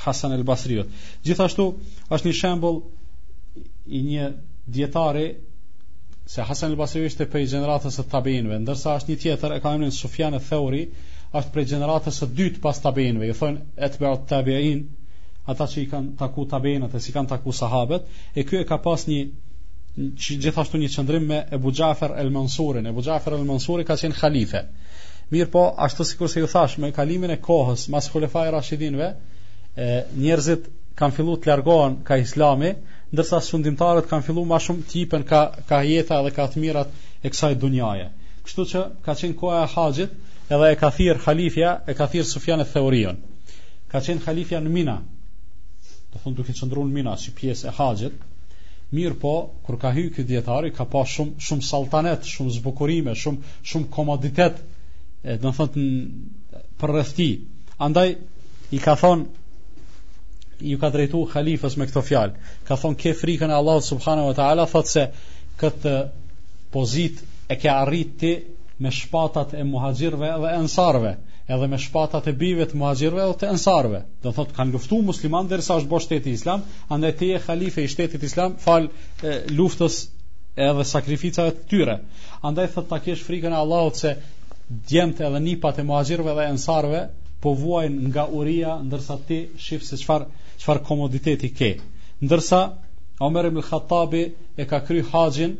Hasan 0.05 0.31
el 0.35 0.41
Basriut 0.47 0.87
gjithashtu 1.27 1.65
është 2.13 2.25
një 2.27 2.35
shembul 2.39 2.75
i 3.87 3.99
një 4.07 4.25
djetari 4.75 5.27
se 6.33 6.41
Hasan 6.49 6.69
el 6.73 6.77
Basriut 6.79 7.07
ishte 7.11 7.23
për 7.31 7.39
i 7.45 7.51
generatës 7.55 7.95
e 7.99 8.03
tabinve 8.15 8.55
ndërsa 8.65 8.89
është 8.99 9.09
një 9.13 9.17
tjetër 9.25 9.49
e 9.57 9.61
ka 9.63 9.69
emrin 9.77 9.93
Sufjan 9.95 10.35
Theuri 10.43 10.83
është 11.39 11.51
prej 11.53 11.65
gjeneratës 11.71 12.17
së 12.21 12.27
dytë 12.39 12.61
pas 12.63 12.79
tabeinëve. 12.81 13.29
I 13.29 13.35
thonë 13.37 13.63
etbe'u 13.87 14.19
tabe'in, 14.31 14.81
ata 15.53 15.65
që 15.71 15.79
i 15.81 15.85
kanë 15.93 16.11
taku 16.19 16.43
tabeinat, 16.51 16.93
e 16.93 17.01
si 17.05 17.13
kanë 17.15 17.31
taku 17.31 17.53
sahabët, 17.59 18.05
e 18.37 18.43
ky 18.49 18.59
e 18.61 18.67
ka 18.71 18.77
pas 18.85 19.05
një 19.09 19.23
gjithashtu 20.43 20.81
një 20.83 20.89
qëndrim 20.97 21.25
me 21.31 21.39
e 21.49 21.59
Gjafer 21.79 22.13
El 22.23 22.29
Mansurin. 22.35 22.85
E 22.87 22.93
Gjafer 23.01 23.35
El 23.39 23.47
Mansurin 23.49 23.87
ka 23.89 23.97
qenë 24.03 24.19
khalife. 24.21 24.61
Mirë 25.33 25.49
po, 25.55 25.63
ashtu 25.87 26.05
si 26.11 26.21
se 26.35 26.39
ju 26.43 26.47
thash, 26.53 26.77
me 26.83 26.91
kalimin 26.97 27.33
e 27.33 27.39
kohës, 27.47 27.87
mas 27.93 28.09
khulefa 28.13 28.45
e 28.47 28.51
rashidinve, 28.57 29.09
e, 29.75 29.87
njerëzit 30.21 30.67
kanë 30.99 31.15
fillu 31.17 31.35
të 31.41 31.49
largohen 31.53 31.95
ka 32.07 32.19
islami, 32.21 32.71
ndërsa 33.13 33.39
sundimtarët 33.47 34.09
kanë 34.11 34.27
fillu 34.27 34.43
ma 34.49 34.59
shumë 34.67 34.85
tipen 34.93 35.23
ka, 35.31 35.41
ka 35.69 35.81
jeta 35.87 36.21
dhe 36.27 36.33
ka 36.35 36.45
thmirat 36.55 36.89
e 37.25 37.31
kësaj 37.33 37.57
dunjaje. 37.63 38.07
Kështu 38.45 38.67
që 38.73 38.83
ka 39.05 39.15
qenë 39.21 39.39
koha 39.41 39.63
e 39.65 39.71
haxhit, 39.75 40.11
edhe 40.53 40.73
e 40.73 40.77
ka 40.79 40.89
thirë 40.93 41.21
khalifja, 41.25 41.71
e 41.89 41.93
ka 41.97 42.05
thirë 42.09 42.27
Sufjan 42.29 42.61
e 42.61 43.15
Ka 43.93 43.99
qenë 44.01 44.23
khalifja 44.25 44.57
në 44.61 44.69
Mina, 44.73 44.95
Do 46.13 46.19
thunë 46.23 46.35
duke 46.35 46.53
qëndru 46.53 46.83
në 46.87 46.93
Mina, 46.93 47.11
që 47.17 47.33
pjesë 47.37 47.67
e 47.67 47.71
haxhit. 47.79 48.13
mirë 48.93 49.15
po, 49.21 49.49
kur 49.65 49.77
ka 49.81 49.89
hyu 49.93 50.09
këtë 50.13 50.27
djetari, 50.29 50.69
ka 50.69 50.85
pa 50.85 51.01
shumë, 51.09 51.33
shumë 51.41 51.61
saltanet, 51.65 52.21
shumë 52.29 52.51
zbukurime, 52.57 53.15
shumë, 53.17 53.37
shumë 53.65 53.89
komoditet, 53.89 54.59
do 55.41 55.49
dhe 55.49 55.57
për 55.57 55.69
rrethti. 55.69 56.11
përrefti. 56.79 57.29
Andaj, 57.79 58.09
i 58.71 58.77
ka 58.77 58.93
thonë, 58.95 59.25
ju 60.69 60.77
ka 60.77 60.89
drejtu 60.93 61.23
khalifës 61.33 61.77
me 61.77 61.85
këto 61.89 62.01
fjalë, 62.05 62.33
ka 62.67 62.75
thonë 62.77 62.97
ke 63.01 63.13
frikën 63.17 63.49
e 63.49 63.53
Allah 63.61 63.81
subhanahu 63.81 64.27
wa 64.29 64.33
ta'ala, 64.37 64.67
thotë 64.69 64.87
se 64.95 65.05
këtë 65.59 65.93
eh, 65.97 66.05
pozit 66.71 67.25
e 67.49 67.55
ke 67.55 67.69
arrit 67.69 68.17
ti 68.19 68.31
me 68.81 68.89
shpatat 68.95 69.53
e 69.53 69.63
muhaxhirëve 69.63 70.29
dhe 70.43 70.51
ensarëve, 70.59 71.11
edhe 71.55 71.67
me 71.69 71.77
shpatat 71.83 72.27
e 72.27 72.33
bijve 72.43 72.65
të 72.71 72.79
muhaxhirëve 72.81 73.25
dhe 73.31 73.37
të 73.43 73.49
ensarëve. 73.53 73.99
Do 74.25 74.31
thot 74.37 74.53
kanë 74.57 74.73
luftuar 74.75 75.03
musliman 75.09 75.49
derisa 75.51 75.75
është 75.81 75.91
bërë 75.93 76.05
shteti 76.07 76.31
i 76.33 76.37
Islam, 76.39 76.63
andaj 76.95 77.11
ti 77.19 77.29
je 77.31 77.41
halife 77.47 77.83
i 77.83 77.91
shtetit 77.93 78.23
të 78.23 78.29
Islam, 78.31 78.55
fal 78.65 78.87
e, 78.87 79.33
luftës 79.59 79.99
edhe 80.69 80.85
sakrificave 80.89 81.53
të 81.57 81.65
tyre. 81.73 81.99
Andaj 82.49 82.69
thot 82.77 82.89
ta 82.93 82.99
kesh 83.07 83.23
frikën 83.27 83.53
e 83.53 83.59
Allahut 83.61 83.99
se 84.01 84.15
djemtë 84.93 85.27
edhe 85.29 85.43
nipat 85.49 85.81
e 85.83 85.87
muhaxhirëve 85.91 86.35
dhe 86.39 86.49
ensarëve 86.53 87.03
po 87.43 87.53
vuajnë 87.59 88.07
nga 88.09 88.25
uria 88.39 88.75
ndërsa 88.87 89.19
ti 89.27 89.41
shif 89.65 89.83
se 89.85 89.97
çfar 90.01 90.25
çfarë 90.63 90.85
komoditeti 90.89 91.49
ke. 91.59 91.75
Ndërsa 92.23 92.63
Omer 93.23 93.45
ibn 93.51 93.61
Khattabi 93.61 94.21
e 94.57 94.65
ka 94.65 94.79
kry 94.87 95.03
haxhin 95.11 95.51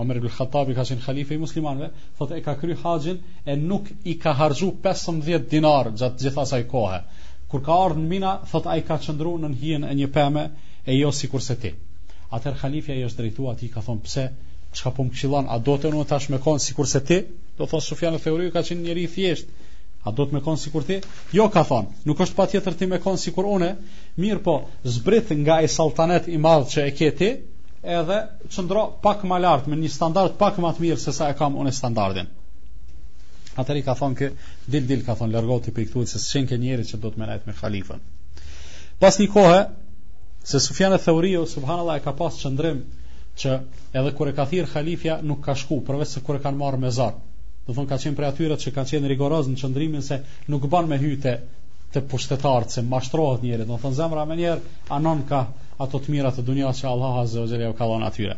Omer 0.00 0.16
ibn 0.20 0.30
Khattab 0.34 0.70
i 0.72 0.74
ka 0.76 0.82
qenë 0.88 1.04
halife 1.06 1.34
i 1.36 1.40
muslimanve, 1.40 1.88
thotë 2.18 2.36
e 2.40 2.44
ka 2.44 2.52
kry 2.60 2.76
haxhin 2.82 3.18
e 3.44 3.56
nuk 3.62 3.90
i 4.08 4.14
ka 4.22 4.32
harxhu 4.38 4.68
15 4.86 5.42
dinar 5.52 5.90
gjatë 6.02 6.22
gjithasaj 6.26 6.62
kohe. 6.70 7.00
Kur 7.52 7.64
ka 7.66 7.76
ardhur 7.86 8.00
në 8.04 8.08
Mina, 8.12 8.30
thotë 8.52 8.70
ai 8.76 8.84
ka 8.90 8.96
çndruar 9.06 9.42
në 9.42 9.50
hijen 9.64 9.84
e 9.88 9.96
një 9.98 10.08
pemë 10.14 10.46
e 10.88 10.96
jo 10.96 11.10
sikur 11.18 11.44
se 11.48 11.58
ti. 11.64 11.74
Atëherë 12.38 12.62
halifja 12.62 12.96
i 12.96 13.04
është 13.08 13.20
drejtuar 13.22 13.58
atij 13.58 13.72
ka 13.74 13.82
thonë 13.90 14.06
pse 14.06 14.24
çka 14.78 14.94
po 14.96 15.04
më 15.08 15.12
këshillon, 15.16 15.50
a 15.56 15.60
do 15.68 15.76
të 15.82 15.92
unë 15.92 16.06
tash 16.14 16.30
më 16.32 16.40
kon 16.46 16.62
sikur 16.68 16.88
se 16.94 17.02
ti? 17.10 17.20
Do 17.58 17.68
thos 17.72 17.90
Sufjan 17.92 18.16
al-Theuri 18.16 18.48
ka 18.54 18.62
qenë 18.68 18.84
njëri 18.86 19.04
i 19.08 19.12
thjesht. 19.16 19.50
A 20.08 20.12
do 20.16 20.24
të 20.26 20.38
më 20.38 20.40
kon 20.46 20.56
sikur 20.64 20.88
ti? 20.88 21.02
Jo 21.36 21.50
ka 21.52 21.60
thonë, 21.68 21.92
nuk 22.08 22.22
është 22.24 22.38
patjetër 22.40 22.78
ti 22.80 22.88
më 22.94 23.02
kon 23.04 23.20
sikur 23.26 23.50
unë. 23.58 23.70
Mirë 24.24 24.40
po, 24.48 24.54
zbrit 24.96 25.36
nga 25.44 25.60
ai 25.60 25.68
sultanet 25.76 26.32
i 26.32 26.40
madh 26.48 26.72
që 26.72 26.86
e 26.88 26.94
ke 26.98 27.10
ti, 27.20 27.30
edhe 27.82 28.16
qëndro 28.54 28.82
pak 29.02 29.24
më 29.26 29.38
lartë 29.42 29.70
me 29.72 29.76
një 29.78 29.88
standard 29.90 30.36
pak 30.38 30.58
më 30.62 30.70
të 30.76 30.82
mirë 30.84 31.00
se 31.04 31.12
sa 31.12 31.28
e 31.32 31.34
kam 31.34 31.56
unë 31.58 31.72
standardin. 31.74 32.28
Atëri 33.58 33.82
ka 33.84 33.94
thonë 33.98 34.18
kë 34.20 34.28
dil 34.74 34.86
dil 34.90 35.02
ka 35.04 35.16
thonë 35.18 35.34
largohu 35.34 35.64
ti 35.64 35.74
prej 35.74 35.88
këtu 35.90 36.04
se 36.06 36.20
s'shin 36.22 36.46
ke 36.48 36.56
njerëz 36.62 36.92
që 36.92 37.00
do 37.02 37.10
të 37.12 37.20
merret 37.20 37.46
me 37.46 37.56
halifën. 37.58 38.02
Pas 39.02 39.18
një 39.18 39.26
kohe 39.34 39.58
se 40.52 40.60
Sufjan 40.62 40.94
al-Thauriu 40.96 41.42
subhanallahu 41.46 41.98
e 42.00 42.04
ka 42.06 42.14
pas 42.22 42.38
qëndrim 42.44 42.80
që 43.42 43.58
edhe 43.98 44.14
kur 44.16 44.30
e 44.30 44.36
ka 44.38 44.46
thirr 44.52 44.70
halifja 44.76 45.18
nuk 45.26 45.42
ka 45.46 45.54
shku 45.58 45.80
përveç 45.88 46.14
se 46.16 46.20
kur 46.28 46.38
e 46.38 46.42
kanë 46.44 46.58
marrë 46.62 46.80
me 46.86 46.90
zar. 46.98 47.18
Do 47.66 47.74
thonë 47.76 47.90
ka 47.90 47.98
qenë 48.04 48.16
prej 48.20 48.30
atyre 48.30 48.60
që 48.62 48.72
kanë 48.78 48.90
qenë 48.94 49.12
rigoroz 49.14 49.50
në 49.50 49.58
qëndrimin 49.60 50.06
se 50.06 50.22
nuk 50.54 50.70
bën 50.72 50.90
me 50.94 51.02
hyte 51.02 51.34
të 51.94 52.00
pushtetarët 52.10 52.72
se 52.72 52.82
mashtrohet 52.90 53.42
njëri, 53.44 53.64
në 53.68 53.76
thonë 53.82 53.96
zemra 53.98 54.22
me 54.28 54.36
njerë, 54.36 54.72
anon 54.98 55.18
ka 55.28 55.40
ato 55.84 55.98
të 56.00 56.32
të 56.36 56.44
dunjas 56.48 56.78
që 56.80 56.88
Allah 56.90 57.18
Azze 57.22 57.40
o 57.42 57.46
Gjeri 57.50 57.68
u 57.68 57.74
kalon 57.78 58.04
atyre. 58.06 58.36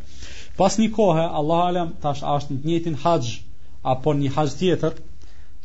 Pas 0.56 0.78
një 0.78 0.88
kohë, 0.96 1.26
Allah 1.40 1.60
Alem 1.68 1.92
tash 2.02 2.22
ashtë 2.34 2.54
një 2.54 2.60
të 2.64 2.68
njëtin 2.70 2.96
haqj, 3.04 3.28
apo 3.94 4.14
një 4.14 4.30
haqj 4.36 4.56
tjetër, 4.58 4.96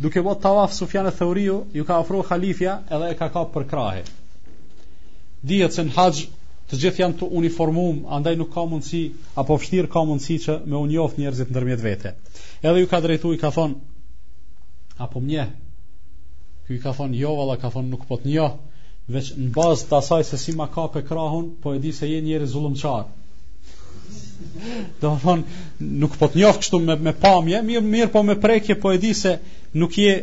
duke 0.03 0.21
bot 0.27 0.41
tavaf 0.43 0.73
Sufjan 0.73 1.07
e 1.09 1.13
Theuriu, 1.21 1.61
ju 1.73 1.85
ka 1.85 1.99
afru 2.03 2.21
halifja 2.31 2.79
edhe 2.89 3.09
e 3.13 3.17
ka 3.21 3.29
ka 3.33 3.43
për 3.55 3.65
krahe. 3.71 4.03
Dijet 5.51 5.77
që 5.77 5.87
në 5.87 5.95
haqj 5.97 6.23
të 6.69 6.79
gjithë 6.83 7.01
janë 7.03 7.17
të 7.21 7.29
uniformum, 7.41 8.03
andaj 8.19 8.35
nuk 8.41 8.51
ka 8.53 8.67
mundësi, 8.69 9.03
apo 9.41 9.57
fështir 9.61 9.87
ka 9.89 10.03
mundësi 10.09 10.37
që 10.45 10.59
me 10.69 10.77
unjoft 10.83 11.17
njerëzit 11.21 11.49
në 11.49 11.57
dërmjet 11.57 11.81
vete. 11.87 12.13
Edhe 12.61 12.77
ju 12.83 12.91
ka 12.91 13.01
drejtu 13.05 13.33
i 13.33 13.41
ka 13.41 13.49
thonë, 13.55 13.79
apo 15.07 15.19
mje, 15.23 15.47
Ky 16.69 16.75
ka 16.85 16.91
thonë 16.93 17.17
jo, 17.17 17.29
valla 17.37 17.55
ka 17.57 17.69
thonë 17.73 17.89
nuk 17.91 18.03
po 18.05 18.15
të 18.21 18.27
njoh, 18.29 18.55
veç 19.15 19.31
në 19.41 19.47
bazë 19.55 19.85
të 19.89 19.95
asaj 20.03 20.23
se 20.27 20.37
si 20.37 20.53
ma 20.59 20.67
ka 20.69 20.83
pe 20.95 21.01
krahun, 21.07 21.47
po 21.63 21.71
e 21.73 21.79
di 21.85 21.89
se 21.99 22.05
je 22.09 22.19
një 22.21 22.27
njeri 22.27 22.49
zullumçar. 22.51 23.07
Do 25.01 25.15
thonë 25.23 25.63
nuk 26.03 26.17
po 26.21 26.27
të 26.29 26.37
njoh 26.43 26.59
kështu 26.61 26.79
me 26.83 26.95
me 27.07 27.13
pamje, 27.23 27.57
mirë 27.69 27.81
mirë 27.87 28.11
po 28.13 28.21
me 28.27 28.35
prekje, 28.43 28.75
po 28.83 28.91
e 28.93 28.99
di 29.01 29.15
se 29.17 29.31
nuk 29.81 29.97
je 29.97 30.13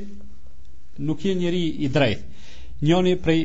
nuk 1.08 1.24
je 1.26 1.32
njeri 1.40 1.62
i 1.82 1.88
drejtë. 1.96 2.46
Njoni 2.86 3.16
prej 3.26 3.42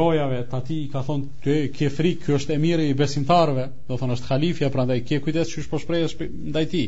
rojave 0.00 0.40
të 0.50 0.58
ati 0.58 0.78
ka 0.94 1.04
thonë 1.06 1.42
të 1.46 1.54
ke 1.78 1.90
frikë, 1.98 2.22
kjo 2.26 2.40
është 2.40 2.54
emiri 2.58 2.88
i 2.90 2.96
besimtarve, 3.04 3.68
do 3.86 4.00
thonë 4.00 4.16
është 4.18 4.32
halifja, 4.32 4.72
pra 4.74 4.88
ndaj 4.88 5.04
ke 5.12 5.20
kujdes 5.28 5.52
që 5.54 5.60
është 5.62 5.72
po 5.76 5.80
shprejës 5.84 6.16
ndaj 6.24 6.66
ti. 6.74 6.82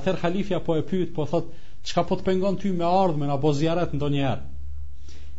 Atër 0.00 0.18
halifja 0.24 0.58
po 0.66 0.74
e 0.74 0.82
pyët, 0.90 1.14
po 1.16 1.28
thotë, 1.30 1.60
qka 1.86 2.04
po 2.10 2.18
të 2.18 2.26
pengon 2.32 2.58
ty 2.58 2.74
me 2.74 2.90
ardhme, 2.90 3.30
në 3.30 3.38
abo 3.38 3.54
zjarat 3.60 3.94
ndo 3.94 4.10
njerë 4.16 4.50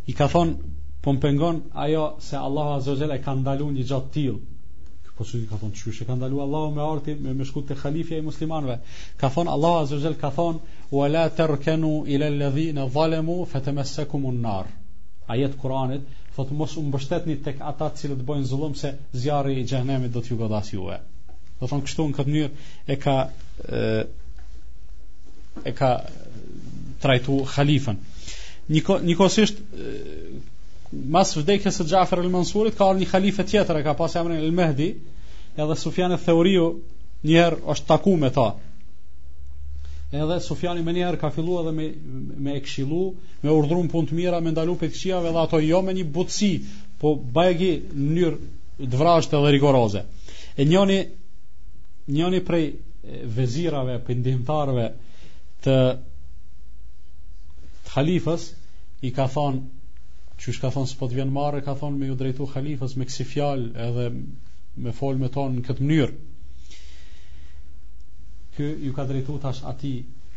i 0.05 0.13
ka 0.17 0.27
thonë 0.31 0.73
po 1.05 1.13
më 1.15 1.21
pengon 1.21 1.61
ajo 1.85 2.01
se 2.21 2.37
Allahu 2.37 2.73
Azza 2.77 2.91
wa 2.93 2.97
Jalla 2.99 3.15
e 3.17 3.23
ka 3.25 3.33
ndaluar 3.37 3.73
një 3.73 3.85
gjatë 3.91 4.11
tillë. 4.15 4.41
Ky 5.05 5.13
po 5.17 5.25
i 5.39 5.45
ka 5.49 5.59
thonë 5.61 5.77
çysh 5.79 6.01
e 6.03 6.07
ka 6.09 6.15
ndaluar 6.17 6.45
Allahu 6.47 6.73
me 6.77 6.83
arti 6.85 7.15
me 7.21 7.33
me 7.33 7.43
shkut 7.45 7.67
te 7.69 7.77
halifja 7.83 8.17
i 8.21 8.25
muslimanëve. 8.25 8.79
Ka 9.21 9.29
thonë 9.35 9.53
Allahu 9.55 9.79
Azza 9.83 9.95
wa 9.99 10.03
Jalla 10.05 10.21
ka 10.21 10.31
thonë 10.35 10.59
wa 10.97 11.07
la 11.15 11.23
tarkanu 11.41 11.93
ila 12.13 12.25
alladhina 12.31 12.87
zalemu 12.97 13.37
fatamassakum 13.53 14.25
an-nar. 14.31 14.65
Ajet 15.35 15.57
Kur'anit 15.61 16.03
thotë 16.37 16.53
mos 16.59 16.75
u 16.77 16.83
mbështetni 16.85 17.35
tek 17.47 17.59
ata 17.71 17.89
cilët 17.99 18.21
bojn 18.27 18.45
zullum 18.51 18.75
se 18.81 18.93
zjarri 19.13 19.59
i 19.61 19.65
xhenemit 19.71 20.11
do 20.13 20.21
t'ju 20.21 20.37
godas 20.41 20.69
juve. 20.73 20.99
Do 21.59 21.67
thonë 21.69 21.85
kështu 21.87 22.07
në 22.07 22.17
këtë 22.17 22.29
mënyrë 22.33 22.73
e 22.93 22.97
ka 23.05 23.15
e, 23.77 23.85
e 25.69 25.73
ka 25.79 25.91
trajtu 27.01 27.41
halifën 27.55 27.95
njëkohësisht 28.71 29.59
mas 30.95 31.33
vdekjes 31.37 31.79
e 31.81 31.85
Xhafer 31.87 32.19
al-Mansurit 32.23 32.77
ka 32.77 32.87
ardhur 32.89 33.03
një 33.03 33.09
halife 33.13 33.43
tjetër 33.45 33.81
e 33.81 33.83
ka 33.85 33.93
pas 33.97 34.15
emrin 34.17 34.41
al 34.41 34.51
Mehdi 34.55 34.87
edhe 35.55 35.75
Sufjan 35.77 36.13
al-Thauriu 36.15 36.69
njëherë 37.25 37.59
është 37.75 37.89
taku 37.91 38.15
me 38.21 38.29
ta 38.33 38.47
edhe 40.13 40.39
Sufjani 40.41 40.83
me 40.85 40.93
njëherë 40.95 41.19
ka 41.21 41.29
fillu 41.35 41.59
edhe 41.61 41.71
me, 41.75 41.89
me 42.37 42.55
e 42.57 42.61
kshilu, 42.65 43.03
me 43.43 43.51
urdhrum 43.53 43.89
pun 43.91 44.07
të 44.07 44.17
mira 44.17 44.39
me 44.41 44.51
ndalu 44.55 44.75
për 44.81 44.93
këshiave 44.95 45.31
dhe 45.35 45.43
ato 45.43 45.59
jo 45.61 45.81
me 45.85 45.93
një 45.99 46.07
butësi 46.17 46.51
po 47.01 47.13
bajegi 47.37 47.71
në 47.91 48.09
njërë 48.17 48.87
dvrasht 48.95 49.33
edhe 49.37 49.53
rigoroze 49.53 50.05
e 50.57 50.65
njëni 50.65 50.99
njëni 52.17 52.41
prej 52.45 52.65
vezirave, 53.35 53.99
pëndimtarve 54.05 54.89
të 55.63 55.77
Halifës 57.95 58.45
i 59.07 59.11
ka 59.17 59.25
thonë 59.33 59.59
që 60.43 60.49
është 60.51 60.61
ka 60.65 60.69
thonë 60.75 60.89
së 60.91 60.97
po 61.01 61.07
të 61.11 61.17
vjenë 61.19 61.33
mare, 61.37 61.61
ka 61.65 61.75
thonë 61.81 61.97
me 61.99 62.09
ju 62.09 62.15
drejtu 62.21 62.47
halifës 62.53 62.95
me 62.99 63.05
kësi 63.07 63.25
fjalë 63.31 63.69
edhe 63.87 64.07
me 64.87 64.93
folë 64.97 65.21
me 65.21 65.29
tonë 65.35 65.55
në 65.57 65.63
këtë 65.67 65.85
mënyrë. 65.89 66.79
Kë 68.57 68.67
ju 68.87 68.91
ka 68.97 69.05
drejtu 69.11 69.37
tash 69.45 69.61
ati, 69.71 69.93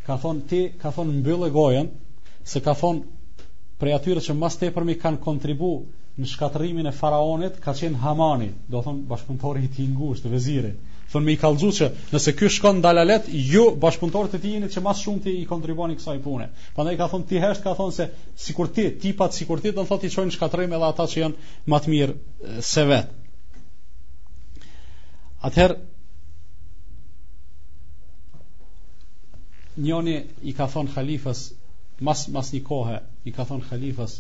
ka 0.06 0.18
thonë 0.24 0.44
ti, 0.52 0.61
ka 0.84 0.92
thonë 0.98 1.16
në 1.16 1.24
bëllë 1.28 1.48
gojen, 1.56 1.90
se 2.52 2.62
ka 2.68 2.76
thonë 2.82 3.46
prej 3.82 3.96
atyre 3.96 4.22
që 4.28 4.36
mas 4.38 4.59
te 4.62 4.70
përmi 4.78 4.94
kanë 5.06 5.22
kontribu 5.26 5.72
në 6.20 6.28
shkatërimin 6.36 6.90
e 6.90 6.94
faraonit, 7.00 7.59
ka 7.66 7.74
qenë 7.80 8.02
Hamani, 8.04 8.48
do 8.70 8.82
thonë 8.86 9.04
bashkëntori 9.11 9.66
i 9.66 9.74
ti 9.76 9.90
ngusht, 9.96 10.30
thonë 11.12 11.24
me 11.26 11.34
i 11.34 11.38
kallëzu 11.40 11.68
që 11.78 11.86
nëse 12.14 12.34
ky 12.36 12.48
shkon 12.56 12.80
dalalet, 12.84 13.28
ju 13.50 13.62
bashkëpunëtorët 13.80 14.34
e 14.36 14.40
tij 14.42 14.54
jeni 14.56 14.68
që 14.72 14.82
më 14.84 14.94
shumë 15.00 15.22
ti 15.26 15.34
i 15.42 15.46
kontriboni 15.48 15.96
kësaj 15.98 16.18
pune. 16.24 16.48
Prandaj 16.76 16.96
ka 17.00 17.06
thonë 17.14 17.28
ti 17.30 17.40
hesht 17.44 17.64
ka 17.64 17.72
thonë 17.78 17.94
se 17.98 18.09
sikur 18.46 18.68
ti 18.76 18.88
tipat 19.04 19.36
sikur 19.38 19.62
ti 19.64 19.72
do 19.72 19.84
të 19.84 19.88
thotë 19.92 20.09
i 20.11 20.14
çojnë 20.16 20.34
shkatrim 20.36 20.74
edhe 20.76 20.90
ata 20.90 21.06
që 21.12 21.22
janë 21.22 21.52
më 21.72 21.80
të 21.84 21.92
mirë 21.92 22.64
se 22.72 22.84
vet. 22.90 23.14
Atëherë 25.48 25.78
njoni 29.80 30.16
i 30.50 30.54
ka 30.61 30.66
thonë 30.74 30.92
halifës 30.98 31.44
mas, 32.04 32.26
mas 32.34 32.52
një 32.52 32.61
kohë 32.68 32.98
i 33.30 33.32
ka 33.34 33.46
thonë 33.48 33.70
halifës 33.72 34.18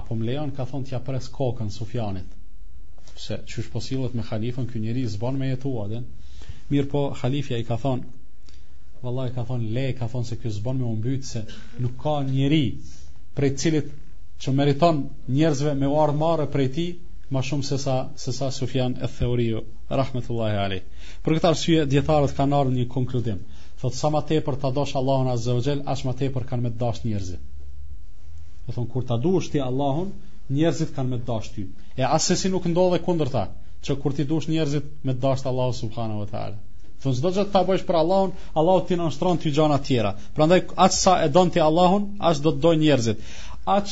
apo 0.00 0.16
më 0.18 0.30
lejon 0.30 0.54
ka 0.56 0.64
thonë 0.72 0.88
t'ja 0.88 1.00
pres 1.04 1.28
kokën 1.36 1.68
Sufjanit 1.74 2.36
se 3.18 3.36
që 3.52 3.66
po 3.74 3.82
sillet 3.84 4.14
me 4.16 4.22
halifën 4.30 4.70
ky 4.70 4.80
njëri 4.84 5.02
zbon 5.16 5.36
me 5.38 5.50
jetuadën 5.50 6.06
Mirë 6.70 6.88
po, 6.90 7.00
halifja 7.20 7.56
i 7.60 7.64
ka 7.68 7.76
thonë, 7.84 8.16
Valla 9.04 9.22
i 9.30 9.32
ka 9.34 9.42
thonë, 9.48 9.70
le 9.76 9.82
i 9.90 9.94
ka 10.00 10.06
thonë 10.12 10.26
se 10.28 10.36
kjo 10.40 10.50
zbon 10.58 10.78
me 10.80 10.86
umbytë 10.88 11.26
se 11.28 11.40
nuk 11.84 11.94
ka 12.02 12.12
njeri 12.26 12.60
prej 13.38 13.48
cilit 13.62 13.86
që 14.44 14.52
meriton 14.58 14.98
njerëzve 15.38 15.72
me 15.80 15.88
ardhë 16.02 16.18
marë 16.22 16.46
prej 16.56 16.68
ti, 16.76 16.84
ma 17.34 17.40
shumë 17.48 17.66
se 17.70 17.78
sa, 17.86 17.94
se 18.24 18.34
sa 18.36 18.50
Sufjan 18.54 18.94
e 19.00 19.08
theoriju, 19.16 19.62
rahmetullahi 20.00 20.58
ali. 20.66 20.78
Për 21.24 21.36
këtë 21.38 21.50
arsye, 21.50 21.86
djetarët 21.94 22.36
kanë 22.38 22.58
arë 22.60 22.74
një 22.76 22.86
konkludim. 22.94 23.40
Thotë, 23.82 24.00
sa 24.02 24.12
ma 24.14 24.22
tepër 24.32 24.60
të 24.62 24.68
adosh 24.70 24.92
Allahun 25.00 25.32
a 25.34 25.38
zëvëgjel, 25.46 25.80
ashtë 25.94 26.08
ma 26.10 26.14
tepër 26.22 26.46
kanë 26.52 26.66
me 26.68 26.74
të 26.74 26.80
dash 26.84 27.00
njerëzit. 27.06 27.48
Dhe 28.66 28.76
thonë, 28.76 28.90
kur 28.94 29.08
të 29.08 29.16
adush 29.16 29.50
ti 29.54 29.64
Allahun, 29.70 30.12
njerëzit 30.60 30.94
kanë 30.98 31.14
me 31.16 31.22
të 31.22 31.28
dash 31.32 31.52
ty. 31.56 31.68
E 31.98 32.06
asesi 32.18 32.52
nuk 32.54 32.68
ndodhe 32.74 33.00
kundër 33.08 33.32
ta 33.38 33.46
që 33.84 33.94
kur 34.02 34.12
ti 34.16 34.24
dush 34.28 34.48
njerëzit 34.52 34.82
me 35.08 35.12
dashur 35.14 35.48
Allahu 35.50 35.72
Subhanahu 35.78 36.20
wa 36.22 36.26
taala. 36.34 36.56
Thonë 37.02 37.16
çdo 37.18 37.28
gjë 37.36 37.44
ta 37.52 37.60
bësh 37.68 37.84
për 37.88 37.96
Allahun, 38.02 38.30
Allahu 38.62 38.80
ti 38.88 38.94
nënshtron 39.00 39.36
ti 39.40 39.48
gjona 39.56 39.76
të 39.80 39.84
tjera. 39.88 40.10
Prandaj 40.36 40.60
aq 40.86 40.92
sa 40.96 41.12
e 41.24 41.26
don 41.36 41.48
ti 41.54 41.60
Allahun, 41.66 42.02
aq 42.30 42.36
do 42.46 42.50
të 42.56 42.60
doj 42.66 42.76
njerëzit. 42.82 43.18
Aq 43.76 43.86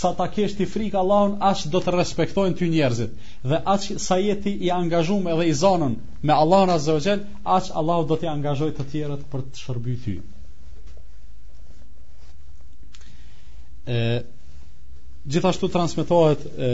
sa 0.00 0.08
ta 0.18 0.26
kesh 0.36 0.54
ti 0.58 0.64
frikë 0.72 0.96
Allahun, 1.02 1.32
aq 1.50 1.58
do 1.72 1.78
të 1.86 1.90
respektojnë 1.96 2.54
ty 2.60 2.66
njerëzit. 2.74 3.10
Dhe 3.52 3.58
aq 3.76 3.82
sa 4.08 4.16
jeti 4.26 4.52
i 4.66 4.68
angazhuar 4.80 5.26
edhe 5.38 5.44
i 5.52 5.54
zonën 5.62 5.94
me 6.20 6.32
Allahun 6.42 6.70
azza 6.76 6.92
wa 6.98 7.02
jall, 7.08 7.20
aq 7.56 7.64
Allahu 7.82 8.02
do 8.12 8.16
t'i 8.20 8.28
angazhoj 8.36 8.70
të 8.78 8.84
tjerët 8.94 9.22
për 9.32 9.40
të 9.48 9.56
shërbyer 9.64 10.00
ty. 10.06 10.16
Gjithashtu 15.24 15.68
transmetohet 15.72 16.44
e, 16.58 16.66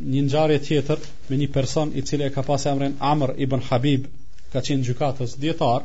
një 0.00 0.22
ngjarje 0.24 0.60
tjetër 0.64 1.00
me 1.28 1.36
një 1.36 1.50
person 1.52 1.90
i 1.92 2.04
cili 2.08 2.24
e 2.24 2.32
ka 2.32 2.40
pas 2.44 2.62
emrin 2.70 2.94
Amr 3.04 3.34
ibn 3.44 3.60
Habib, 3.68 4.06
ka 4.54 4.62
qenë 4.64 4.86
gjykatës 4.88 5.34
dietar 5.42 5.84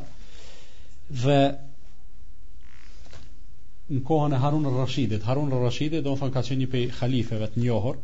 dhe 1.12 1.36
në 3.92 4.00
kohën 4.08 4.32
e 4.34 4.38
Harun 4.42 4.64
al-Rashidit, 4.70 5.26
Harun 5.28 5.52
al-Rashidit 5.52 6.00
do 6.06 6.14
të 6.16 6.22
thonë 6.22 6.34
ka 6.38 6.42
qenë 6.48 6.62
një 6.62 6.70
prej 6.72 6.86
halifeve 7.02 7.50
të 7.52 7.62
njohur. 7.66 8.00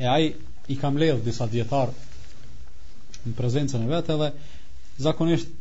E 0.00 0.08
ai 0.08 0.30
i 0.72 0.78
kam 0.80 0.96
mbledh 0.96 1.20
disa 1.28 1.50
dietar 1.52 1.92
në 3.26 3.36
prezencën 3.38 3.84
e 3.84 3.90
vet 3.92 4.08
edhe 4.16 4.32
zakonisht 5.04 5.52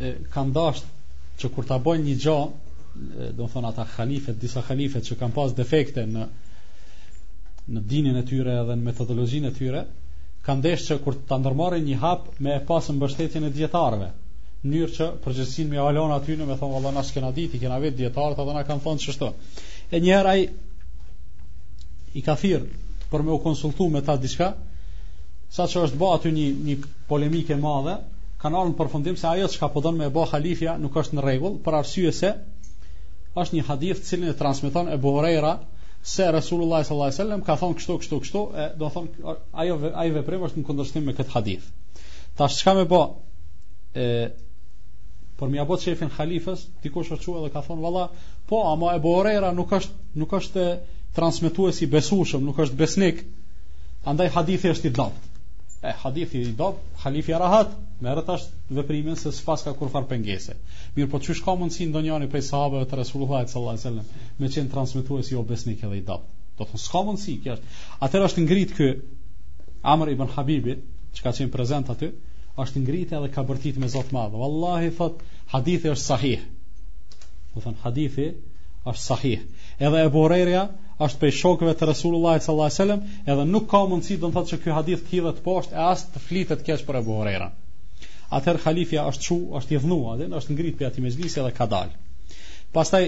e, 0.00 0.14
kam 0.32 0.50
dashur 0.56 0.88
që 1.44 1.52
kur 1.54 1.68
ta 1.68 1.76
bojnë 1.84 2.08
një 2.08 2.18
gjë 2.24 2.38
do 2.98 3.44
të 3.46 3.50
thonë 3.52 3.68
ata 3.70 3.84
halifet, 3.96 4.38
disa 4.42 4.62
halifet 4.66 5.04
që 5.08 5.16
kanë 5.20 5.34
pas 5.34 5.52
defekte 5.58 6.02
në 6.10 6.24
në 7.70 7.82
dinin 7.90 8.16
e 8.18 8.24
tyre 8.26 8.56
edhe 8.62 8.74
në 8.78 8.82
metodologjinë 8.86 9.50
e 9.50 9.54
tyre, 9.58 9.82
kanë 10.46 10.62
dashur 10.64 10.88
që 10.88 10.96
kur 11.04 11.18
ta 11.28 11.36
ndërmarrin 11.38 11.84
një 11.86 11.98
hap 12.02 12.24
me 12.46 12.56
pas 12.66 12.88
mbështetjen 12.90 13.46
e 13.46 13.50
dietarëve, 13.54 14.08
në 14.62 14.64
mënyrë 14.72 14.94
që 14.96 15.06
përgjithësin 15.26 15.70
me 15.70 15.78
alon 15.84 16.14
aty 16.16 16.34
në, 16.40 16.48
me 16.50 16.56
thonë 16.60 16.76
valla 16.80 16.92
na 16.96 17.04
s'kena 17.06 17.30
ditë, 17.36 17.60
kena 17.62 17.78
vetë 17.84 17.98
djetarët 18.00 18.42
ata 18.42 18.56
na 18.58 18.64
kanë 18.70 18.84
thonë 18.88 19.04
çështë. 19.04 19.28
E 19.94 20.00
një 20.02 20.18
ai 20.32 20.40
i 22.18 22.24
ka 22.26 22.34
thirr 22.42 22.66
për 23.12 23.24
me 23.28 23.36
u 23.36 23.38
konsultu 23.44 23.86
me 23.94 24.02
ta 24.08 24.18
diçka, 24.24 24.50
saqë 25.54 25.84
është 25.86 26.00
ba 26.02 26.10
aty 26.16 26.34
një 26.34 26.48
një 26.70 26.78
polemikë 27.12 27.54
e 27.54 27.60
madhe, 27.62 27.94
kanë 28.42 28.64
arën 28.64 28.74
në 28.74 28.80
përfundim 28.82 29.20
se 29.20 29.30
ajo 29.36 29.52
çka 29.54 29.70
po 29.76 29.84
don 29.86 30.00
me 30.02 30.10
bëu 30.10 30.26
halifja 30.34 30.74
nuk 30.82 30.96
është 31.04 31.18
në 31.20 31.28
rregull, 31.28 31.60
për 31.62 31.78
arsye 31.84 32.12
se 32.22 32.34
është 33.38 33.56
një 33.56 33.64
hadith 33.66 34.00
cilin 34.06 34.30
e 34.32 34.36
transmiton 34.38 34.88
e 34.90 34.96
Buhureira 34.98 35.50
se 36.12 36.26
Resulullah 36.34 36.82
sallallahu 36.86 37.12
wasallam 37.14 37.42
ka 37.48 37.56
thonë 37.60 37.76
kështu 37.78 37.96
kështu 38.02 38.18
kështu, 38.24 38.42
e 38.56 38.64
do 38.80 38.88
thonë 38.94 39.34
ajo 39.64 39.76
ai 40.02 40.10
veprim 40.14 40.42
është 40.48 40.58
në 40.62 40.66
kundërshtim 40.70 41.06
me 41.10 41.14
këtë 41.18 41.34
hadith. 41.36 41.66
Tash 42.40 42.58
çka 42.60 42.74
më 42.80 42.86
bë? 42.94 43.02
ë 44.00 44.06
por 45.40 45.48
mi 45.48 45.58
apo 45.60 45.76
shefin 45.80 46.10
halifës, 46.16 46.66
dikush 46.84 47.12
është 47.14 47.24
thonë 47.26 47.40
edhe 47.44 47.52
ka 47.54 47.62
thonë 47.68 47.84
valla, 47.84 48.06
po 48.50 48.58
ama 48.72 48.90
e 48.98 49.02
Buhureira 49.06 49.52
nuk 49.56 49.76
është 49.78 50.18
nuk 50.22 50.34
është 50.40 50.66
transmetuesi 51.16 51.86
besueshëm, 51.94 52.42
nuk 52.48 52.58
është 52.64 52.80
besnik. 52.82 53.22
Andaj 54.12 54.30
hadithi 54.36 54.74
është 54.74 54.90
i 54.90 54.96
dobët 55.00 55.29
e 55.82 55.90
hadithi 56.02 56.40
i 56.44 56.52
dob, 56.52 56.76
halifi 57.02 57.32
rahat, 57.32 57.70
merret 58.04 58.28
as 58.28 58.42
veprimin 58.70 59.16
se 59.16 59.32
sipas 59.32 59.62
ka 59.64 59.72
farë 59.72 60.08
pengese. 60.10 60.54
Mirë, 60.96 61.08
po 61.12 61.20
çu 61.24 61.34
shka 61.38 61.54
mundsi 61.56 61.86
ndonjani 61.88 62.28
prej 62.32 62.44
sahabeve 62.50 62.88
te 62.90 62.98
Resulullah 63.00 63.46
sallallahu 63.48 63.78
alaihi 63.78 63.84
wasallam, 63.84 64.10
me 64.38 64.48
çen 64.52 64.68
transmetues 64.74 65.30
jo 65.32 65.42
besnik 65.48 65.84
edhe 65.84 65.96
i 66.02 66.02
dob. 66.04 66.26
Do 66.58 66.64
thon 66.68 66.76
s'ka 66.84 67.02
mundsi 67.06 67.38
kjo. 67.44 67.54
Atëra 68.04 68.28
është 68.28 68.44
ngrit 68.44 68.74
ky 68.76 68.90
Amr 69.94 70.10
ibn 70.12 70.28
Habibi, 70.34 70.74
që 71.16 71.22
ka 71.24 71.32
qenë 71.38 71.52
prezant 71.54 71.88
aty, 71.94 72.10
është 72.60 72.82
ngritë 72.84 73.16
edhe 73.16 73.30
ka 73.32 73.44
bërtit 73.48 73.80
me 73.80 73.88
Zotë 73.88 74.12
Madhë. 74.12 74.36
Wallahi, 74.36 74.90
thot, 74.98 75.22
hadithi 75.54 75.88
është 75.94 76.04
sahih. 76.10 76.44
Dhe 77.54 77.64
thënë, 77.64 77.80
hadithi 77.86 78.26
është 78.92 79.02
sahih. 79.06 79.46
Edhe 79.80 80.04
e 80.04 80.12
borerja, 80.12 80.66
është 81.00 81.20
prej 81.22 81.32
shokëve 81.38 81.72
të 81.80 81.86
Resulullah 81.88 82.34
sallallahu 82.36 82.68
alajhi 82.68 82.78
wasallam, 82.78 83.04
edhe 83.32 83.44
nuk 83.50 83.66
ka 83.72 83.80
mundësi 83.88 84.18
do 84.20 84.28
të 84.28 84.34
thotë 84.36 84.52
se 84.52 84.58
ky 84.64 84.74
hadith 84.76 85.04
të 85.10 85.44
poshtë 85.46 85.76
e 85.78 85.84
as 85.90 86.02
të 86.14 86.20
flitet 86.26 86.64
keq 86.66 86.82
për 86.88 86.98
Abu 87.00 87.14
Huraira. 87.16 87.46
Ather 88.36 88.58
halifja 88.64 89.06
është 89.10 89.24
çu, 89.26 89.36
është 89.60 89.74
i 89.74 89.78
vënuar, 89.84 90.20
dhe 90.20 90.28
është 90.40 90.54
ngrit 90.56 90.76
prej 90.78 90.88
atij 90.90 91.04
mezhlisi 91.04 91.42
dhe 91.44 91.52
ka 91.56 91.66
dalë. 91.72 92.58
Pastaj 92.74 93.02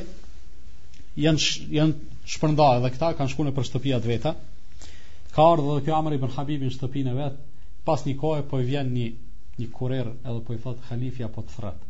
janë 1.25 1.69
janë 1.77 2.25
shpërndarë 2.35 2.81
dhe 2.87 2.91
këta 2.97 3.11
kanë 3.21 3.33
shkuar 3.35 3.49
nëpër 3.51 3.61
për 3.61 3.69
shtëpia 3.69 4.01
të 4.03 4.11
veta. 4.11 4.33
Ka 5.37 5.47
ardhur 5.53 5.85
kjo 5.85 5.95
Amr 6.01 6.17
ibn 6.17 6.33
Habibin 6.37 6.73
në 6.73 6.77
shtëpinë 6.79 7.13
e 7.15 7.19
vet, 7.21 7.39
pas 7.87 8.03
një 8.09 8.17
kohe 8.25 8.41
po 8.51 8.63
i 8.63 8.67
vjen 8.71 8.89
një 8.97 9.07
një 9.61 9.69
kurer 9.77 10.09
edhe 10.25 10.39
po 10.47 10.57
i 10.57 10.61
thot 10.65 10.83
halifja 10.89 11.29
po 11.35 11.45
të 11.47 11.59
thret. 11.59 11.85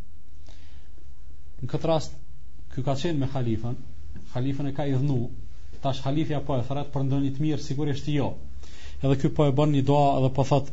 Në 1.62 1.70
këtë 1.72 1.90
rast 1.92 2.18
ky 2.74 2.82
ka 2.86 2.98
qenë 3.00 3.22
me 3.24 3.30
halifën, 3.32 3.78
halifën 4.36 4.68
e 4.68 4.74
ka 4.76 4.86
i 4.90 4.94
dhënë 4.98 5.20
tash 5.82 6.02
halifja 6.04 6.38
po 6.46 6.54
e 6.58 6.62
thret 6.66 6.90
për 6.94 7.04
ndonjë 7.06 7.30
të 7.36 7.42
mirë 7.44 7.62
sigurisht 7.62 8.08
jo. 8.14 8.26
Edhe 9.02 9.16
ky 9.22 9.30
po 9.38 9.46
e 9.50 9.54
bën 9.58 9.72
një 9.74 9.80
dua 9.88 10.02
edhe 10.20 10.28
po 10.36 10.44
thot 10.50 10.68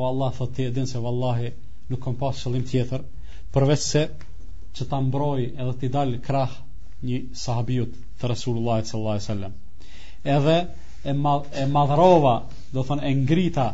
O 0.00 0.06
Allah 0.10 0.30
thot 0.36 0.54
ti 0.56 0.64
e 0.64 0.70
din 0.76 0.86
se 0.88 1.02
vallahi 1.06 1.50
nuk 1.90 2.00
kam 2.06 2.14
pas 2.22 2.40
qëllim 2.44 2.64
tjetër 2.70 3.04
përveç 3.56 3.82
se 3.88 4.04
që 4.78 4.86
ta 4.90 5.00
mbroj 5.08 5.42
edhe 5.46 5.74
ti 5.80 5.90
dal 5.96 6.14
krah 6.28 6.54
një 7.10 7.18
sahabiut 7.44 7.98
të 8.20 8.30
Resulullah 8.32 8.78
sallallahu 8.90 9.16
alaihi 9.16 9.26
wasallam. 9.26 10.14
Edhe 10.38 10.56
e 11.10 11.14
madh 11.26 11.58
e 11.62 11.64
madhrova, 11.76 12.34
do 12.76 12.84
thon 12.88 13.04
e 13.08 13.10
ngrita 13.22 13.66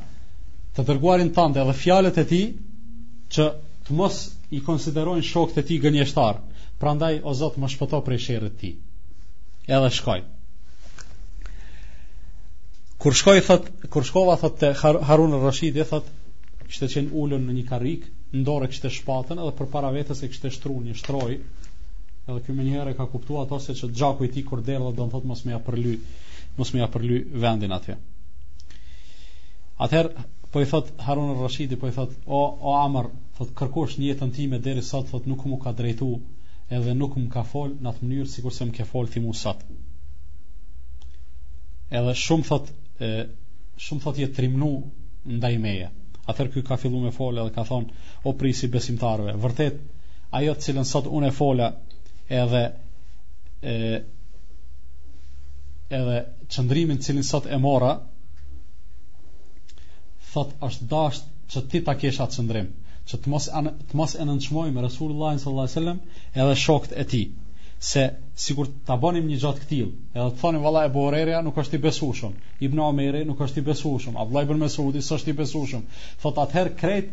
të 0.77 0.87
dërguarin 0.89 1.31
tante 1.39 1.63
edhe 1.63 1.77
fjalët 1.85 2.19
e 2.25 2.27
tij 2.33 2.45
që 3.37 3.47
të 3.87 4.01
mos 4.01 4.19
i 4.57 4.61
konsiderojnë 4.69 5.29
shokët 5.31 5.63
e 5.63 5.65
tij 5.69 5.81
gënjeshtar. 5.87 6.43
Prandaj 6.83 7.15
o 7.31 7.33
Zot 7.43 7.55
më 7.63 7.71
shpëto 7.75 8.01
prej 8.07 8.21
sherrit 8.27 8.57
të 8.57 8.61
tij 8.65 8.75
edhe 9.67 9.91
shkoj. 9.91 10.23
Kur 13.01 13.15
shkoj, 13.17 13.41
thot, 13.47 13.71
kur 13.93 14.05
shkova, 14.07 14.37
thot, 14.41 14.59
të 14.61 14.71
Harun 15.09 15.35
Rashidi, 15.43 15.85
thot, 15.89 16.09
kështë 16.69 16.89
qenë 16.95 17.17
ullën 17.23 17.45
në 17.49 17.55
një 17.59 17.65
karik, 17.69 18.07
ndore 18.37 18.69
kështë 18.73 18.91
shpatën, 18.99 19.41
edhe 19.41 19.55
për 19.61 19.71
para 19.75 19.91
vetës 19.95 20.23
e 20.27 20.31
kështë 20.33 20.51
shtru 20.57 20.77
një 20.85 20.97
shtroj, 21.01 21.33
edhe 21.35 22.39
kjo 22.45 22.55
me 22.59 22.95
ka 23.01 23.07
kuptua 23.13 23.45
ato 23.47 23.59
se 23.61 23.77
që 23.79 23.91
gjaku 24.01 24.29
i 24.29 24.33
ti 24.37 24.45
kur 24.45 24.63
delë 24.65 24.85
dhe 24.91 24.97
do 25.01 25.07
në 25.07 25.13
thot 25.17 25.27
mos 25.33 25.45
me 25.45 25.53
ja 25.55 25.61
përly, 25.69 25.97
mos 26.59 26.73
me 26.75 26.81
ja 26.83 26.89
përly 26.89 27.23
vendin 27.45 27.73
atje. 27.77 27.97
Ather, 29.85 30.09
po 30.53 30.61
i 30.63 30.67
thot 30.71 30.93
Harun 31.09 31.37
Rashidi, 31.41 31.77
po 31.77 31.89
i 31.89 31.93
thot, 31.97 32.13
o, 32.27 32.45
o 32.61 32.77
Amar, 32.85 33.09
thot, 33.39 33.53
kërkosh 33.59 33.99
një 34.01 34.13
jetën 34.13 34.33
time 34.37 34.61
deri 34.65 34.83
sa 34.83 35.01
thot, 35.09 35.27
nuk 35.27 35.45
më 35.51 35.61
ka 35.65 35.73
drejtu, 35.77 36.13
edhe 36.77 36.95
nuk 36.99 37.17
më 37.21 37.31
ka 37.35 37.43
fol 37.47 37.75
në 37.77 37.91
atë 37.91 38.05
mënyrë 38.07 38.31
sikur 38.35 38.55
se 38.55 38.67
më 38.67 38.75
ke 38.79 38.87
fol 38.89 39.11
ti 39.13 39.21
Musa. 39.23 39.53
Edhe 41.99 42.15
shumë 42.25 42.47
thot 42.51 42.71
e, 43.07 43.11
shumë 43.87 44.05
thot 44.05 44.21
je 44.23 44.29
trimnu 44.39 44.69
ndaj 45.39 45.55
meje. 45.65 45.91
Atëherë 46.31 46.55
ky 46.55 46.63
ka 46.71 46.79
filluar 46.81 47.07
me 47.07 47.13
folë, 47.15 47.43
edhe 47.45 47.55
ka 47.59 47.65
thon 47.69 47.87
o 48.29 48.33
prisi 48.41 48.71
besimtarëve, 48.75 49.35
vërtet 49.45 49.81
ajo 50.39 50.55
të 50.57 50.67
cilën 50.67 50.89
sot 50.91 51.11
unë 51.19 51.29
e 51.31 51.37
fola 51.37 51.69
edhe 52.43 52.65
e, 53.73 53.99
edhe 56.01 56.17
e 56.19 56.49
cilin 57.05 57.29
sot 57.29 57.47
e 57.53 57.61
mora 57.69 57.93
thot 60.33 60.57
është 60.69 60.89
dash 60.91 61.21
që 61.55 61.63
ti 61.73 61.81
ta 61.87 61.95
kesh 62.01 62.21
atë 62.25 62.39
qëndrim 62.41 62.73
që 63.11 63.19
të 63.25 63.31
mos 63.33 63.47
anë, 63.59 63.71
të 63.91 63.99
mos 64.01 64.13
e 64.17 64.25
nënçmoj 64.27 64.67
me 64.75 64.83
Resulullah 64.85 65.35
sallallahu 65.37 65.67
alajhi 65.67 65.75
wasallam 65.75 65.99
edhe 66.43 66.55
shokët 66.63 66.95
e 67.01 67.05
tij 67.13 67.25
se 67.89 68.03
sikur 68.45 68.69
ta 68.89 68.97
bënim 69.03 69.27
një 69.33 69.39
gjatë 69.43 69.63
këtill, 69.65 69.89
edhe 70.17 70.29
të 70.33 70.39
thonim 70.43 70.63
vallahi 70.67 70.89
Abu 70.91 71.03
Hurairea 71.07 71.43
nuk 71.49 71.59
është 71.63 71.77
i 71.79 71.83
besueshëm, 71.85 72.37
Ibn 72.69 72.81
Omeri 72.89 73.21
nuk 73.31 73.43
është 73.47 73.61
i 73.61 73.65
besueshëm, 73.67 74.17
Abdullah 74.25 74.47
ibn 74.49 74.63
Mesudi 74.65 75.03
s'është 75.09 75.35
i 75.35 75.39
besueshëm. 75.43 75.83
Thot 76.23 76.41
atëherë 76.47 76.73
krejt 76.81 77.11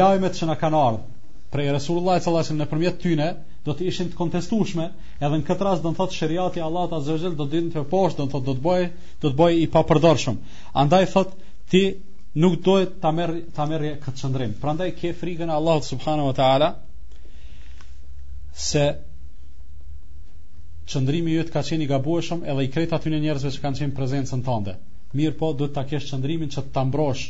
lajmet 0.00 0.38
që 0.40 0.48
na 0.50 0.56
kanë 0.64 0.80
ardhur 0.86 1.12
për 1.54 1.62
Resulullah 1.76 2.18
sallallahu 2.18 2.40
alajhi 2.40 2.46
wasallam 2.46 2.64
nëpërmjet 2.64 2.98
tyne 3.04 3.28
do 3.68 3.74
të 3.78 3.86
ishin 3.92 4.08
të 4.12 4.18
kontestueshme, 4.22 4.88
edhe 5.20 5.36
në 5.38 5.46
këtë 5.50 5.68
rast 5.68 5.84
do 5.86 5.92
të 5.94 5.98
thotë 6.02 6.18
sheria 6.18 6.48
e 6.56 6.64
Allahut 6.70 6.96
azhajal 6.98 7.36
do 7.38 7.44
të 7.44 7.52
dinë 7.56 7.70
të 7.76 7.84
poshtë, 7.94 8.18
do 8.18 8.24
të 8.26 8.32
thotë 8.32 8.46
do 8.50 8.54
të 8.58 8.64
bëj, 8.66 8.88
do 9.22 9.28
të 9.34 9.38
bëj 9.42 9.58
i 9.60 9.68
papërdorshëm. 9.78 10.40
Andaj 10.86 11.04
thotë 11.12 11.36
ti 11.72 11.84
nuk 12.34 12.58
dohet 12.66 12.98
ta 13.00 13.10
merr 13.14 13.34
ta 13.54 13.66
merr 13.70 13.84
këtë 14.02 14.18
çndrim. 14.18 14.54
Prandaj 14.62 14.92
ke 15.00 15.12
frikën 15.20 15.50
e 15.50 15.58
Allahut 15.58 15.84
subhanahu 15.86 16.32
wa 16.32 16.34
taala 16.40 16.68
se 18.70 18.82
çndrimi 20.90 21.34
yt 21.44 21.52
ka 21.54 21.62
qenë 21.68 21.86
i 21.86 21.92
gabueshëm 21.94 22.42
edhe 22.50 22.64
i 22.66 22.70
kret 22.74 22.92
aty 22.98 23.12
në 23.14 23.20
njerëzve 23.26 23.52
që 23.54 23.62
kanë 23.66 23.80
qenë 23.82 23.96
prezencën 24.00 24.42
tënde. 24.50 24.74
Mirë 25.14 25.36
po, 25.38 25.52
duhet 25.54 25.72
ta 25.78 25.84
kesh 25.86 26.08
çndrimin 26.10 26.50
që 26.50 26.64
ta 26.74 26.82
mbrosh 26.90 27.24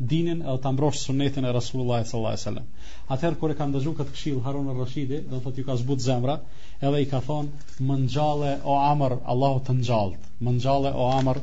dinin 0.00 0.42
edhe 0.42 0.58
ta 0.66 0.72
mbrosh 0.74 0.98
sunetin 1.04 1.44
e 1.46 1.52
Rasulullah 1.60 2.02
sallallahu 2.02 2.34
alaihi 2.34 2.44
wasallam. 2.44 2.68
Atëherë 3.14 3.38
kur 3.40 3.54
e 3.54 3.58
kanë 3.60 3.76
dëgjuar 3.78 3.96
këtë 4.00 4.12
këshill 4.16 4.40
Harun 4.44 4.68
al-Rashidi, 4.74 5.20
do 5.30 5.38
thotë 5.44 5.62
ju 5.62 5.66
ka 5.68 5.76
zbut 5.78 6.02
zemra, 6.02 6.40
edhe 6.80 7.00
i 7.04 7.10
ka 7.12 7.22
thonë 7.28 7.86
më 7.88 7.96
ngjalle 8.06 8.50
o 8.66 8.80
Amr, 8.92 9.14
Allahu 9.34 9.62
të 9.68 9.72
ngjallt. 9.82 10.26
Më 10.42 10.56
ngjalle 10.58 10.90
o 11.02 11.10
Amr, 11.20 11.38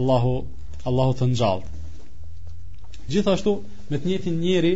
Allahu 0.00 0.34
Allahu 0.90 1.14
të 1.20 1.30
ngjallt. 1.36 1.76
Gjithashtu, 3.10 3.52
me 3.90 3.98
të 3.98 4.08
njëjtin 4.08 4.36
njeri 4.44 4.68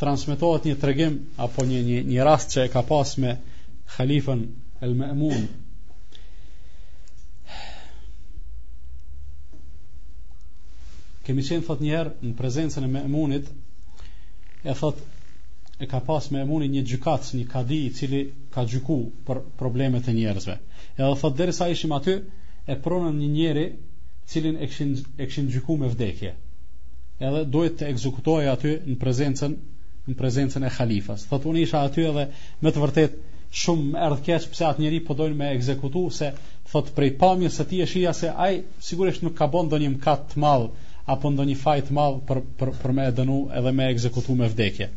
transmetohet 0.00 0.66
një 0.68 0.74
tregim 0.82 1.14
apo 1.46 1.64
një 1.70 1.78
një 1.88 2.00
një 2.10 2.24
rast 2.28 2.52
që 2.54 2.66
e 2.66 2.70
ka 2.74 2.82
pas 2.90 3.14
me 3.22 3.32
halifën 3.96 4.42
El-Ma'mun. 4.88 5.46
Kemi 11.24 11.46
qenë 11.48 11.66
thot 11.70 11.82
njëherë 11.86 12.12
në 12.28 12.32
prezencën 12.40 12.86
e 12.86 12.90
Ma'munit, 12.94 13.50
e 14.72 14.74
thot 14.82 15.00
e 15.84 15.88
ka 15.90 16.02
pas 16.10 16.30
me 16.34 16.42
një 16.76 16.84
gjykatës, 16.92 17.32
një 17.38 17.44
kadi 17.56 17.78
i 17.88 17.92
cili 18.00 18.20
ka 18.54 18.66
gjyku 18.74 19.00
për 19.28 19.42
problemet 19.62 20.10
e 20.12 20.16
njerëzve. 20.20 20.58
Edhe 20.94 21.10
thot, 21.22 21.38
dherë 21.40 21.56
ishim 21.74 21.96
aty, 21.98 22.18
e 22.74 22.78
pronën 22.86 23.18
një 23.24 23.30
njeri 23.38 23.66
cilin 24.32 24.60
e 24.64 24.68
kshin, 24.72 24.92
e 25.24 25.30
kshin 25.32 25.48
gjyku 25.56 25.80
me 25.80 25.88
vdekje 25.96 26.34
edhe 27.26 27.40
duhet 27.54 27.74
të 27.80 27.88
ekzekutoj 27.94 28.46
aty 28.52 28.70
në 28.90 28.94
prezencën 29.02 29.52
në 30.08 30.14
prezencën 30.20 30.64
e 30.68 30.70
halifas. 30.78 31.22
Thot 31.30 31.44
unë 31.50 31.60
isha 31.66 31.82
aty 31.88 32.06
edhe 32.08 32.24
me 32.66 32.72
të 32.74 32.80
vërtet 32.84 33.14
shumë 33.64 34.00
erdhkesh 34.06 34.48
pse 34.54 34.66
atë 34.68 34.82
njëri 34.82 34.98
po 35.08 35.14
dojnë 35.20 35.38
me 35.42 35.50
ekzekutu 35.56 36.02
se 36.16 36.30
thot 36.72 36.90
prej 36.96 37.12
pamjes 37.20 37.60
së 37.60 37.66
tij 37.72 37.84
e 37.84 37.86
ia 38.00 38.12
se 38.20 38.32
ai 38.48 38.56
sigurisht 38.88 39.22
nuk 39.26 39.36
ka 39.38 39.46
bën 39.54 39.68
ndonjë 39.70 39.92
mkat 39.94 40.26
të 40.32 40.42
madh 40.46 40.66
apo 41.16 41.30
ndonjë 41.36 41.56
faj 41.62 41.78
të 41.90 41.96
madh 42.00 42.18
për 42.30 42.42
për 42.62 42.74
për 42.82 42.94
me 42.98 43.06
dënu 43.20 43.38
edhe 43.60 43.72
me 43.78 43.86
ekzekutu 43.94 44.36
me 44.40 44.50
vdekje. 44.56 44.90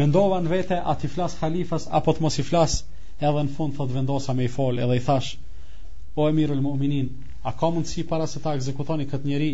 Mendova 0.00 0.40
në 0.42 0.52
vete 0.56 0.80
a 0.92 0.96
ti 1.00 1.10
flas 1.14 1.38
halifas 1.42 1.86
apo 2.00 2.16
të 2.16 2.24
mos 2.26 2.40
i 2.42 2.46
flas, 2.50 2.78
edhe 3.22 3.44
në 3.46 3.54
fund 3.58 3.78
thot 3.78 3.94
vendosa 3.94 4.34
me 4.38 4.50
i 4.50 4.54
fol 4.58 4.82
edhe 4.86 4.98
i 5.02 5.06
thash 5.10 5.36
O 6.18 6.24
emirul 6.32 6.58
mu'minin, 6.66 7.10
a 7.46 7.52
ka 7.58 7.68
mundësi 7.70 8.02
para 8.10 8.24
se 8.26 8.40
ta 8.42 8.50
ekzekutoni 8.58 9.04
këtë 9.10 9.28
njeri 9.30 9.50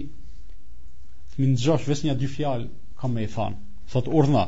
Min 1.36 1.48
më 1.52 1.56
nxjosh 1.58 2.02
një 2.06 2.14
dy 2.18 2.28
fjalë 2.32 2.66
kam 3.00 3.14
më 3.18 3.22
i 3.26 3.28
thënë. 3.34 3.56
Thot 3.92 4.08
urna 4.18 4.42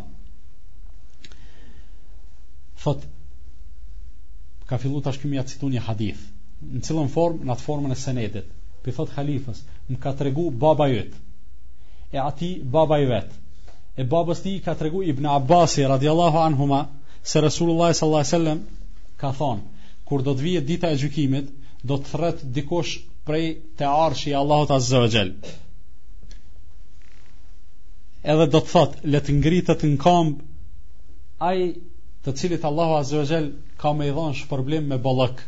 Thot 2.84 3.06
ka 4.70 4.78
filluar 4.82 5.02
tash 5.06 5.18
kimia 5.22 5.42
citu 5.52 5.70
një 5.72 5.82
hadith. 5.86 6.20
Në 6.74 6.82
cilën 6.86 7.10
formë? 7.16 7.40
Në 7.48 7.52
atë 7.54 7.64
formën 7.66 7.94
e 7.96 7.96
senedit. 8.02 8.52
Për 8.84 8.94
thot 8.98 9.14
halifës, 9.18 9.62
më 9.90 9.98
ka 10.04 10.12
tregu 10.20 10.44
baba 10.66 10.86
jot. 10.92 11.18
E 12.14 12.18
ati 12.26 12.50
baba 12.78 13.00
i 13.02 13.08
vet. 13.10 13.34
E 14.02 14.06
babas 14.14 14.44
ti 14.46 14.52
ka 14.68 14.76
tregu 14.82 15.02
Ibn 15.14 15.26
Abbasi 15.38 15.88
radhiyallahu 15.94 16.42
anhuma 16.46 16.80
se 17.32 17.42
Rasulullah 17.48 17.90
sallallahu 17.98 18.22
alaihi 18.24 18.36
wasallam 18.36 19.14
ka 19.24 19.32
thon 19.40 19.64
kur 20.10 20.22
do 20.28 20.34
të 20.38 20.46
vijë 20.48 20.62
dita 20.70 20.92
e 20.94 21.00
gjykimit 21.02 21.50
do 21.90 21.98
të 21.98 22.06
thret 22.14 22.46
dikush 22.58 22.94
prej 23.28 23.46
te 23.80 23.92
arshi 24.06 24.30
i 24.30 24.36
Allahut 24.44 24.74
azza 24.78 25.06
jall 25.16 25.34
edhe 28.34 28.46
do 28.52 28.60
të 28.64 28.68
thot 28.72 28.94
le 29.14 29.18
të 29.26 29.34
ngritet 29.38 29.82
në 29.86 29.98
komb 30.04 31.44
ai 31.48 31.58
të 32.26 32.32
cilit 32.40 32.64
Allahu 32.70 32.96
azza 33.00 33.20
wa 33.20 33.26
jall 33.30 33.44
ka 33.82 33.92
më 33.98 34.08
dhënë 34.16 34.38
shpërblim 34.40 34.88
me 34.92 34.98
ballak 35.04 35.42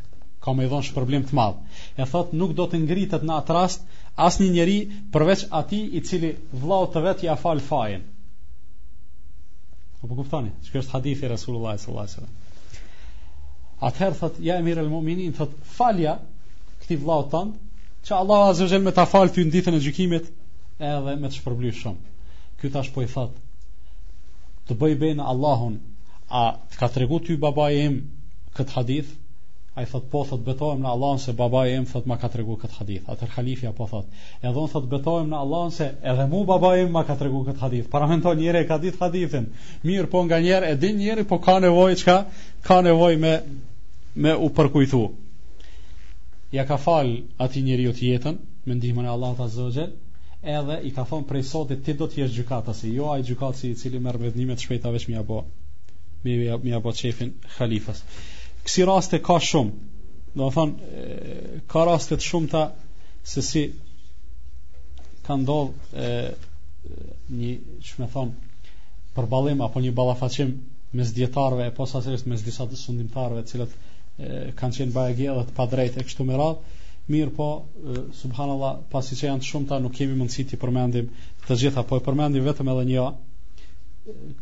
ka 0.47 0.55
më 0.59 0.69
dhënë 0.73 0.87
shpërblim 0.91 1.25
të 1.31 1.39
madh 1.39 1.83
e 1.99 2.07
thot 2.13 2.35
nuk 2.43 2.53
do 2.61 2.67
të 2.75 2.81
ngritet 2.85 3.25
në 3.27 3.39
atë 3.43 3.57
rast 3.57 3.89
asnjë 4.29 4.51
njeri 4.59 4.77
përveç 5.17 5.43
atij 5.63 5.89
i 5.99 6.05
cili 6.11 6.31
vllau 6.61 6.87
të 6.95 7.03
vet 7.09 7.25
ja 7.27 7.35
fal 7.43 7.63
fajin 7.71 8.05
apo 10.05 10.19
kuptoni 10.21 10.55
çka 10.69 10.83
është 10.83 10.95
hadithi 10.99 11.27
i 11.27 11.31
Resulullah 11.35 11.79
sallallahu 11.79 12.13
alaihi 12.13 12.17
wasallam 12.17 12.37
Atëherë 13.89 14.17
thot 14.19 14.39
ja 14.43 14.55
Emir 14.61 14.79
al-Mu'minin 14.83 15.35
thot 15.39 15.53
falja 15.79 16.15
këtij 16.83 16.97
vllaut 17.03 17.29
tan 17.35 17.53
që 18.07 18.15
Allahu 18.23 18.47
azza 18.53 18.67
wa 18.71 18.79
me 18.79 18.87
më 18.91 18.95
ta 18.99 19.05
fal 19.11 19.31
ju 19.37 19.45
në 19.47 19.53
ditën 19.57 19.77
e 19.79 19.83
gjykimit 19.85 20.31
edhe 20.93 21.15
me 21.23 21.29
të 21.29 21.37
shpërblyer 21.37 21.77
shumë 21.83 22.18
ky 22.61 22.71
tash 22.71 22.91
po 22.95 23.03
i 23.03 23.07
that. 23.07 23.31
të 24.69 24.75
bëj 24.81 24.95
bejnë 25.01 25.25
Allahun 25.33 25.77
a 26.39 26.59
të 26.73 26.79
ka 26.81 26.89
të 26.93 27.01
regu 27.05 27.19
ty 27.29 27.37
babai 27.45 27.75
im 27.87 27.95
këtë 28.59 28.75
hadith 28.77 29.13
a 29.79 29.85
i 29.87 29.87
thot 29.93 30.09
po 30.15 30.25
thot 30.31 30.43
betohem 30.49 30.83
në 30.85 30.91
Allahun 30.91 31.21
se 31.25 31.33
babai 31.39 31.63
im 31.77 31.87
thot 31.93 32.07
ma 32.11 32.19
ka 32.25 32.29
të 32.35 32.41
regu 32.43 32.57
këtë 32.65 32.77
hadith 32.81 33.07
Atë 33.15 33.29
halifja 33.37 33.71
po 33.79 33.87
thot 33.93 34.11
e 34.43 34.51
unë 34.51 34.65
thot 34.75 34.89
betohem 34.93 35.31
në 35.33 35.39
Allahun 35.45 35.73
se 35.79 35.87
edhe 36.13 36.27
mu 36.35 36.43
babai 36.51 36.75
im 36.83 36.91
ma 36.99 37.05
ka 37.11 37.15
të 37.21 37.29
regu 37.29 37.45
këtë 37.47 37.63
hadith 37.65 37.89
para 37.95 38.11
mento 38.13 38.35
e 38.61 38.65
ka 38.73 38.79
ditë 38.85 39.01
hadithin 39.05 39.47
mirë 39.91 40.11
po 40.17 40.25
nga 40.27 40.41
njëre 40.45 40.73
e 40.73 40.77
din 40.85 40.99
njëre 41.01 41.25
po 41.33 41.39
ka 41.39 41.59
nevoj 41.65 41.95
qka 42.03 42.19
ka 42.69 42.81
nevoj 42.91 43.17
me 43.25 43.33
me 44.25 44.35
u 44.47 44.51
përkujtu 44.59 45.03
ja 46.59 46.67
ka 46.67 46.77
fal 46.77 47.15
ati 47.39 47.63
njeriu 47.63 47.93
të 47.93 48.03
jetën 48.13 48.37
me 48.67 48.75
ndihmën 48.75 49.05
e 49.05 49.09
Allah 49.17 49.35
të 49.37 49.43
azogjel 49.49 49.93
edhe 50.43 50.81
i 50.87 50.91
ka 50.95 51.05
thon 51.05 51.25
prej 51.27 51.43
sotit 51.51 51.83
ti 51.87 51.95
do 51.99 52.07
të 52.07 52.21
jesh 52.21 52.37
gjykatës 52.39 52.83
jo 52.95 53.09
ai 53.13 53.23
gjykatës 53.27 53.63
si 53.63 53.71
i 53.75 53.79
cili 53.81 53.99
merr 54.01 54.21
vendime 54.23 54.55
të 54.57 54.67
shpejta 54.67 54.93
veç 54.95 55.09
mi 55.11 55.17
apo 55.19 55.41
mi 56.23 56.37
mi 56.65 56.73
apo 56.79 56.93
shefin 56.95 57.33
xhalifës 57.57 58.03
kësi 58.69 58.87
raste 58.87 59.19
ka 59.29 59.39
shumë 59.49 60.39
do 60.39 60.47
të 60.47 60.53
thon 60.59 60.75
ka 61.75 61.85
raste 61.91 62.17
të 62.21 62.29
shumta 62.29 62.63
se 63.33 63.43
si 63.49 63.65
ka 65.27 65.37
ndodh 65.43 65.75
një 67.41 67.53
çmë 67.91 68.11
thon 68.15 68.31
për 69.19 69.31
apo 69.69 69.81
një 69.83 69.95
ballafaqim 70.01 70.55
mes 70.97 71.11
dietarëve 71.19 71.67
e 71.67 71.75
posaçërisht 71.81 72.31
mes 72.31 72.43
disa 72.47 72.65
të 72.71 72.77
sundimtarëve 72.85 73.43
të 73.43 73.51
cilët 73.51 74.53
kanë 74.63 74.75
qenë 74.79 74.93
bajagje 75.01 75.33
dhe 75.41 75.49
të 75.49 75.53
padrejtë 75.59 76.05
kështu 76.07 76.25
me 76.31 76.39
radhë 76.41 76.78
Mirë 77.13 77.31
po, 77.37 77.45
subhanallah, 78.21 78.81
pasi 78.95 79.17
që 79.19 79.29
janë 79.31 79.41
të 79.41 79.47
shumë 79.49 79.69
ta 79.71 79.77
nuk 79.81 79.95
kemi 79.99 80.13
mundësi 80.21 80.43
të 80.51 80.59
përmendim 80.65 81.07
të 81.49 81.57
gjitha, 81.63 81.85
po 81.89 81.97
e 81.97 82.03
përmendim 82.09 82.45
vetëm 82.45 82.69
edhe 82.73 82.83
një, 82.91 83.05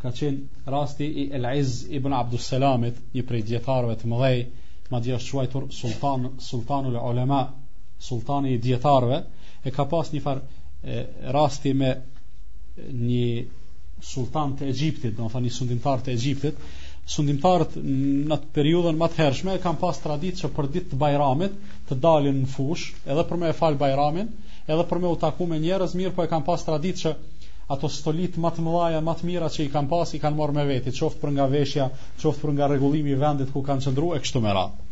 ka 0.01 0.11
qenë 0.17 0.71
rasti 0.75 1.07
i 1.21 1.23
El 1.39 1.47
Iz 1.61 1.77
ibn 1.99 2.15
Abdus 2.17 2.47
selamit 2.51 2.99
një 3.15 3.23
prej 3.29 3.41
djetarëve 3.53 3.95
të 4.01 4.11
mëdhej, 4.13 4.43
ma 4.91 4.99
dhja 5.05 5.15
është 5.21 5.35
quajtur 5.37 5.69
sultan, 5.79 6.27
sultanul 6.49 6.99
olema, 7.01 7.39
sultani 8.09 8.51
i 8.57 8.61
djetarëve, 8.67 9.21
e 9.67 9.73
ka 9.77 9.87
pas 9.95 10.11
një 10.15 10.23
farë 10.27 10.99
rasti 11.39 11.71
me 11.83 11.93
një 12.89 13.45
sultan 14.11 14.57
të 14.59 14.67
Egjiptit, 14.73 15.15
do 15.17 15.23
në 15.25 15.31
fa 15.33 15.39
një 15.45 15.53
sundimtar 15.55 16.03
të 16.05 16.13
Egjiptit, 16.19 16.59
sundimtarët 17.11 17.75
në 17.87 18.35
atë 18.35 18.49
periudhën 18.55 18.97
më 18.99 19.07
të 19.11 19.21
hershme 19.21 19.53
e 19.57 19.61
kanë 19.63 19.79
pas 19.83 19.99
traditë 20.03 20.41
që 20.43 20.49
për 20.55 20.67
ditë 20.73 20.89
të 20.93 20.97
bajramit 21.03 21.53
të 21.89 21.97
dalin 22.05 22.41
në 22.43 22.49
fush, 22.55 22.87
edhe 23.13 23.23
për 23.29 23.39
me 23.43 23.51
e 23.51 23.55
falë 23.59 23.79
bajramin, 23.83 24.33
edhe 24.67 24.85
për 24.89 25.01
me 25.05 25.11
u 25.15 25.19
taku 25.21 25.47
me 25.51 25.59
njerëz 25.63 25.95
mirë, 25.99 26.13
po 26.17 26.25
e 26.25 26.31
kanë 26.33 26.45
pas 26.49 26.65
traditë 26.67 27.03
që 27.05 27.13
ato 27.75 27.89
stolit 27.91 28.35
më 28.43 28.51
të 28.57 28.63
mëdhaja, 28.65 28.99
më 29.07 29.13
të 29.21 29.27
mira 29.29 29.49
që 29.53 29.61
i 29.65 29.69
kanë 29.71 29.91
pas, 29.93 30.11
i 30.15 30.19
kanë 30.23 30.39
marrë 30.39 30.57
me 30.57 30.65
veti, 30.69 30.93
qoftë 30.97 31.19
për 31.23 31.33
nga 31.37 31.47
veshja, 31.51 31.87
qoftë 32.23 32.43
për 32.43 32.53
nga 32.57 32.69
rregullimi 32.71 33.13
i 33.15 33.19
vendit 33.23 33.53
ku 33.55 33.63
kanë 33.69 33.87
qëndruar 33.87 34.19
e 34.19 34.23
kështu 34.25 34.43
me 34.43 34.55
radhë. 34.59 34.83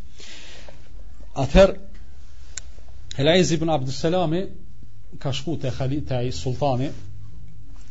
Ather 1.44 1.74
Helaiz 3.20 3.52
ibn 3.58 3.72
Abdus 3.76 4.04
ka 5.22 5.30
shku 5.32 5.54
te 5.56 5.70
Khalid 5.76 6.04
te 6.08 6.16
ai 6.16 6.32
sultani 6.36 6.90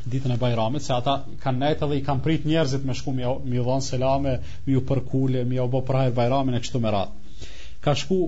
ditën 0.06 0.32
e 0.34 0.38
Bajramit, 0.38 0.84
se 0.86 0.94
ata 0.94 1.16
kanë 1.42 1.62
nejtë 1.64 1.88
edhe 1.88 1.96
i 2.00 2.04
kanë 2.06 2.22
prit 2.26 2.44
njerëzit 2.46 2.84
me 2.86 2.94
shku 2.98 3.14
mi 3.18 3.62
dhonë 3.68 3.86
selame, 3.86 4.36
mi 4.66 4.76
ju 4.76 4.84
përkule, 4.90 5.44
mi 5.50 5.58
ju 5.58 5.66
bo 5.74 5.82
prajër 5.88 6.14
Bajramin 6.18 6.58
e 6.58 6.62
kështu 6.66 6.82
me 6.84 6.92
ratë. 6.96 7.54
Ka 7.86 7.96
shku 8.02 8.20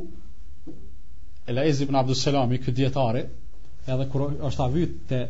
Elaiz 1.52 1.80
ibn 1.86 1.96
Abdus 1.96 2.24
Selami, 2.26 2.58
këtë 2.64 2.76
djetari, 2.82 3.22
edhe 3.94 4.08
kër 4.12 4.42
është 4.50 4.66
avyt 4.66 4.96
të, 5.12 5.22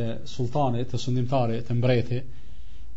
të 0.00 0.08
sultani, 0.28 0.82
të 0.90 1.00
sundimtari, 1.04 1.62
të 1.68 1.78
mbreti, 1.78 2.18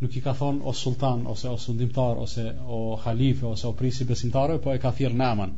nuk 0.01 0.17
i 0.19 0.23
ka 0.25 0.33
thonë 0.39 0.65
o 0.67 0.73
sultan, 0.75 1.23
ose 1.31 1.53
o 1.53 1.57
sundimtar, 1.61 2.17
ose 2.25 2.47
o 2.65 2.81
halife, 3.05 3.45
ose 3.53 3.69
o 3.69 3.75
prisi 3.81 4.07
besimtare, 4.09 4.57
po 4.65 4.73
e 4.75 4.81
ka 4.83 4.91
thirë 4.97 5.17
nëman. 5.21 5.53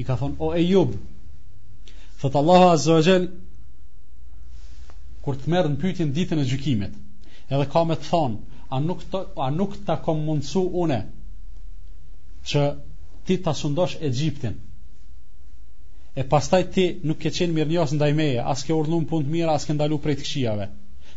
I 0.00 0.08
ka 0.08 0.16
thonë 0.22 0.40
o 0.42 0.50
e 0.58 0.64
jubë. 0.64 0.98
Thëtë 2.24 2.40
Allahu 2.42 2.70
Azza 2.72 2.98
kur 5.26 5.34
të 5.42 5.50
merë 5.50 5.68
në 5.72 5.78
pytin 5.82 6.10
ditën 6.16 6.38
e 6.38 6.42
gjykimit, 6.46 6.92
edhe 7.50 7.64
ka 7.72 7.80
me 7.90 7.96
të 7.98 8.06
thonë, 8.08 8.36
a 8.76 8.78
nuk, 8.84 9.00
të, 9.10 9.22
a 9.42 9.48
nuk 9.54 9.72
ta 9.88 9.96
kom 10.06 10.20
mundësu 10.28 10.62
une, 10.82 10.98
që 12.52 12.62
ti 13.26 13.36
të 13.44 13.54
sundosh 13.60 13.96
Egjiptin. 14.08 14.62
e 16.20 16.22
pastaj 16.32 16.62
ti 16.74 16.84
nuk 17.08 17.18
ke 17.22 17.30
qenë 17.38 17.52
mirë 17.56 17.66
ndaj 17.74 17.90
në 17.96 17.98
dajmeje, 18.02 18.38
as 18.52 18.62
ke 18.66 18.72
urnu 18.76 19.00
punë 19.10 19.24
të 19.26 19.32
mira, 19.32 19.52
as 19.58 19.66
ke 19.68 19.74
ndalu 19.76 19.98
prej 20.04 20.14
të 20.16 20.22
këshiave. 20.26 20.66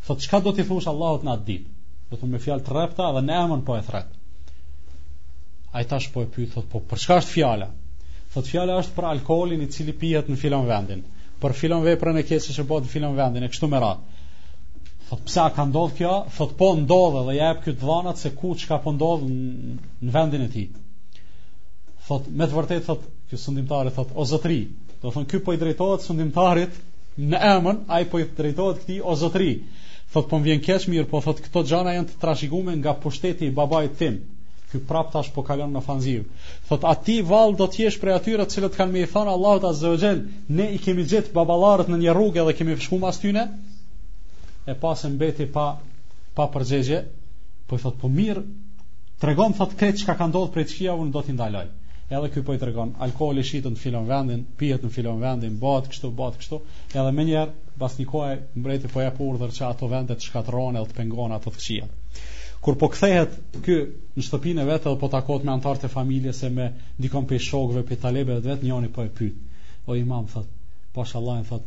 Thot, 0.07 0.23
qka 0.27 0.39
do 0.45 0.51
t'i 0.53 0.65
thush 0.69 0.89
Allahot 0.91 1.23
në 1.23 1.31
atë 1.33 1.45
ditë? 1.49 1.69
Do 2.09 2.19
të 2.19 2.29
me 2.33 2.41
fjalë 2.45 2.65
të 2.65 2.73
repta 2.77 3.05
dhe 3.15 3.21
ne 3.29 3.37
emën 3.45 3.61
po 3.69 3.77
e 3.79 3.83
thret 3.89 4.09
A 5.71 5.83
i 5.83 5.87
tash 5.91 6.07
po 6.13 6.23
e 6.25 6.29
pyet, 6.35 6.49
thot, 6.55 6.67
po, 6.71 6.81
për 6.91 6.97
çka 7.03 7.19
është 7.21 7.31
fjala? 7.35 7.69
Thot, 8.33 8.51
fjala 8.51 8.75
është 8.81 8.97
për 8.97 9.07
alkoholin 9.13 9.63
i 9.63 9.69
cili 9.75 9.95
pijet 10.03 10.27
në 10.33 10.39
filon 10.41 10.67
vendin 10.71 11.05
për 11.41 11.53
filon 11.57 11.83
veprën 11.87 12.17
e 12.19 12.23
keqe 12.27 12.55
që 12.55 12.63
bëhet 12.69 12.87
në 12.87 12.91
filon 12.93 13.13
vendin, 13.17 13.45
e 13.47 13.51
kështu 13.51 13.67
me 13.71 13.79
radhë. 13.83 14.17
Thot 15.09 15.21
pse 15.27 15.45
ka 15.57 15.63
ndodhur 15.69 15.93
kjo? 15.99 16.13
Thot 16.37 16.51
po 16.59 16.67
ndodhe 16.79 17.21
dhe 17.29 17.35
jep 17.37 17.61
këtë 17.65 17.79
dhënat 17.83 18.19
se 18.23 18.31
ku 18.39 18.51
çka 18.61 18.77
po 18.83 18.91
ndodh 18.97 19.23
në 19.29 20.11
vendin 20.15 20.43
e 20.45 20.49
tij. 20.55 20.67
Thot 22.09 22.27
me 22.39 22.45
të 22.49 22.59
vërtetë 22.59 22.85
thot 22.89 23.07
ky 23.31 23.39
sundimtar 23.43 23.89
thot 23.97 24.11
o 24.13 24.25
zotri, 24.33 24.59
do 25.01 25.13
thon 25.15 25.27
ky 25.31 25.39
po 25.45 25.55
i 25.55 25.61
drejtohet 25.63 26.05
sundimtarit 26.09 26.75
në 27.31 27.41
emën, 27.53 27.81
ai 27.95 28.05
po 28.11 28.19
i 28.21 28.27
drejtohet 28.41 28.83
këtij 28.83 28.99
o 29.11 29.15
zotri. 29.23 29.51
Thot 30.13 30.27
po 30.31 30.41
vjen 30.45 30.61
keq 30.65 30.89
mirë, 30.91 31.07
po 31.11 31.23
thot 31.25 31.41
këto 31.45 31.63
gjëra 31.71 31.95
janë 31.97 32.11
të 32.11 32.21
trashëguar 32.25 32.77
nga 32.83 32.97
pushteti 33.05 33.49
i 33.49 33.55
babait 33.61 33.97
tim, 34.01 34.21
Ky 34.69 34.77
prap 34.85 35.09
tash 35.15 35.31
po 35.33 35.41
kalon 35.41 35.71
në 35.73 35.81
fanziv. 35.81 36.25
Thot 36.69 36.83
aty 36.89 37.13
vall 37.29 37.55
do 37.57 37.65
të 37.73 37.85
jesh 37.87 37.95
prej 38.01 38.13
atyre 38.19 38.43
të 38.45 38.55
cilët 38.55 38.75
kanë 38.77 38.93
më 38.95 39.01
i 39.01 39.07
thon 39.13 39.29
Allahu 39.31 39.61
ta 39.63 39.71
zëvojën, 39.79 40.19
ne 40.57 40.67
i 40.75 40.81
kemi 40.83 41.05
gjet 41.09 41.31
baballarët 41.37 41.89
në 41.89 41.97
një 42.03 42.13
rrugë 42.13 42.45
dhe 42.49 42.53
kemi 42.59 42.75
fshkuar 42.77 43.01
mas 43.07 43.17
tyne. 43.23 43.47
E 44.69 44.75
pasë 44.83 45.09
mbeti 45.15 45.47
pa 45.55 45.65
pa 46.37 46.45
përgjigje. 46.55 46.99
Po 47.69 47.79
i 47.79 47.81
thot 47.85 47.97
po 48.03 48.09
mirë, 48.19 48.43
tregon 49.23 49.57
thot 49.61 49.73
këtë 49.79 50.03
çka 50.03 50.15
ka 50.21 50.27
ndodhur 50.29 50.53
prej 50.57 50.67
çkia 50.75 50.93
unë 51.01 51.13
do 51.17 51.23
t'i 51.25 51.33
ndaloj. 51.39 51.65
Edhe 52.17 52.29
ky 52.35 52.43
po 52.45 52.53
i 52.53 52.61
tregon, 52.65 52.93
alkooli 53.07 53.45
shitën 53.49 53.73
në 53.73 53.83
filon 53.87 54.07
vendin, 54.09 54.43
pihet 54.61 54.85
në 54.85 54.91
filon 54.97 55.17
vendin, 55.25 55.57
bëhet 55.65 55.89
kështu, 55.95 56.11
bëhet 56.21 56.37
kështu. 56.43 56.61
Edhe 56.93 57.15
më 57.17 57.25
një 57.31 57.37
herë, 57.41 57.57
pas 57.83 57.97
një 58.01 58.07
kohe 58.13 58.37
mbreti 58.59 58.93
po 58.93 59.01
ja 59.07 59.13
urdhër 59.29 59.57
ato 59.71 59.89
vende 59.97 60.17
të 60.21 60.29
shkatërrohen 60.29 60.81
edhe 60.83 60.93
të 60.93 61.01
pengohen 61.01 61.37
ato 61.41 61.53
të 61.57 61.65
kur 62.59 62.75
po 62.79 62.89
kthehet 62.91 63.35
ky 63.63 63.75
në 64.19 64.23
shtëpinë 64.27 64.63
vetë 64.67 64.91
apo 64.91 65.07
takohet 65.11 65.45
me 65.47 65.51
anëtarët 65.53 65.85
e 65.87 65.93
familjes 65.93 66.41
se 66.43 66.49
me 66.55 66.65
dikon 67.05 67.27
pe 67.29 67.37
shokëve, 67.45 67.83
pe 67.91 67.97
talebeve 68.05 68.41
vetë 68.49 68.67
njëri 68.67 68.89
po 68.97 69.05
e 69.07 69.11
pyet. 69.19 69.37
O 69.87 69.95
imam 69.95 70.25
thot, 70.33 70.47
pashallah 70.97 71.39
e 71.39 71.45
thot, 71.51 71.65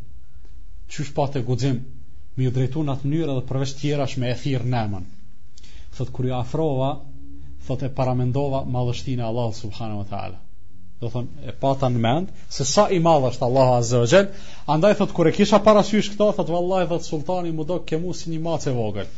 çu 0.93 1.07
shpatë 1.09 1.43
guxim 1.49 1.78
me 2.36 2.49
u 2.49 2.53
drejtu 2.59 2.84
në 2.84 2.97
atë 2.97 3.09
mënyrë 3.09 3.32
edhe 3.36 3.47
përveç 3.53 3.72
tjera 3.80 4.07
shme 4.12 4.30
e 4.30 4.36
thirë 4.45 4.68
nëmën. 4.74 5.07
Thot, 5.97 6.12
kër 6.16 6.28
ju 6.30 6.34
afrova, 6.43 6.90
thot 7.68 7.84
e 7.88 7.93
paramendova 7.99 8.61
madhështin 8.76 9.24
e 9.24 9.28
Allah 9.30 9.49
subhanahu 9.62 10.03
wa 10.03 10.09
ta'ala. 10.12 10.38
Do 11.01 11.09
thon, 11.14 11.30
e 11.53 11.57
pata 11.64 11.88
në 11.90 12.01
mend, 12.05 12.36
se 12.57 12.68
sa 12.74 12.84
i 12.93 13.01
madh 13.07 13.30
është 13.32 13.49
Allah 13.49 13.72
azze 13.80 14.05
o 14.05 14.28
andaj 14.76 14.95
thot, 15.01 15.16
kër 15.16 15.32
e 15.32 15.36
kisha 15.40 15.62
parasysh 15.70 16.12
këto, 16.14 16.28
thot, 16.40 16.53
vallahi 16.59 16.88
thot, 16.93 17.09
sultani 17.09 17.51
më 17.57 17.68
do 17.72 17.80
ke 17.88 17.99
mu 18.05 18.12
si 18.18 18.36
një 18.36 18.61
vogël. 18.78 19.09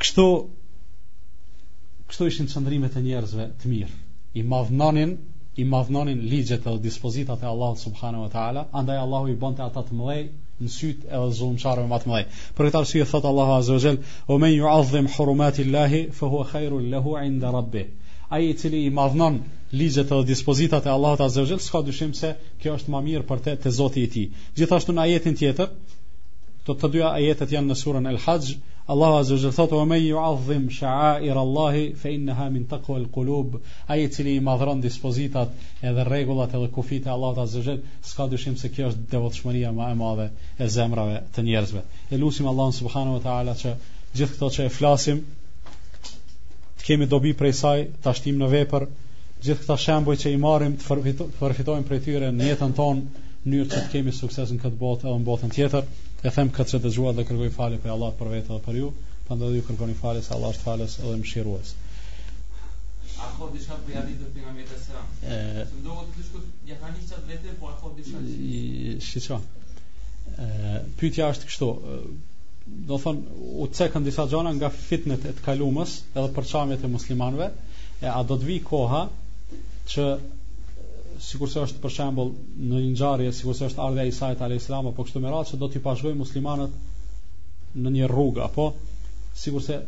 Kështu 0.00 0.24
kështu 2.10 2.26
ishin 2.30 2.48
çndrimet 2.52 2.96
e 3.00 3.02
njerëzve 3.04 3.44
të 3.62 3.70
mirë. 3.70 3.94
I 4.38 4.42
madhnonin, 4.50 5.12
i 5.56 5.64
madhnonin 5.74 6.20
ligjet 6.32 6.66
e 6.68 6.74
dispozitat 6.86 7.42
e 7.44 7.48
Allahut 7.50 7.80
subhanahu 7.84 8.26
wa 8.26 8.30
taala, 8.34 8.64
andaj 8.82 8.98
Allahu 9.04 9.30
i 9.32 9.36
bonte 9.44 9.64
ata 9.66 9.82
të 9.88 9.96
mëdhej 10.00 10.20
në 10.66 10.70
syt 10.74 11.06
e 11.08 11.22
zullumçarëve 11.38 11.88
më 11.94 12.00
të 12.04 12.10
mëdhej. 12.12 12.28
Për 12.58 12.68
këtë 12.70 12.80
arsye 12.82 13.08
thot 13.12 13.28
Allahu 13.32 13.56
azza 13.56 13.78
wa 13.78 13.82
jall: 13.86 13.98
"O 14.34 14.38
men 14.44 14.52
yu'azzim 14.54 15.08
hurumati 15.16 15.66
Allah, 15.68 15.96
fa 16.20 16.30
huwa 16.34 16.44
khairul 16.52 16.86
lahu 16.94 17.16
'inda 17.22 17.54
rabbih." 17.58 17.88
Ai 18.36 18.44
i 18.50 18.54
cili 18.60 18.84
i 18.84 18.92
madhnon 19.00 19.40
ligjet 19.80 20.12
e 20.16 20.20
dispozitat 20.30 20.86
e 20.86 20.92
Allahut 20.98 21.24
azza 21.28 21.42
wa 21.42 21.50
jall, 21.52 21.62
s'ka 21.68 21.82
dyshim 21.90 22.14
se 22.20 22.34
kjo 22.62 22.76
është 22.78 22.94
më 22.94 23.02
mirë 23.08 23.26
për 23.32 23.42
te 23.48 23.56
te 23.64 23.72
Zoti 23.80 24.06
i 24.06 24.12
tij. 24.14 24.28
Gjithashtu 24.60 24.94
në 24.96 25.04
ajetin 25.08 25.40
tjetër, 25.42 25.74
të 26.68 26.78
të 26.80 26.94
dyja 26.94 27.12
ajetet 27.18 27.58
janë 27.58 27.72
në 27.72 27.76
surën 27.82 28.10
El-Hajj, 28.12 28.54
Allah 28.88 29.16
azza 29.18 29.34
wa 29.34 29.40
jalla 29.42 29.54
thotë: 29.54 29.76
"Omen 29.82 30.00
yu'azzim 30.02 30.66
sha'a'ir 30.74 31.38
Allah 31.40 31.76
fa 32.02 32.08
innaha 32.16 32.44
min 32.56 32.66
taqwa 32.72 32.98
al-qulub." 33.00 33.56
Ai 33.90 34.04
cili 34.16 34.34
i 34.40 34.44
madhron 34.48 34.80
dispozitat 34.84 35.56
edhe 35.90 36.04
rregullat 36.10 36.54
edhe 36.58 36.68
kufit 36.76 37.06
e 37.06 37.10
Allahut 37.14 37.40
azza 37.44 37.58
wa 37.58 37.64
jalla, 37.64 37.90
s'ka 38.10 38.26
dyshim 38.34 38.54
se 38.62 38.70
kjo 38.76 38.90
është 38.90 39.08
devotshmëria 39.16 39.72
më 39.80 39.90
e 39.94 39.98
madhe 40.04 40.28
e 40.58 40.68
zemrave 40.76 41.18
të 41.34 41.46
njerëzve. 41.48 41.82
E 42.14 42.20
lutim 42.22 42.46
Allahun 42.52 42.76
subhanahu 42.78 43.18
wa 43.18 43.24
ta'ala 43.26 43.56
që 43.64 43.74
gjithë 44.20 44.36
këto 44.36 44.52
që 44.58 44.68
e 44.70 44.74
flasim 44.78 45.18
të 46.78 46.86
kemi 46.88 47.10
dobi 47.16 47.34
prej 47.42 47.54
saj, 47.64 47.86
ta 48.06 48.14
shtim 48.20 48.38
në 48.44 48.52
vepër, 48.56 48.86
gjithë 49.48 49.62
këta 49.64 49.80
shembuj 49.88 50.16
që 50.22 50.36
i 50.38 50.42
marrim 50.46 50.78
të 50.86 51.30
përfitojmë 51.42 51.88
prej 51.90 52.02
tyre 52.06 52.30
në 52.38 52.52
jetën 52.52 52.78
tonë 52.82 53.26
mënyrë 53.46 53.68
që 53.70 53.78
të 53.78 53.88
kemi 53.94 54.12
sukses 54.16 54.50
në 54.52 54.56
këtë 54.64 54.76
botë 54.80 55.06
edhe 55.06 55.18
në 55.20 55.26
botën 55.26 55.50
tjetër. 55.54 55.84
E 56.26 56.28
them 56.36 56.48
këtë 56.56 56.70
që 56.72 56.78
dëgjuat 56.86 57.14
dhe 57.18 57.24
kërkoj 57.28 57.50
falje 57.56 57.78
për 57.84 57.90
Allah 57.94 58.10
për 58.18 58.28
vetë 58.34 58.48
dhe 58.52 58.60
për 58.66 58.74
ju, 58.80 58.88
prandaj 59.28 59.50
ju 59.54 59.62
kërkoni 59.68 59.96
falje 60.02 60.22
se 60.26 60.32
Allah 60.36 60.50
është 60.54 60.64
falës 60.68 60.92
edhe 61.02 61.16
mëshirues. 61.22 61.68
nga 63.16 63.26
më 63.32 63.36
po 63.38 63.46
do 67.90 67.96
të 68.06 68.12
po 69.36 69.40
Pytja 71.00 71.24
është 71.32 71.44
kështu, 71.48 71.66
do 72.90 72.96
thonë, 73.02 73.20
u 73.62 73.64
cekën 73.78 74.02
disa 74.04 74.24
gjona 74.32 74.50
nga 74.56 74.70
fitnet 74.88 75.22
e 75.30 75.32
të 75.36 75.40
kalumës 75.48 75.90
edhe 76.18 76.32
përqamjet 76.38 76.80
e 76.82 76.90
muslimanve, 76.96 77.46
e, 77.76 77.78
a 78.12 78.20
do 78.26 78.34
të 78.40 78.44
vi 78.48 78.56
koha 78.72 79.02
që 79.92 80.04
sikur 81.24 81.48
se 81.50 81.62
është 81.64 81.80
për 81.82 81.92
shembull 81.94 82.30
në 82.56 82.74
një 82.80 82.88
ngjarje, 82.92 83.32
sikur 83.32 83.56
se 83.56 83.68
është 83.70 83.82
ardha 83.82 84.02
e 84.04 84.10
Isait 84.12 84.40
salam 84.62 84.88
apo 84.90 85.04
kështu 85.04 85.20
me 85.24 85.30
radhë 85.32 85.50
që 85.50 85.58
do 85.62 85.68
t'i 85.72 85.80
pashgoj 85.84 86.12
muslimanët 86.18 86.72
në 87.76 87.92
një 87.96 88.08
rrugë 88.12 88.42
apo 88.44 88.66
sikur 89.42 89.62
se 89.64 89.78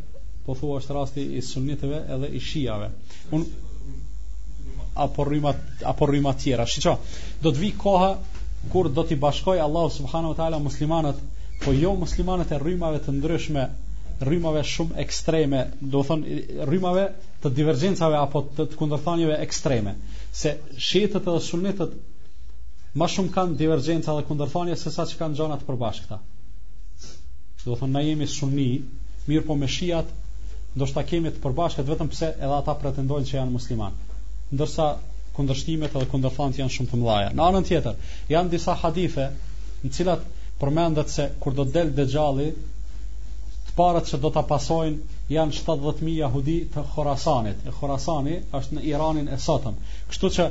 po 0.46 0.54
thua 0.56 0.78
është 0.80 0.94
rasti 0.96 1.24
i 1.36 1.42
sunniteve 1.44 2.00
edhe 2.16 2.28
i 2.32 2.40
shijave. 2.40 2.88
Un 3.32 3.44
apo 4.96 5.24
rrymat 5.28 5.84
apo 5.86 6.06
rrymat 6.08 6.40
tjera. 6.42 6.64
Shiqo, 6.66 6.96
do 7.44 7.52
të 7.52 7.62
vi 7.64 7.70
koha 7.78 8.12
kur 8.72 8.88
do 8.92 9.04
t'i 9.08 9.16
bashkoj 9.16 9.60
Allah 9.60 9.88
subhanahu 9.92 10.32
wa 10.32 10.38
taala 10.40 10.58
muslimanët, 10.62 11.20
po 11.64 11.72
jo 11.76 11.92
muslimanët 12.00 12.52
e 12.52 12.58
rrymave 12.62 13.02
të 13.04 13.12
ndryshme, 13.18 13.66
rrymave 14.26 14.64
shumë 14.66 14.96
ekstreme, 15.04 15.64
do 15.80 16.02
thon 16.04 16.24
rrymave 16.68 17.04
të 17.44 17.52
divergjencave 17.60 18.16
apo 18.18 18.42
të, 18.48 18.68
të 18.72 18.80
kundërthanjeve 18.80 19.36
ekstreme 19.44 19.94
se 20.32 20.54
shetët 20.76 21.24
edhe 21.26 21.40
sunetët 21.44 21.94
ma 23.00 23.08
shumë 23.08 23.32
kanë 23.36 23.56
divergjenta 23.60 24.14
dhe 24.18 24.24
kundërfanja 24.28 24.76
se 24.80 24.92
sa 24.94 25.06
që 25.08 25.18
kanë 25.22 25.38
gjanat 25.40 25.66
përbashkëta 25.68 26.18
do 27.68 27.76
thënë 27.80 27.92
na 27.96 28.02
jemi 28.04 28.26
suni 28.32 28.66
mirë 29.28 29.44
po 29.46 29.56
me 29.60 29.68
shijat 29.74 30.10
ndoshta 30.78 31.02
kemi 31.10 31.32
të 31.34 31.42
përbashkët 31.44 31.90
vetëm 31.92 32.10
pse 32.12 32.30
edhe 32.36 32.54
ata 32.60 32.74
pretendojnë 32.84 33.28
që 33.30 33.36
janë 33.38 33.54
musliman 33.54 33.96
ndërsa 34.56 34.86
kundërshtimet 35.36 35.96
edhe 35.98 36.08
kundërfanjt 36.14 36.60
janë 36.62 36.74
shumë 36.78 36.90
të 36.92 37.00
mëdhaja 37.02 37.34
në 37.36 37.46
anën 37.48 37.66
tjetër 37.70 38.16
janë 38.34 38.52
disa 38.54 38.76
hadife 38.84 39.28
në 39.84 39.92
cilat 39.98 40.24
përmendet 40.62 41.12
se 41.16 41.28
kur 41.44 41.54
do 41.58 41.66
të 41.68 41.76
delë 41.78 41.96
dëgjali 42.00 42.50
parët 43.78 44.08
që 44.10 44.18
do 44.24 44.30
ta 44.34 44.42
pasojnë 44.46 45.20
janë 45.30 45.54
70.000 45.60 46.08
jahudi 46.16 46.54
të 46.74 46.82
Khorasanit. 46.94 47.60
E 47.70 47.74
Khorasani 47.76 48.38
është 48.58 48.78
në 48.80 48.86
Iranin 48.90 49.28
e 49.30 49.38
sotëm. 49.44 49.76
Kështu 50.10 50.30
që 50.36 50.46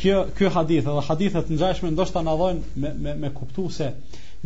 kjo 0.00 0.20
ky 0.38 0.50
hadith 0.54 0.86
edhe 0.88 1.02
hadithet 1.08 1.50
në 1.50 1.58
ngjashme 1.58 1.90
ndoshta 1.96 2.22
na 2.28 2.36
dhojnë 2.38 2.82
me 2.84 2.92
me 3.06 3.14
me 3.24 3.30
kuptu 3.40 3.64
se 3.78 3.88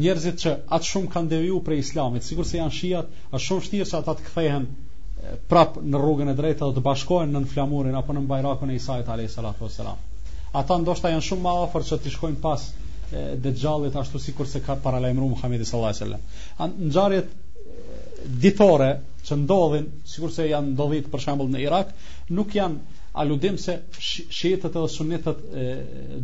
njerëzit 0.01 0.41
që 0.45 0.55
atë 0.79 0.89
shumë 0.93 1.11
kanë 1.17 1.31
deviju 1.35 1.61
prej 1.67 1.83
islamit, 1.85 2.25
sigur 2.27 2.49
se 2.49 2.59
janë 2.63 2.75
shijat, 2.79 3.13
është 3.29 3.43
shumë 3.51 3.67
shtirë 3.69 3.91
që 3.93 3.99
ata 4.01 4.15
të 4.21 4.27
kthehen 4.31 4.65
prap 5.51 5.77
në 5.93 6.01
rrugën 6.01 6.33
e 6.33 6.37
drejtë 6.41 6.65
dhe 6.71 6.79
të 6.79 6.85
bashkohen 6.89 7.37
në 7.39 7.45
flamurin 7.53 8.01
apo 8.01 8.17
në 8.17 8.25
bajrakun 8.33 8.73
e 8.73 8.81
Isait 8.81 9.13
alayhi 9.17 9.31
salatu 9.37 9.69
ndoshtë 9.69 9.95
Ata 10.63 10.81
ndoshta 10.81 11.13
janë 11.13 11.29
shumë 11.29 11.43
më 11.45 11.55
afër 11.69 11.87
se 11.93 12.01
të 12.05 12.17
shkojnë 12.17 12.43
pas 12.49 12.67
dhe 13.45 13.53
gjallit 13.63 13.97
ashtu 14.03 14.19
si 14.29 14.35
kurse 14.41 14.61
ka 14.67 14.79
paralajmru 14.85 15.29
Muhammedi 15.37 15.67
sallallahu 15.69 15.95
alaihi 15.95 16.29
sallam. 16.59 16.85
Në 16.89 17.25
ditore 18.25 19.01
që 19.25 19.37
ndodhin, 19.41 19.87
sigurisht 20.09 20.39
se 20.41 20.45
janë 20.51 20.75
ndodhit, 20.75 21.07
për 21.13 21.23
shembull 21.25 21.49
në 21.53 21.63
Irak, 21.65 21.91
nuk 22.37 22.55
janë 22.57 22.93
aludim 23.23 23.57
se 23.61 23.77
shiitët 24.05 24.75
dhe 24.75 24.83
sunitët 24.93 25.43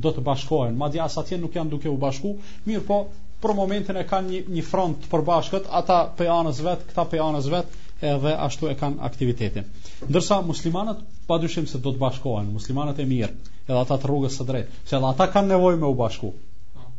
do 0.05 0.13
të 0.17 0.25
bashkohen, 0.27 0.77
madje 0.81 1.03
as 1.05 1.17
atje 1.23 1.39
nuk 1.41 1.57
janë 1.57 1.71
duke 1.77 1.89
u 1.93 1.97
bashku, 2.03 2.33
mirë 2.67 2.85
po 2.89 3.01
për 3.45 3.55
momentin 3.61 3.97
e 3.97 4.05
kanë 4.09 4.29
një 4.35 4.41
një 4.59 4.63
front 4.69 4.99
të 5.05 5.09
përbashkët, 5.15 5.69
ata 5.81 6.01
pe 6.19 6.27
anës 6.29 6.59
vet, 6.67 6.83
këta 6.91 7.07
pe 7.13 7.21
anës 7.25 7.47
vet 7.53 7.79
edhe 8.11 8.35
ashtu 8.49 8.69
e 8.69 8.75
kanë 8.81 9.01
aktivitetin. 9.09 9.71
Ndërsa 10.11 10.41
muslimanët 10.49 11.01
padyshim 11.31 11.69
se 11.71 11.81
do 11.85 11.93
të 11.95 12.03
bashkohen, 12.03 12.51
muslimanët 12.57 13.01
e 13.01 13.07
mirë, 13.13 13.31
edhe 13.71 13.79
ata 13.81 13.97
të 14.03 14.11
rrugës 14.11 14.37
së 14.41 14.47
drejtë, 14.51 14.83
se 14.91 14.97
edhe 14.99 15.09
ata 15.13 15.31
kanë 15.37 15.55
nevojë 15.55 15.81
me 15.85 15.89
u 15.93 15.97
bashku. 16.05 16.35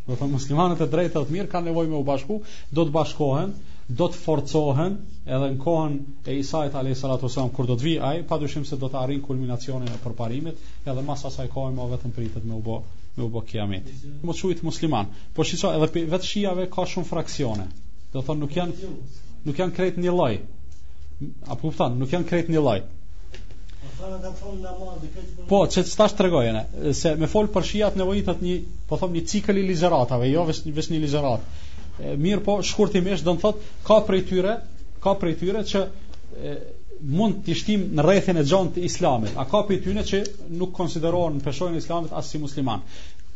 Do 0.08 0.16
të 0.16 0.18
thonë 0.24 0.36
muslimanët 0.40 0.82
e 0.82 0.90
drejtë 0.96 1.14
dhe 1.22 1.26
të 1.30 1.36
mirë 1.38 1.52
kanë 1.54 1.70
nevojë 1.72 1.94
me 1.94 2.00
u 2.02 2.08
bashku, 2.12 2.40
do 2.74 2.88
të 2.88 2.96
bashkohen, 3.00 3.54
do 4.00 4.06
të 4.12 4.20
forcohen 4.26 4.94
edhe 5.38 5.48
në 5.54 5.58
kohën 5.64 5.96
e 6.32 6.36
Isait 6.42 6.76
alayhi 6.82 6.98
salatu 7.00 7.30
kur 7.58 7.68
do 7.72 7.76
të 7.80 7.84
vi 7.88 7.94
ai, 8.12 8.22
padyshim 8.30 8.64
se 8.70 8.78
do 8.84 8.90
të 8.94 9.00
arrin 9.02 9.22
kulminacionin 9.26 9.92
e 9.92 9.98
përparimit, 10.04 10.62
edhe 10.92 11.04
mas 11.10 11.26
asaj 11.30 11.48
kohë 11.56 11.74
më 11.80 11.88
vetëm 11.96 12.14
pritet 12.18 12.48
me 12.52 12.56
u 12.60 12.64
bë 12.68 12.78
me 13.18 13.24
u 13.26 13.30
bë 13.34 13.42
kiamet. 13.52 13.90
Mos 14.30 14.44
musliman, 14.70 15.12
por 15.36 15.50
shiso 15.50 15.74
edhe 15.76 16.06
vetë 16.14 16.30
shijave 16.32 16.70
ka 16.76 16.86
shumë 16.94 17.10
fraksione. 17.10 17.66
Do 18.14 18.24
thonë 18.30 18.46
nuk 18.46 18.56
janë 18.60 18.94
nuk 19.50 19.60
janë 19.64 19.78
krejt 19.80 20.00
një 20.06 20.16
lloj. 20.16 20.34
A 21.26 21.56
po 21.56 21.62
kupton, 21.70 22.00
nuk 22.02 22.16
janë 22.16 22.30
krejt 22.32 22.50
një 22.56 22.64
lloj. 22.64 22.80
Po, 25.50 25.66
çet 25.76 25.88
stash 25.90 26.22
regojene 26.26 26.64
se 27.02 27.12
me 27.18 27.28
fol 27.30 27.50
për 27.56 27.68
shijat 27.72 28.00
nevojitet 28.00 28.42
një, 28.46 28.56
po 28.90 28.98
them 29.02 29.14
një 29.18 29.24
cikël 29.34 29.60
i 29.62 29.66
lizeratave, 29.68 30.30
jo 30.32 30.46
vetëm 30.50 30.96
një 30.96 31.02
lizerat 31.04 31.62
mirë 32.00 32.42
po 32.44 32.54
shkurtimisht 32.66 33.26
do 33.26 33.34
të 33.38 33.42
thotë 33.46 33.72
ka 33.88 33.96
prej 34.10 34.22
tyre 34.30 34.52
ka 35.04 35.14
prej 35.22 35.34
tyre 35.42 35.64
që 35.72 35.82
e, 35.82 36.54
mund 37.18 37.42
të 37.48 37.56
shtim 37.62 37.84
në 37.98 38.06
rrethin 38.06 38.40
e 38.40 38.44
gjon 38.52 38.70
të 38.76 38.86
islamit 38.88 39.36
a 39.36 39.46
ka 39.50 39.64
prej 39.70 39.82
tyre 39.88 40.04
që 40.12 40.22
nuk 40.62 40.74
konsiderohen 40.78 41.40
në 41.40 41.46
peshojnë 41.48 41.82
islamit 41.82 42.14
as 42.22 42.30
si 42.32 42.40
musliman 42.44 42.86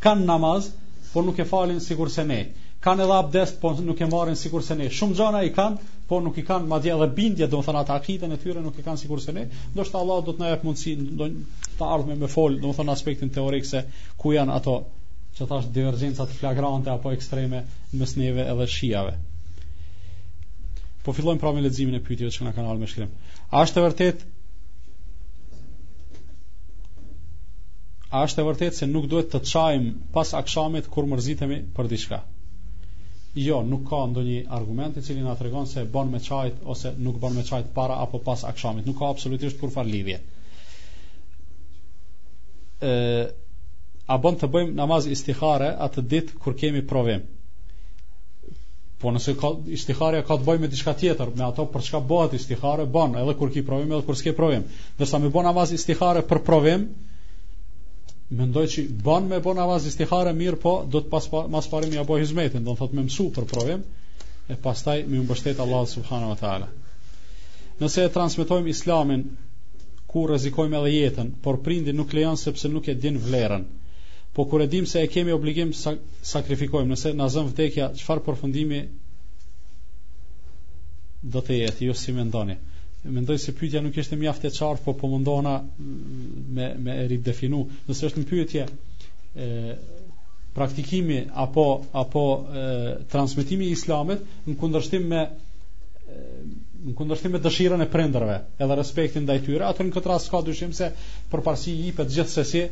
kanë 0.05 0.27
namaz 0.29 0.69
por 1.13 1.25
nuk 1.27 1.39
e 1.43 1.47
falin 1.49 1.81
sikur 1.87 2.11
se 2.13 2.25
ne 2.31 2.39
kanë 2.85 3.03
edhe 3.07 3.17
abdest 3.17 3.59
por 3.61 3.79
nuk 3.89 4.01
e 4.01 4.07
marrin 4.11 4.37
sikur 4.43 4.63
se 4.67 4.75
ne 4.79 4.87
shumë 4.99 5.15
gjona 5.19 5.41
i 5.43 5.51
kanë 5.57 5.91
por 6.11 6.21
nuk 6.27 6.35
i 6.37 6.43
kanë 6.47 6.69
madje 6.71 6.93
edhe 6.95 7.07
bindje 7.19 7.47
do 7.53 7.57
të 7.61 7.67
thonë 7.69 7.81
ata 7.83 7.95
akiten 7.99 8.35
e 8.37 8.41
tyre 8.45 8.61
nuk 8.63 8.77
i 8.79 8.85
kanë 8.87 9.01
sikur 9.03 9.21
se 9.25 9.33
ne 9.39 9.47
ndoshta 9.75 9.99
Allah 10.03 10.21
do 10.29 10.35
të 10.37 10.43
na 10.45 10.51
jap 10.53 10.67
mundësi 10.69 10.93
të 11.81 11.87
ardhme 11.91 12.19
me 12.23 12.29
fol 12.37 12.59
do 12.65 12.69
të 12.71 12.79
thonë 12.81 12.93
aspektin 12.97 13.33
teorik 13.39 13.65
se 13.73 13.81
ku 14.23 14.35
janë 14.37 14.59
ato 14.59 14.79
që 15.35 15.45
thash 15.49 15.65
divergjencat 15.75 16.31
flagrante 16.37 16.91
apo 16.93 17.11
ekstreme 17.15 17.63
mes 17.99 18.13
neve 18.19 18.45
edhe 18.53 18.65
shijave. 18.75 19.15
Po 21.05 21.13
fillojmë 21.15 21.41
pra 21.43 21.51
me 21.55 21.61
leximin 21.65 21.97
e 21.99 22.05
pyetjes 22.05 22.39
që 22.39 22.47
na 22.47 22.53
kanë 22.55 22.69
ardhur 22.71 22.85
me 22.85 22.89
shkrim. 22.91 23.11
A 23.51 23.65
është 23.67 23.81
e 23.81 23.85
vërtet 23.87 24.23
A 28.15 28.21
është 28.23 28.39
e 28.41 28.45
vërtet 28.47 28.77
se 28.77 28.87
nuk 28.87 29.09
duhet 29.11 29.27
të 29.33 29.39
çajm 29.49 29.87
pas 30.15 30.29
akshamit 30.37 30.85
kur 30.93 31.07
mërzitemi 31.09 31.57
për 31.75 31.89
diçka? 31.91 32.21
Jo, 33.43 33.57
nuk 33.69 33.81
ka 33.89 34.05
ndonjë 34.07 34.37
argument 34.57 34.95
i 34.95 35.03
cili 35.03 35.25
na 35.25 35.33
tregon 35.35 35.67
se 35.67 35.83
bën 35.95 36.13
me 36.13 36.21
çajt 36.27 36.61
ose 36.75 36.93
nuk 37.03 37.17
bën 37.19 37.35
me 37.35 37.43
çajt 37.49 37.73
para 37.75 37.97
apo 38.05 38.21
pas 38.29 38.45
akshamit. 38.47 38.87
Nuk 38.87 38.95
ka 39.01 39.09
absolutisht 39.11 39.59
kurfar 39.59 39.89
lidhje. 39.89 40.21
Ëh, 42.93 43.33
a 44.11 44.17
bën 44.21 44.35
të 44.37 44.47
bëjmë 44.53 44.75
namaz 44.77 45.05
istihare 45.13 45.69
atë 45.85 46.01
ditë 46.11 46.35
kur 46.41 46.53
kemi 46.57 46.83
provim. 46.89 47.23
Po 49.01 49.11
nëse 49.15 49.33
ka 49.41 49.49
istiharja 49.77 50.21
ka 50.27 50.37
të 50.41 50.45
bëjë 50.47 50.61
me 50.63 50.69
diçka 50.73 50.93
tjetër, 50.99 51.31
me 51.39 51.45
ato 51.47 51.65
për 51.75 51.83
çka 51.87 52.01
bëhet 52.11 52.35
istihare, 52.37 52.85
bën 52.95 53.17
edhe 53.23 53.33
kur 53.39 53.51
ki 53.55 53.63
provim 53.67 53.91
edhe 53.95 54.05
kur 54.09 54.17
s'ke 54.19 54.33
provim. 54.37 54.67
Dorsa 54.99 55.19
me 55.23 55.31
bën 55.33 55.47
namaz 55.49 55.73
istihare 55.77 56.21
për 56.29 56.39
provim, 56.49 56.85
mendoj 58.39 58.65
që 58.75 58.83
bën 59.07 59.27
me 59.31 59.39
bën 59.47 59.57
namaz 59.59 59.87
istihare 59.89 60.33
mirë, 60.37 60.59
po 60.63 60.73
do 60.95 61.01
të 61.01 61.11
pas 61.15 61.27
mas 61.55 61.69
parim 61.73 61.95
ja 61.97 62.05
bëj 62.09 62.25
hizmetin, 62.27 62.65
do 62.69 62.73
të 62.77 62.81
thotë 62.83 62.99
më 62.99 63.05
mësu 63.07 63.27
për 63.39 63.47
provim 63.53 63.81
e 64.49 64.55
pastaj 64.67 64.99
më 65.09 65.23
mbështet 65.25 65.63
Allah 65.65 65.87
subhanahu 65.95 66.33
wa 66.33 66.37
taala. 66.43 66.67
Nëse 67.81 68.05
e 68.05 68.13
transmetojmë 68.17 68.69
islamin 68.77 69.25
ku 70.13 70.27
rrezikojmë 70.29 70.77
edhe 70.83 70.93
jetën, 70.95 71.33
por 71.45 71.57
prindi 71.65 71.93
nuk 71.97 72.13
lejon 72.13 72.37
sepse 72.47 72.69
nuk 72.75 72.93
e 72.93 72.95
din 73.05 73.17
vlerën. 73.27 73.65
Po 74.35 74.43
kur 74.45 74.61
e 74.61 74.67
dim 74.67 74.85
se 74.85 74.99
e 75.03 75.07
kemi 75.07 75.31
obligim 75.31 75.69
të 75.75 75.93
sakrifikojmë, 76.27 76.89
nëse 76.91 77.13
na 77.15 77.27
zën 77.31 77.45
vdekja, 77.53 77.85
çfarë 78.01 78.23
përfundimi 78.25 78.79
do 81.35 81.41
të 81.41 81.55
jetë? 81.61 81.83
Ju 81.85 81.93
jo, 81.93 81.95
si 81.95 82.15
mendoni? 82.17 82.57
Mendoj 83.05 83.37
se 83.45 83.53
pyetja 83.55 83.79
nuk 83.85 83.95
ishte 84.01 84.19
mjaft 84.19 84.43
e 84.43 84.51
qartë, 84.57 84.83
por 84.89 84.97
po 84.99 85.07
mundona 85.13 85.53
me 86.57 86.67
me 86.87 86.97
e 86.97 87.07
ridefinu. 87.13 87.61
Nëse 87.87 88.09
është 88.09 88.25
një 88.25 88.29
pyetje 88.33 88.65
e 88.67 89.47
praktikimi 90.57 91.21
apo 91.45 91.65
apo 92.03 92.25
e, 92.35 92.65
transmetimi 93.15 93.69
i 93.69 93.73
islamit 93.79 94.21
në 94.49 94.57
kundërshtim 94.59 95.07
me 95.15 95.23
e, 95.25 96.27
në 96.89 96.97
kundërshtim 96.99 97.33
me 97.37 97.43
dëshirën 97.47 97.87
e 97.87 97.91
prindërve, 97.95 98.39
edhe 98.63 98.79
respektin 98.83 99.23
ndaj 99.29 99.43
tyre, 99.47 99.63
atë 99.71 99.85
në 99.87 99.95
këtë 99.95 100.11
rast 100.15 100.29
ka 100.33 100.43
dyshim 100.51 100.75
se 100.81 100.91
përparësi 101.31 101.73
i 101.79 101.87
jepet 101.89 102.15
gjithsesi 102.17 102.67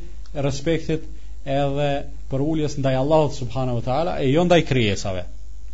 respektit 0.49 1.07
edhe 1.46 1.88
për 2.32 2.41
uljes 2.41 2.78
ndaj 2.80 2.96
Allahut 3.00 3.34
subhanahu 3.38 3.80
wa 3.80 3.84
taala 3.86 4.16
e 4.24 4.30
jo 4.32 4.44
ndaj 4.48 4.62
krijesave 4.70 5.26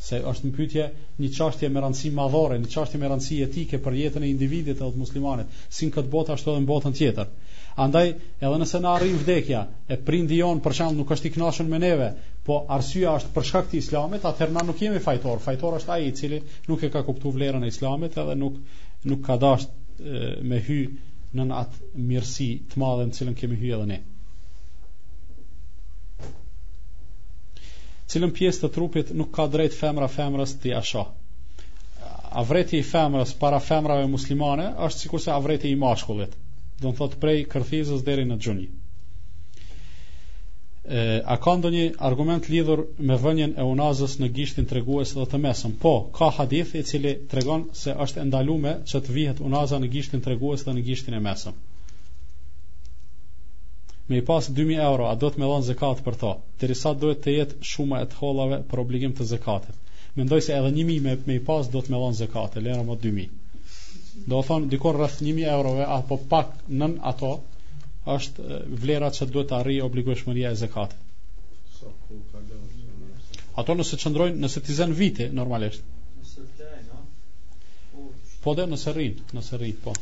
se 0.01 0.21
është 0.23 0.47
një 0.47 0.53
pyetje, 0.55 0.83
një 1.19 1.29
çështje 1.35 1.67
me 1.75 1.81
rëndësi 1.83 2.09
madhore, 2.15 2.55
një 2.63 2.69
çështje 2.73 2.99
me 3.01 3.09
rëndësi 3.11 3.37
etike 3.43 3.79
për 3.83 3.97
jetën 4.01 4.23
e 4.23 4.29
individit 4.31 4.81
apo 4.81 4.93
të 4.95 4.99
muslimanit, 5.01 5.57
si 5.77 5.87
në 5.89 5.93
këtë 5.97 6.11
botë 6.13 6.31
ashtu 6.35 6.51
edhe 6.53 6.61
në 6.63 6.67
botën 6.69 6.93
tjetër. 6.95 7.33
Andaj, 7.85 8.13
edhe 8.39 8.59
nëse 8.63 8.79
na 8.85 8.93
arrin 8.95 9.17
vdekja, 9.19 9.65
e 9.91 9.97
prindi 10.09 10.37
jon 10.39 10.63
për 10.63 10.77
shemb 10.79 10.97
nuk 11.01 11.11
është 11.17 11.27
i 11.27 11.31
kënaqur 11.35 11.67
me 11.73 11.79
neve, 11.83 12.07
po 12.47 12.61
arsyeja 12.77 13.17
është 13.19 13.33
për 13.37 13.47
shkak 13.49 13.67
të 13.73 13.77
islamit, 13.83 14.25
atëherë 14.31 14.55
na 14.55 14.63
nuk 14.69 14.81
jemi 14.85 15.01
fajtor. 15.07 15.43
Fajtor 15.47 15.75
është 15.81 15.93
ai 15.97 16.05
i 16.07 16.13
cili 16.21 16.39
nuk 16.71 16.85
e 16.87 16.91
ka 16.95 17.01
kuptuar 17.09 17.35
vlerën 17.39 17.67
e 17.67 17.73
islamit 17.75 18.15
edhe 18.23 18.37
nuk 18.39 18.57
nuk 19.11 19.25
ka 19.27 19.35
dashur 19.43 20.31
me 20.53 20.61
hy 20.69 20.79
në 21.35 21.49
atë 21.63 21.97
mirësi 22.13 22.49
të 22.71 22.79
madhe 22.87 23.09
në 23.11 23.19
cilën 23.19 23.35
kemi 23.43 23.59
hyrë 23.65 23.81
edhe 23.81 23.89
ne. 23.93 23.99
cilën 28.09 28.31
pjesë 28.33 28.63
të 28.63 28.69
trupit 28.73 29.09
nuk 29.19 29.29
ka 29.35 29.45
drejt 29.53 29.75
femra 29.77 30.07
femrës 30.09 30.55
të 30.63 30.71
jasho. 30.73 31.05
Avreti 32.41 32.79
i 32.79 32.85
femrës 32.85 33.31
para 33.41 33.59
femrave 33.65 34.05
muslimane 34.09 34.65
është 34.87 35.03
sikurse 35.05 35.29
se 35.29 35.35
avreti 35.35 35.69
i 35.73 35.77
mashkullit, 35.83 36.33
do 36.81 36.89
thot 36.91 36.97
thotë 37.01 37.19
prej 37.23 37.39
kërthizës 37.53 38.03
deri 38.09 38.25
në 38.29 38.37
gjuni. 38.45 38.67
E, 40.89 41.01
a 41.33 41.37
ka 41.43 41.55
ndonjë 41.59 41.85
argument 42.09 42.49
lidhur 42.53 42.83
me 43.09 43.17
vënjen 43.23 43.53
e 43.61 43.65
unazës 43.73 44.15
në 44.21 44.29
gishtin 44.37 44.69
tregues 44.71 45.13
dhe 45.17 45.25
të 45.31 45.39
mesëm? 45.45 45.75
Po, 45.83 45.95
ka 46.19 46.31
hadith 46.37 46.75
i 46.81 46.85
cili 46.91 47.15
tregon 47.33 47.67
se 47.81 47.93
është 48.05 48.27
ndaluar 48.29 48.81
që 48.89 49.03
të 49.05 49.17
vihet 49.17 49.43
unaza 49.49 49.81
në 49.83 49.91
gishtin 49.97 50.25
tregues 50.29 50.65
dhe 50.65 50.77
në 50.77 50.85
gishtin 50.89 51.17
e 51.19 51.25
mesëm 51.29 51.61
me 54.09 54.17
i 54.17 54.21
pas 54.25 54.49
2000 54.49 54.81
euro, 54.83 55.05
a 55.11 55.15
do 55.21 55.29
të 55.29 55.37
me 55.41 55.47
dhonë 55.49 55.65
zekat 55.69 55.99
për 56.05 56.15
to, 56.21 56.29
të 56.61 56.69
duhet 57.01 57.19
të 57.25 57.33
jetë 57.35 57.57
shuma 57.71 57.99
e 58.01 58.07
të 58.09 58.15
hollave 58.23 58.57
për 58.71 58.81
obligim 58.83 59.13
të 59.19 59.27
zekatit. 59.31 59.91
Mendoj 60.17 60.39
se 60.47 60.55
edhe 60.59 60.71
1000 60.77 61.03
me, 61.05 61.13
me 61.29 61.35
i 61.39 61.43
pas 61.49 61.69
do 61.75 61.81
të 61.85 61.93
me 61.93 61.99
dhonë 62.03 62.17
zekat, 62.21 62.57
lera 62.67 62.85
më 62.87 62.95
2000. 63.03 63.37
Do 64.31 64.39
të 64.41 64.45
thonë 64.49 64.71
dikon 64.73 64.97
rrëth 64.97 65.19
1000 65.27 65.51
eurove, 65.53 65.85
apo 65.97 66.17
pak 66.33 66.55
nën 66.81 66.97
ato, 67.13 67.31
është 68.17 68.65
vlera 68.81 69.11
që 69.19 69.29
duhet 69.35 69.51
të 69.53 69.59
arrijë 69.59 69.85
obligueshmëria 69.91 70.55
e 70.55 70.59
zekatit. 70.63 71.05
Ato 73.61 73.77
nëse 73.77 74.01
qëndrojnë, 74.01 74.41
nëse 74.41 74.65
t'i 74.65 74.79
zënë 74.81 74.97
viti, 75.03 75.29
normalisht. 75.41 75.97
Po. 77.93 78.09
po 78.47 78.55
dhe 78.57 78.65
nëse 78.73 78.95
rrinë, 78.95 78.95
nëse 78.95 78.95
rrinë, 78.97 79.41
Nëse 79.41 79.63
rrinë, 79.65 79.83
po 79.85 79.97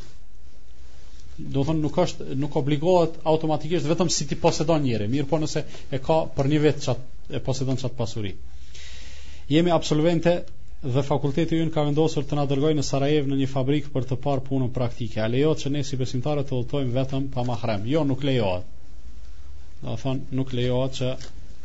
do 1.38 1.62
thonë 1.64 1.80
nuk 1.84 1.96
është 2.02 2.34
nuk 2.42 2.56
obligohet 2.58 3.18
automatikisht 3.32 3.86
vetëm 3.86 4.08
si 4.10 4.26
ti 4.30 4.34
posedon 4.42 4.82
njëri, 4.82 5.06
mirë 5.12 5.28
po 5.30 5.38
nëse 5.38 5.62
e 5.94 6.00
ka 6.04 6.16
për 6.36 6.48
një 6.52 6.60
vetë 6.64 6.82
çat 6.86 7.34
e 7.38 7.42
posedon 7.46 7.78
çat 7.78 7.94
pasuri. 7.98 8.32
Jemi 9.48 9.70
absolvente 9.74 10.32
dhe 10.82 11.02
fakulteti 11.06 11.58
ynë 11.62 11.72
ka 11.74 11.84
vendosur 11.86 12.26
të 12.26 12.38
na 12.38 12.44
dërgojë 12.50 12.76
në 12.80 12.84
Sarajev 12.88 13.30
në 13.30 13.38
një 13.40 13.48
fabrikë 13.54 13.92
për 13.94 14.08
të 14.10 14.18
parë 14.26 14.44
punën 14.48 14.72
praktike. 14.74 15.20
A 15.22 15.30
lejohet 15.30 15.62
që 15.62 15.72
ne 15.76 15.84
si 15.86 15.98
besimtare 16.02 16.42
të 16.46 16.58
udhtojmë 16.58 16.94
vetëm 16.98 17.30
pa 17.34 17.46
mahrem? 17.48 17.86
Jo, 17.92 18.02
nuk 18.10 18.26
lejohet. 18.26 18.66
Do 19.84 19.96
thonë 20.02 20.36
nuk 20.40 20.54
lejohet 20.58 20.98
që 21.00 21.14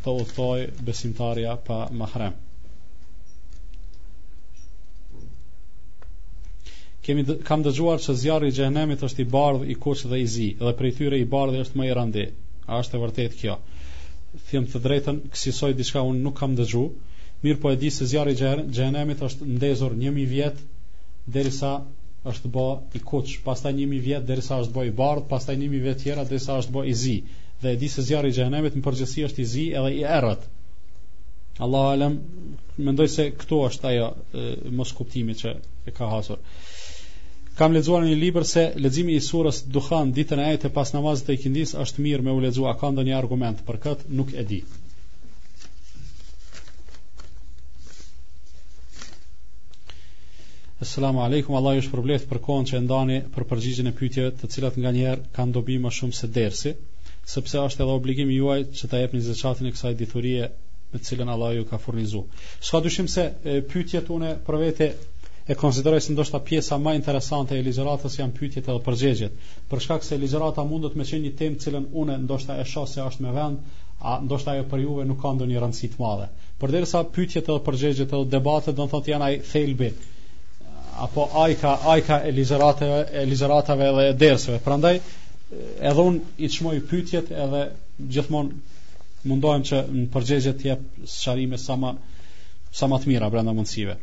të 0.05 0.17
udhtoj 0.23 0.57
besimtarja 0.89 1.57
pa 1.69 1.85
mahrem. 1.91 2.41
Kemi 7.03 7.23
kam 7.47 7.63
dëgjuar 7.65 7.99
se 8.03 8.13
zjarri 8.19 8.47
i 8.47 8.53
xhenemit 8.57 9.01
është 9.05 9.23
i 9.25 9.31
bardh, 9.31 9.63
i 9.67 9.73
kuq 9.85 10.03
dhe 10.11 10.19
i 10.23 10.27
zi, 10.33 10.45
dhe 10.59 10.71
prej 10.81 10.93
tyre 10.99 11.17
i 11.19 11.25
bardhi 11.33 11.59
është 11.65 11.79
më 11.79 11.87
i 11.89 11.95
rëndë. 11.97 12.21
A 12.71 12.77
është 12.83 12.95
e 12.95 13.01
vërtetë 13.01 13.39
kjo? 13.41 13.55
Them 14.51 14.67
të 14.73 14.79
drejtën, 14.85 15.19
kësaj 15.33 15.71
diçka 15.81 16.03
unë 16.11 16.21
nuk 16.27 16.37
kam 16.39 16.53
dëgjuar. 16.59 16.93
Mirë 17.43 17.59
po 17.65 17.73
e 17.73 17.79
di 17.81 17.89
se 17.91 18.07
zjarri 18.13 18.37
i 18.37 18.69
xhenemit 18.77 19.25
është 19.29 19.47
ndezur 19.57 19.97
1000 20.05 20.29
vjet 20.31 20.61
derisa 21.35 21.73
është 22.31 22.53
bë 22.55 22.67
i 22.95 23.03
kuq, 23.11 23.33
pastaj 23.49 23.73
1000 23.81 24.05
vjet 24.07 24.27
derisa 24.31 24.61
është 24.63 24.75
bë 24.77 24.87
i 24.91 24.95
bardh, 25.01 25.27
pastaj 25.33 25.57
1000 25.65 25.83
vjet 25.87 25.99
tjera 26.05 26.23
derisa 26.31 26.55
është 26.63 26.77
bë 26.77 26.85
i 26.87 26.95
zi. 27.03 27.17
Dhe 27.65 27.75
e 27.75 27.79
di 27.83 27.89
se 27.97 28.07
zjarri 28.07 28.31
i 28.31 28.37
xhenemit 28.39 28.79
në 28.79 28.85
përgjithësi 28.87 29.27
është 29.27 29.43
i 29.43 29.49
zi 29.55 29.65
edhe 29.81 29.91
i 29.99 30.05
errët. 30.19 30.47
Allahu 31.67 31.91
alem, 31.97 32.15
mendoj 32.87 33.11
se 33.17 33.27
këtu 33.43 33.59
është 33.67 33.91
ajo 33.91 34.07
mos 34.79 34.95
kuptimi 35.01 35.35
që 35.43 35.57
e 35.91 35.93
ka 35.99 36.07
hasur. 36.15 36.39
Kam 37.53 37.75
lexuar 37.75 38.01
në 38.01 38.07
një 38.09 38.17
libër 38.19 38.45
se 38.49 38.61
leximi 38.83 39.13
i 39.17 39.21
surës 39.23 39.57
Duhan 39.73 40.13
ditën 40.17 40.39
e 40.41 40.45
ajte 40.53 40.71
pas 40.77 40.89
namazit 40.95 41.27
të 41.29 41.35
ikindis 41.37 41.73
është 41.83 42.05
mirë 42.05 42.25
me 42.27 42.33
u 42.33 42.39
lexua 42.45 42.71
ka 42.81 42.89
ndonjë 42.95 43.13
argument 43.17 43.59
për 43.67 43.77
kët, 43.83 44.01
nuk 44.19 44.31
e 44.33 44.45
di. 44.51 44.57
Asalamu 50.83 51.21
alaykum, 51.27 51.53
Allah 51.59 51.77
ju 51.77 51.83
shpërblet 51.85 52.25
për 52.31 52.41
kohën 52.47 52.65
që 52.73 52.81
ndani 52.87 53.19
për 53.35 53.45
përgjigjen 53.51 53.91
e 53.91 53.95
pyetjeve, 54.01 54.33
të 54.39 54.49
cilat 54.55 54.81
nganjëherë 54.81 55.29
kanë 55.37 55.55
dobi 55.59 55.77
më 55.85 55.93
shumë 55.99 56.19
se 56.21 56.31
dersi, 56.39 56.73
sepse 57.35 57.61
është 57.67 57.85
edhe 57.85 57.99
obligimi 58.01 58.39
juaj 58.41 58.57
që 58.79 58.89
ta 58.91 58.99
jepni 59.03 59.21
zeçatin 59.29 59.69
e 59.69 59.77
kësaj 59.77 59.93
diturie 60.01 60.49
me 60.89 60.99
të 60.99 61.05
cilën 61.11 61.29
Allah 61.35 61.53
ju 61.59 61.67
ka 61.69 61.77
furnizuar. 61.85 62.43
Shka 62.67 62.81
dyshim 62.89 63.07
se 63.17 63.29
pyetjet 63.69 64.11
unë 64.17 64.33
për 64.49 64.59
vete 64.65 64.89
e 65.47 65.55
konsideroj 65.55 66.01
se 66.01 66.13
ndoshta 66.13 66.39
pjesa 66.39 66.77
më 66.79 66.95
interesante 66.99 67.55
e 67.57 67.63
ligjëratës 67.65 68.13
janë 68.19 68.35
pyetjet 68.37 68.67
edhe 68.71 68.81
përgjigjet. 68.85 69.33
Për 69.71 69.81
shkak 69.85 70.05
se 70.07 70.15
ligjërata 70.21 70.63
mundet 70.69 70.93
me 70.95 71.07
qenë 71.09 71.25
një 71.25 71.31
temë 71.41 71.57
cilën 71.65 71.87
unë 72.03 72.15
ndoshta 72.27 72.55
e 72.61 72.67
shoh 72.73 72.87
se 72.89 73.01
është 73.07 73.25
me 73.25 73.33
vend, 73.35 73.57
a 73.99 74.13
ndoshta 74.23 74.53
ajo 74.55 74.63
për 74.71 74.83
juve 74.85 75.05
nuk 75.09 75.19
ka 75.21 75.33
ndonjë 75.35 75.63
rëndësi 75.63 75.89
të 75.95 76.01
madhe. 76.03 76.29
Përderisa 76.63 77.01
pyetjet 77.17 77.49
edhe 77.51 77.63
përgjigjet 77.67 78.15
edhe 78.15 78.29
debatet 78.37 78.77
do 78.79 78.85
të 78.87 78.93
thotë 78.93 79.11
janë 79.13 79.27
ai 79.27 79.41
thelbi 79.49 79.89
apo 81.07 81.25
ai 81.43 81.57
ka 81.59 81.73
ai 81.95 82.05
ka 82.07 82.19
e 82.27 82.31
ligjëratave 82.37 82.99
e 83.21 83.25
ligjëratave 83.31 83.91
dhe 83.97 84.07
dersave. 84.23 84.59
Prandaj 84.67 84.99
edhe 85.91 86.07
un 86.09 86.21
i 86.37 86.51
çmoj 86.55 86.79
pyetjet 86.91 87.31
edhe 87.45 87.65
gjithmonë 88.15 88.61
mundohem 89.27 89.67
që 89.69 89.83
në 89.91 90.07
përgjigje 90.15 90.55
të 90.61 90.69
jap 90.69 90.89
sqarime 91.17 91.59
sa 91.67 91.75
më 91.83 91.95
sa 92.79 92.87
më 92.91 93.01
të 93.03 93.11
mira 93.13 93.29
brenda 93.33 93.53
mundësive. 93.55 93.97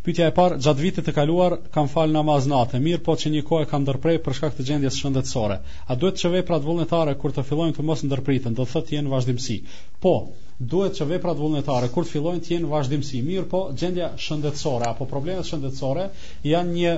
Pyetja 0.00 0.30
e 0.30 0.32
parë, 0.36 0.56
gjatë 0.64 0.80
viteve 0.84 1.04
të 1.06 1.12
kaluar 1.16 1.54
kam 1.74 1.88
fal 1.94 2.12
namaz 2.14 2.46
natë, 2.50 2.78
mirë 2.84 3.00
po 3.06 3.12
që 3.20 3.30
një 3.34 3.40
kohë 3.48 3.66
kam 3.72 3.82
ndërprer 3.84 4.20
për 4.26 4.36
shkak 4.38 4.54
të 4.58 4.64
gjendjes 4.70 4.96
shëndetësore. 5.02 5.56
A 5.92 5.96
duhet 6.02 6.16
që 6.22 6.30
veprat 6.34 6.62
vullnetare 6.68 7.12
kur 7.20 7.34
të 7.38 7.42
fillojnë 7.50 7.76
të 7.78 7.84
mos 7.90 8.00
ndërpriten, 8.08 8.56
do 8.60 8.64
thotë 8.70 8.96
janë 8.96 9.12
vazhdimsi? 9.12 9.58
Po, 10.06 10.12
duhet 10.74 10.96
që 11.00 11.06
veprat 11.10 11.36
vullnetare 11.42 11.90
kur 11.96 12.06
të 12.08 12.12
fillojnë 12.14 12.40
të 12.46 12.54
jenë 12.54 12.70
vazhdimsi, 12.70 13.20
mirë 13.28 13.44
po 13.52 13.60
gjendja 13.82 14.08
shëndetësore 14.28 14.88
apo 14.94 15.08
problemet 15.12 15.50
shëndetësore 15.52 16.08
janë 16.52 16.72
një 16.78 16.96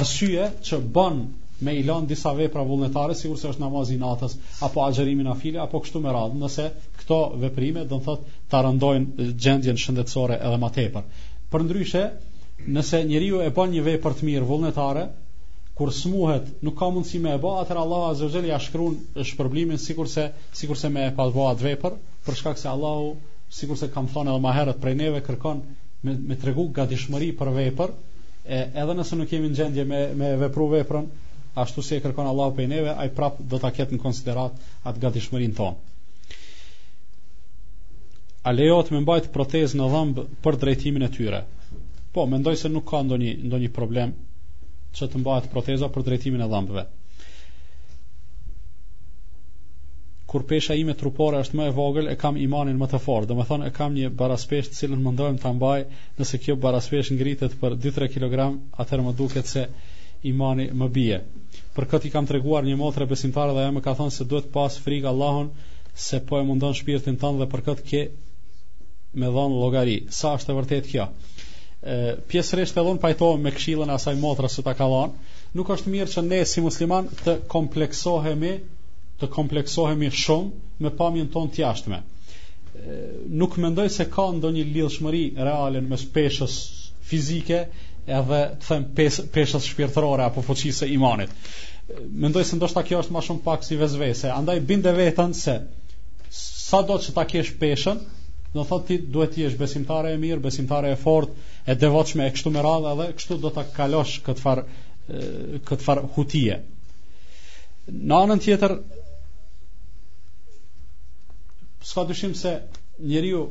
arsye 0.00 0.50
që 0.70 0.80
bën 0.98 1.22
me 1.68 1.76
i 1.78 1.86
lënë 1.92 2.10
disa 2.14 2.34
vepra 2.42 2.66
vullnetare, 2.72 3.14
sigurisht 3.22 3.46
se 3.46 3.52
është 3.54 3.62
namazi 3.68 4.00
natës 4.02 4.34
apo 4.68 4.82
agjërimi 4.88 5.28
nafile 5.30 5.62
apo 5.68 5.84
kështu 5.86 6.02
me 6.08 6.18
radhë, 6.18 6.42
nëse 6.42 6.66
këto 7.04 7.22
veprime 7.46 7.86
do 7.94 8.02
të 8.02 8.04
thotë 8.08 8.36
ta 8.56 8.66
rëndojnë 8.66 9.30
gjendjen 9.46 9.78
shëndetësore 9.86 10.42
edhe 10.42 10.58
më 10.66 10.72
tepër. 10.80 11.06
Përndryshe, 11.54 12.02
Nëse 12.70 13.00
njeriu 13.10 13.40
e 13.42 13.50
bën 13.50 13.72
një 13.74 13.82
vepër 13.88 14.14
të 14.18 14.26
mirë 14.26 14.46
vullnetare, 14.46 15.00
kur 15.78 15.90
smuhet, 15.96 16.46
nuk 16.66 16.76
ka 16.78 16.88
mundësi 16.94 17.18
më 17.24 17.32
e 17.34 17.38
bë, 17.42 17.52
atëherë 17.62 17.82
Allahu 17.82 18.04
Azza 18.10 18.28
wa 18.28 18.32
Jalla 18.34 18.50
ia 18.52 18.58
shkruan 18.66 18.98
shpërblimin 19.30 19.80
sikurse 19.84 20.26
sikurse 20.60 20.90
më 20.94 21.06
e 21.10 21.14
pa 21.16 21.26
bë 21.34 21.46
atë 21.52 21.64
vepër, 21.66 21.96
për 22.28 22.36
shkak 22.40 22.60
se 22.60 22.68
Allahu, 22.70 23.08
sikurse 23.58 23.88
kam 23.94 24.06
thënë 24.14 24.30
edhe 24.36 24.42
më 24.44 24.52
herët 24.58 24.80
prej 24.84 24.92
neve 25.00 25.22
kërkon 25.28 25.62
me 26.06 26.14
me 26.28 26.36
tregu 26.44 26.68
gatishmëri 26.76 27.30
për 27.40 27.50
vepër, 27.58 27.94
e 28.44 28.60
edhe 28.84 28.96
nëse 29.00 29.18
nuk 29.18 29.30
kemi 29.32 29.50
gjendje 29.60 29.84
me 29.94 30.02
me 30.22 30.30
vepru 30.44 30.68
veprën, 30.76 31.08
ashtu 31.64 31.82
si 31.88 31.96
e 31.98 32.04
kërkon 32.06 32.30
Allahu 32.30 32.54
prej 32.60 32.68
neve, 32.76 32.92
ai 33.04 33.08
prap 33.18 33.40
do 33.54 33.58
ta 33.64 33.72
ketë 33.78 33.98
në 33.98 34.04
konsiderat 34.06 34.60
atë 34.90 35.04
gatishmërinë 35.08 35.58
tonë. 35.62 36.46
A 38.50 38.54
lejohet 38.54 38.94
me 38.94 39.02
mbajt 39.06 39.32
protezë 39.34 39.78
në 39.82 39.90
dhëmb 39.96 40.22
për 40.46 40.60
drejtimin 40.62 41.08
e 41.08 41.10
tyre? 41.18 41.42
Po, 42.12 42.26
mendoj 42.28 42.56
se 42.60 42.68
nuk 42.72 42.84
ka 42.92 42.98
ndonjë 43.08 43.30
ndonjë 43.46 43.68
problem 43.76 44.10
që 44.98 45.06
të 45.12 45.20
mbahet 45.20 45.46
proteza 45.52 45.88
për 45.92 46.04
drejtimin 46.08 46.42
e 46.44 46.48
dhëmbëve. 46.52 46.82
Kur 50.32 50.44
pesha 50.50 50.76
ime 50.80 50.96
trupore 51.02 51.40
është 51.44 51.58
më 51.60 51.66
e 51.70 51.72
vogël, 51.78 52.10
e 52.12 52.16
kam 52.20 52.36
imanin 52.40 52.78
më 52.80 52.88
të 52.92 53.00
fortë. 53.06 53.28
Domethënë 53.30 53.66
e 53.68 53.72
kam 53.78 53.96
një 53.96 54.10
baraspesh 54.20 54.68
të 54.72 54.78
cilën 54.80 55.02
mendojmë 55.06 55.40
ta 55.44 55.52
mbaj, 55.56 55.80
nëse 56.20 56.40
kjo 56.44 56.56
baraspesh 56.66 57.10
ngritet 57.16 57.56
për 57.62 57.76
2-3 57.86 58.08
kg, 58.14 58.46
atëherë 58.84 59.06
më 59.08 59.14
duket 59.18 59.52
se 59.52 59.64
imani 60.32 60.68
më 60.82 60.88
bie. 60.96 61.18
Për 61.76 61.88
këtë 61.92 62.08
i 62.08 62.12
kam 62.14 62.28
treguar 62.30 62.68
një 62.68 62.76
motre 62.80 63.08
besimtare 63.10 63.56
dhe 63.56 63.64
ajo 63.66 63.74
më 63.78 63.84
ka 63.88 63.96
thënë 64.00 64.16
se 64.18 64.28
duhet 64.32 64.50
pas 64.56 64.80
frikë 64.86 65.08
Allahun 65.12 65.50
se 66.08 66.20
po 66.28 66.40
e 66.40 66.44
mundon 66.52 66.76
shpirtin 66.80 67.20
tënd 67.24 67.40
dhe 67.44 67.48
për 67.56 67.64
këtë 67.68 67.86
ke 67.92 68.02
me 69.22 69.32
dhon 69.36 69.58
llogari. 69.60 69.98
Sa 70.20 70.36
është 70.40 70.52
e 70.56 70.60
vërtetë 70.60 70.92
kjo? 70.94 71.06
pjesërisht 72.30 72.76
e 72.76 72.82
dawn 72.86 72.98
pajtohem 73.02 73.40
me 73.42 73.50
këshillën 73.56 73.90
e 73.90 73.94
asaj 73.96 74.14
motra 74.22 74.46
së 74.52 74.62
ta 74.66 74.74
ka 74.78 74.86
dhënë. 74.90 75.30
Nuk 75.58 75.70
është 75.74 75.90
mirë 75.94 76.12
që 76.12 76.22
ne 76.28 76.38
si 76.46 76.62
musliman 76.62 77.08
të 77.24 77.34
kompleksohemi, 77.52 78.52
të 79.20 79.28
kompleksohemi 79.34 80.10
shumë 80.22 80.84
me 80.86 80.92
pamjen 81.00 81.30
tonë 81.34 81.50
të 81.56 81.62
jashtme. 81.64 81.98
Nuk 83.40 83.58
mendoj 83.62 83.88
se 83.96 84.06
ka 84.10 84.28
ndonjë 84.36 84.62
lidhshmëri 84.76 85.24
reale 85.50 85.82
me 85.84 85.98
peshës 86.14 86.54
fizike, 87.10 87.64
edhe 88.06 88.40
të 88.54 88.64
them 88.68 88.86
peshës 89.34 89.66
shpirtërore 89.72 90.26
apo 90.30 90.42
fuqisë 90.46 90.86
e 90.86 90.94
imanit. 90.96 91.34
Mendoj 92.02 92.46
se 92.48 92.56
ndoshta 92.58 92.86
kjo 92.86 93.02
është 93.02 93.14
më 93.16 93.26
shumë 93.26 93.44
pak 93.46 93.66
si 93.66 93.76
vezvese, 93.76 94.30
andaj 94.38 94.60
binde 94.70 94.94
veten 94.96 95.34
se 95.34 95.58
sa 96.32 96.80
do 96.88 96.94
që 97.02 97.12
ta 97.18 97.26
kesh 97.28 97.52
peshën 97.60 97.98
do 98.54 98.62
thotë 98.68 98.86
ti 98.88 98.96
duhet 99.12 99.30
të 99.34 99.42
jesh 99.46 99.54
besimtare 99.60 100.10
e 100.12 100.18
mirë, 100.20 100.40
besimtare 100.44 100.90
e 100.92 100.96
fortë, 101.00 101.50
e 101.72 101.76
devotshëm 101.80 102.22
e 102.24 102.32
kështu 102.34 102.52
me 102.52 102.64
radhë 102.66 102.90
edhe 102.92 103.06
kështu 103.18 103.38
do 103.44 103.50
ta 103.58 103.62
kalosh 103.76 104.18
këtë 104.26 104.42
far 104.44 104.60
këtë 105.68 105.82
far 105.84 106.00
hutie. 106.14 106.56
Në 107.92 108.16
anën 108.18 108.42
tjetër 108.44 108.74
s'ka 111.88 112.04
dyshim 112.08 112.34
se 112.38 112.52
njeriu 113.12 113.46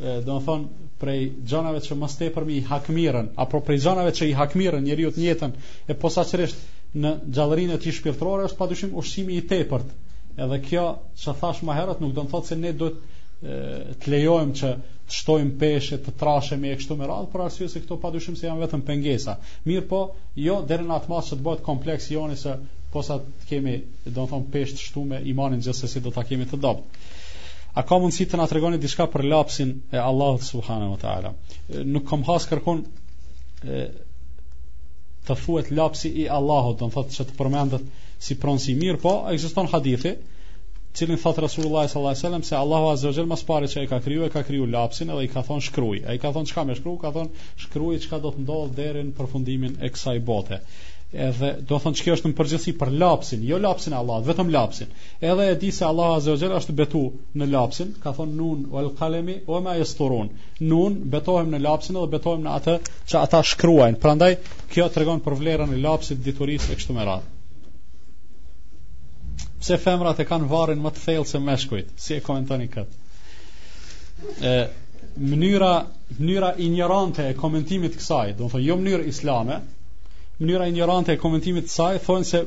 do 0.00 0.30
të 0.30 0.40
thonë, 0.46 0.86
prej 1.02 1.18
xhanave 1.50 1.82
që 1.84 1.96
mos 2.00 2.14
tepër 2.16 2.46
mi 2.48 2.60
hakmirën, 2.70 3.28
apo 3.44 3.60
prej 3.66 3.82
xhanave 3.84 4.14
që 4.18 4.28
i 4.30 4.36
hakmirën 4.38 4.86
njeriu 4.86 5.10
të 5.12 5.20
njëjtën 5.24 5.56
e 5.92 5.96
posaçërisht 6.04 6.62
në 7.02 7.14
gjallërinë 7.36 7.74
e 7.76 7.82
tij 7.84 7.96
shpirtërore 7.98 8.46
është 8.48 8.60
padyshim 8.62 8.94
ushqimi 9.02 9.34
i 9.38 9.44
tepërt. 9.52 9.90
Edhe 10.46 10.60
kjo 10.68 10.86
që 11.24 11.34
thash 11.42 11.60
më 11.68 11.76
herët 11.78 12.00
nuk 12.00 12.14
do 12.16 12.24
të 12.24 12.32
thotë 12.34 12.52
se 12.54 12.60
ne 12.64 12.72
duhet 12.80 13.02
të 13.42 14.10
lejojmë 14.12 14.54
që 14.58 14.68
të 14.78 15.16
shtojmë 15.16 15.54
peshe, 15.60 15.96
të 16.04 16.12
trashemi 16.20 16.70
e 16.72 16.76
kështu 16.78 16.96
me 16.98 17.08
radhë, 17.10 17.30
për 17.32 17.42
arsye 17.46 17.66
se 17.72 17.80
këto 17.82 17.96
padyshim 18.04 18.36
se 18.38 18.46
janë 18.46 18.60
vetëm 18.62 18.84
pengesa. 18.90 19.34
Mirë 19.66 19.86
po, 19.90 20.02
jo 20.44 20.60
deri 20.70 20.86
në 20.86 20.94
atë 21.00 21.10
masë 21.12 21.32
që 21.32 21.38
të 21.40 21.46
bëhet 21.48 21.64
kompleks 21.66 22.06
joni 22.12 22.36
se 22.42 22.54
posa 22.94 23.16
të 23.24 23.48
kemi, 23.50 23.74
do 24.06 24.14
të 24.20 24.28
them, 24.34 24.46
peshë 24.54 24.78
të 24.78 24.84
shtuame 24.86 25.18
imanin 25.32 25.64
gjithsesi 25.66 26.04
do 26.06 26.12
ta 26.14 26.22
kemi 26.28 26.46
të 26.52 26.60
dobët. 26.62 27.10
A 27.74 27.82
ka 27.88 27.98
mundësi 28.02 28.28
të 28.30 28.38
na 28.40 28.46
tregoni 28.52 28.78
diçka 28.82 29.06
për 29.14 29.24
lapsin 29.32 29.72
e 29.92 29.98
Allahut 30.06 30.44
subhanahu 30.46 30.94
wa 30.94 31.00
taala? 31.02 31.32
Nuk 31.96 32.04
kam 32.12 32.24
has 32.30 32.46
kërkon 32.50 32.84
e 33.64 33.78
të 35.26 35.36
thuhet 35.44 35.72
lapsi 35.76 36.12
i 36.22 36.26
Allahut, 36.38 36.78
do 36.82 36.88
të 36.92 36.96
thotë 36.98 37.16
se 37.18 37.26
të 37.30 37.38
përmendet 37.38 37.90
si 38.22 38.36
pronësi 38.42 38.76
mirë, 38.82 39.00
po 39.06 39.16
ekziston 39.34 39.70
hadithi, 39.72 40.14
cilin 40.98 41.16
thot 41.20 41.38
Rasulullah 41.42 41.86
sallallahu 41.90 42.12
alaihi 42.12 42.22
wasallam 42.24 42.42
se 42.46 42.54
Allahu 42.56 42.86
azza 42.94 43.06
wa 43.08 43.14
jall 43.18 43.28
mas 43.28 43.42
pari 43.50 43.68
që 43.74 43.82
e 43.84 43.86
ka 43.92 43.98
kriju 44.06 44.24
e 44.26 44.34
ka 44.34 44.42
kriju 44.48 44.66
lapsin 44.74 45.12
edhe 45.14 45.22
i 45.26 45.30
ka 45.34 45.42
thon 45.46 45.62
shkruaj. 45.66 46.00
Ai 46.12 46.16
ka 46.24 46.32
thon 46.34 46.48
çka 46.50 46.64
më 46.70 46.74
shkruaj, 46.80 46.96
ka 47.04 47.12
thon 47.14 47.30
shkruaj 47.64 48.00
çka 48.04 48.18
do 48.24 48.32
të 48.34 48.42
ndodh 48.44 48.74
deri 48.80 49.04
në 49.06 49.14
përfundimin 49.20 49.78
e 49.88 49.90
kësaj 49.96 50.20
bote. 50.28 50.58
Edhe 51.28 51.50
do 51.72 51.78
thon 51.84 51.96
çka 52.00 52.12
është 52.16 52.32
në 52.34 52.38
përgjithësi 52.42 52.74
për 52.84 52.92
lapsin, 53.06 53.46
jo 53.52 53.60
lapsin 53.64 53.96
e 53.96 54.00
Allahut, 54.02 54.28
vetëm 54.28 54.52
lapsin. 54.58 54.92
Edhe 55.32 55.48
e 55.48 55.56
di 55.64 55.72
se 55.78 55.88
Allahu 55.88 56.18
azza 56.20 56.36
wa 56.36 56.42
jall 56.44 56.56
është 56.60 56.76
betu 56.84 57.02
në 57.40 57.48
lapsin, 57.56 57.94
ka 58.04 58.12
thon 58.20 58.36
nun 58.44 58.68
wal 58.76 58.90
qalemi 59.02 59.38
wa 59.50 59.62
ma 59.68 59.74
yasturun. 59.80 60.32
Nun 60.72 61.00
betohem 61.16 61.52
në 61.56 61.62
lapsin 61.70 62.00
edhe 62.02 62.12
betohem 62.18 62.44
në 62.48 62.56
atë 62.60 62.78
që 62.88 63.20
ata 63.26 63.44
shkruajnë. 63.54 64.02
Prandaj 64.06 64.32
kjo 64.74 64.90
tregon 64.98 65.24
për 65.28 65.40
vlerën 65.42 65.72
e 65.78 65.82
lapsit, 65.88 66.20
diturisë 66.28 66.76
e 66.76 66.80
kështu 66.82 67.00
me 67.00 67.12
radhë 67.14 67.38
pse 69.62 69.78
femrat 69.80 70.18
e 70.18 70.24
kanë 70.26 70.48
varrin 70.50 70.80
më 70.82 70.90
të 70.96 71.02
thellë 71.04 71.28
se 71.30 71.40
meshkujt? 71.46 71.90
Si 72.04 72.16
e 72.16 72.22
komentoni 72.26 72.66
këtë? 72.72 73.00
Ë, 74.48 74.56
mënyra 75.32 75.70
mënyra 76.18 76.48
ignorante 76.64 77.26
e 77.30 77.36
komentimit 77.38 77.94
të 77.94 78.00
kësaj, 78.02 78.26
do 78.38 78.48
të 78.48 78.54
thonë 78.56 78.66
jo 78.66 78.76
mënyrë 78.80 79.06
islame, 79.12 79.60
mënyra 80.42 80.66
ignorante 80.72 81.14
e 81.14 81.20
komentimit 81.22 81.68
të 81.68 81.70
kësaj 81.72 82.00
thonë 82.06 82.28
se 82.32 82.40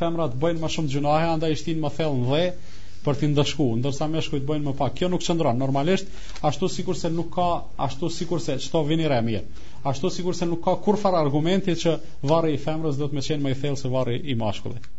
femrat 0.00 0.34
bëjnë 0.42 0.60
më 0.64 0.70
shumë 0.76 0.92
gjunahe, 0.96 1.30
andaj 1.36 1.54
shtin 1.62 1.80
më 1.86 1.92
thellë 2.00 2.28
dhe 2.32 2.42
për 3.06 3.18
t'i 3.20 3.30
ndëshku, 3.32 3.68
ndërsa 3.80 4.08
meshkujt 4.12 4.44
bëjnë 4.50 4.64
më 4.68 4.74
pak. 4.80 4.96
Kjo 4.98 5.08
nuk 5.12 5.24
qëndron 5.26 5.60
normalisht, 5.62 6.08
ashtu 6.50 6.68
sikur 6.76 6.98
se 6.98 7.08
nuk 7.16 7.30
ka, 7.38 7.46
ashtu 7.86 8.10
sikur 8.16 8.42
se 8.44 8.58
çto 8.66 8.82
vini 8.88 9.06
re 9.12 9.20
mirë. 9.28 9.64
Ashtu 9.92 10.10
sikur 10.16 10.34
se 10.34 10.48
nuk 10.50 10.64
ka 10.66 10.74
kurfar 10.86 11.14
argumenti 11.20 11.76
që 11.84 11.94
varri 12.32 12.56
i 12.58 12.62
femrës 12.66 12.98
do 12.98 13.06
të 13.08 13.16
më 13.20 13.26
qenë 13.28 13.46
më 13.46 13.54
i 13.54 13.60
thellë 13.64 13.80
se 13.84 13.92
varri 13.94 14.18
i 14.26 14.34
mashkullit. 14.42 14.90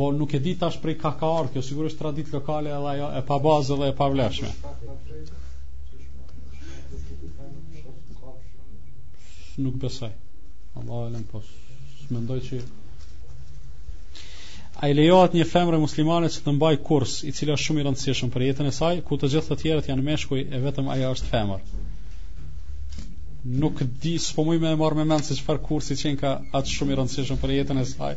po 0.00 0.06
nuk 0.16 0.32
e 0.34 0.38
di 0.40 0.54
tash 0.56 0.80
prej 0.80 0.94
ka 1.00 1.10
ka 1.20 1.30
kjo 1.52 1.60
sigurisht 1.62 1.98
tradit 2.00 2.32
lokale 2.32 2.70
edhe 2.76 2.88
ajo 2.92 3.08
e 3.18 3.20
pa 3.30 3.36
bazë 3.46 3.76
dhe 3.80 3.86
e 3.92 3.96
pa 3.98 4.06
vleshme. 4.08 4.50
nuk 9.60 9.74
besoj 9.82 10.10
Allah 10.80 11.00
e 11.06 11.10
lem 11.14 11.24
po 11.32 11.42
mendoj 12.14 12.38
që 12.46 12.62
a 14.80 14.88
i 14.88 14.94
një 14.96 15.46
femre 15.52 15.80
muslimane 15.82 16.32
që 16.32 16.44
të 16.46 16.54
mbaj 16.58 16.74
kurs 16.90 17.18
i 17.30 17.34
cila 17.38 17.58
shumë 17.64 17.82
i 17.82 17.84
rëndësishëm 17.90 18.32
për 18.36 18.44
jetën 18.48 18.70
e 18.70 18.76
saj 18.80 19.02
ku 19.08 19.20
të 19.20 19.30
gjithë 19.34 19.50
të 19.52 19.58
tjerët 19.64 19.90
janë 19.92 20.06
meshkuj 20.08 20.40
e 20.48 20.62
vetëm 20.66 20.88
aja 20.96 21.12
është 21.16 21.32
femër 21.34 21.68
nuk 23.42 23.80
di 24.00 24.18
s'po 24.18 24.42
më 24.44 24.72
e 24.72 24.76
marr 24.76 24.94
me 24.98 25.04
mend 25.08 25.24
se 25.24 25.34
çfarë 25.38 25.62
kursi 25.64 25.96
që 25.96 26.10
ka 26.20 26.32
atë 26.52 26.68
shumë 26.72 26.92
i 26.92 26.96
rëndësishëm 26.98 27.38
për 27.40 27.52
jetën 27.56 27.80
e 27.80 27.84
saj 27.88 28.14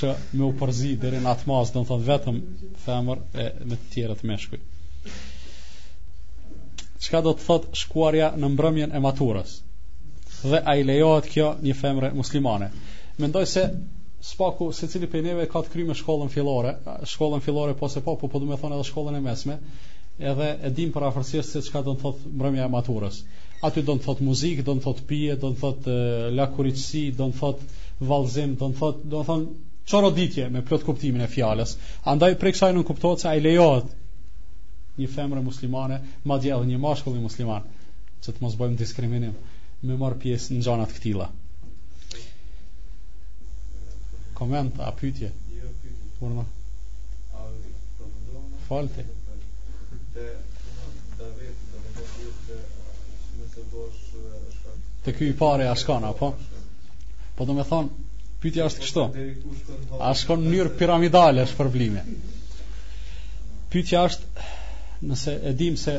që 0.00 0.12
më 0.40 0.44
u 0.46 0.52
përzi 0.60 0.94
deri 1.02 1.18
në 1.20 1.28
atë 1.34 1.48
mas, 1.50 1.72
do 1.74 1.82
të 1.84 1.88
thotë 1.90 2.06
vetëm 2.08 2.38
femër 2.86 3.20
e 3.44 3.48
me 3.68 3.74
të 3.76 3.90
tjerët 3.94 4.22
meshkuj. 4.30 4.60
Çka 7.04 7.20
do 7.26 7.34
të 7.36 7.44
thotë 7.44 7.80
shkuarja 7.82 8.30
në 8.40 8.52
mbrëmjen 8.54 8.96
e 8.96 9.02
maturës? 9.04 9.58
Dhe 10.48 10.60
a 10.60 10.76
i 10.80 10.84
lejohet 10.88 11.28
kjo 11.32 11.50
një 11.64 11.76
femre 11.82 12.14
muslimane? 12.16 12.70
Mendoj 13.20 13.44
se 13.46 13.66
spaku 14.24 14.70
se 14.72 14.88
cili 14.88 15.10
për 15.12 15.26
neve 15.28 15.44
ka 15.52 15.60
të 15.66 15.74
kry 15.76 15.84
me 15.84 15.94
shkollën 16.00 16.32
filore, 16.32 16.72
shkollën 17.12 17.44
filore 17.44 17.76
po 17.76 17.92
se 17.92 18.00
po, 18.00 18.16
po 18.16 18.32
po 18.32 18.40
du 18.40 18.48
me 18.48 18.56
thonë 18.56 18.78
edhe 18.78 18.88
shkollën 18.88 19.20
e 19.20 19.24
mesme, 19.28 19.58
edhe 20.32 20.52
e 20.64 20.70
dim 20.70 20.92
për 20.96 21.10
afërsisht 21.10 21.52
se 21.52 21.64
çka 21.68 21.82
do 21.84 21.92
të 21.98 22.06
thotë 22.06 22.34
mbrëmja 22.40 22.64
e 22.64 22.72
maturës 22.72 23.20
aty 23.62 23.82
do 23.86 23.94
të 23.98 24.04
thot 24.06 24.22
muzikë, 24.26 24.64
do 24.66 24.74
të 24.78 24.82
thot 24.86 25.02
pije, 25.08 25.36
do 25.44 25.50
të 25.52 25.60
thot 25.60 25.86
lakuriçsi, 26.38 27.04
do 27.20 27.28
të 27.30 27.36
thot 27.38 27.64
vallëzim, 28.10 28.54
do 28.62 28.70
të 28.72 28.78
thot, 28.78 29.04
do 29.14 29.20
të 29.28 29.36
çoroditje 29.92 30.48
me 30.48 30.62
plot 30.64 30.86
kuptimin 30.86 31.22
e 31.24 31.28
fjalës. 31.28 31.76
Andaj 32.10 32.34
për 32.40 32.54
kësaj 32.54 32.72
nuk 32.74 32.86
kuptohet 32.88 33.20
se 33.20 33.28
ai 33.30 33.42
lejohet 33.44 33.90
një 34.98 35.08
femre 35.12 35.42
muslimane, 35.44 36.00
madje 36.24 36.54
edhe 36.56 36.68
një 36.72 36.78
mashkull 36.80 37.18
musliman, 37.20 37.66
që 38.24 38.32
të 38.34 38.44
mos 38.44 38.54
bëjmë 38.58 38.78
diskriminim, 38.80 39.34
me 39.84 39.96
marr 40.00 40.16
pjesë 40.22 40.54
në 40.56 40.62
gjëra 40.66 40.86
të 40.88 40.98
këtilla. 40.98 41.28
Koment, 44.38 44.80
a 44.82 44.88
pytje? 45.00 45.30
Jo, 45.54 45.68
pytje. 45.82 46.30
më? 46.34 46.46
Falte. 48.64 49.04
Te 50.14 50.24
Të 55.04 55.12
ky 55.18 55.26
i 55.30 55.34
pari 55.38 55.66
askon 55.70 56.04
apo? 56.10 56.30
Po 57.38 57.44
do 57.48 57.54
të 57.58 57.64
thon, 57.70 57.88
pyetja 58.42 58.68
është 58.70 58.84
kështu. 58.84 59.02
A 60.00 60.12
shkon 60.16 60.40
në 60.46 60.52
mënyrë 60.54 60.72
piramidale 60.80 61.44
shpërblimi? 61.50 62.04
Pyetja 63.74 64.04
është 64.08 64.46
nëse 65.10 65.34
e 65.50 65.52
dim 65.60 65.76
se 65.84 65.98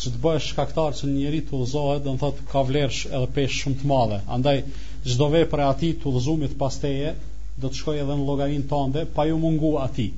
që 0.00 0.12
të 0.16 0.32
shkaktar 0.48 0.96
që 1.00 1.12
njëri 1.12 1.44
të 1.46 1.54
udhëzohet, 1.60 2.02
do 2.08 2.16
të 2.16 2.22
thotë 2.24 2.46
ka 2.50 2.64
vlerësh 2.70 3.04
edhe 3.12 3.30
peshë 3.36 3.60
shumë 3.62 3.80
të 3.82 3.90
madhe. 3.92 4.18
Andaj 4.38 4.56
çdo 5.06 5.30
vepër 5.36 5.62
e 5.62 5.66
atij 5.70 5.92
të 6.00 6.10
udhëzumit 6.12 6.58
pas 6.64 6.80
teje 6.86 7.14
do 7.62 7.68
të 7.70 7.82
shkojë 7.82 8.02
edhe 8.06 8.18
në 8.18 8.28
llogarinë 8.30 8.68
tënde 8.74 9.06
pa 9.18 9.28
ju 9.30 9.38
mungu 9.44 9.76
atij. 9.84 10.10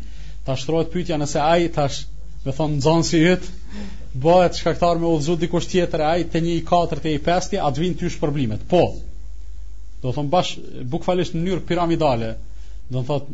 Ta 0.48 0.56
shtrohet 0.56 0.92
pyetja 0.94 1.20
nëse 1.20 1.42
ai 1.44 1.68
tash 1.80 2.06
me 2.46 2.54
thonë 2.56 3.04
si 3.06 3.18
jëtë, 3.20 3.80
bëhet 4.22 4.58
shkaktar 4.60 5.00
me 5.02 5.08
udhëzu 5.10 5.34
dikush 5.40 5.66
tjetër 5.72 6.02
ai 6.08 6.24
te 6.30 6.38
një 6.44 6.52
i 6.58 6.66
katërt 6.68 7.08
e 7.10 7.14
i 7.16 7.20
pestë 7.26 7.58
atë 7.68 7.82
vin 7.82 7.96
tysh 8.02 8.20
problemet 8.22 8.62
po 8.70 8.82
do 10.04 10.12
thon 10.14 10.28
bash 10.32 10.52
bukfalisht 10.92 11.34
në 11.34 11.42
mënyrë 11.42 11.64
piramidale 11.72 12.28
do 12.94 13.02
thot 13.08 13.26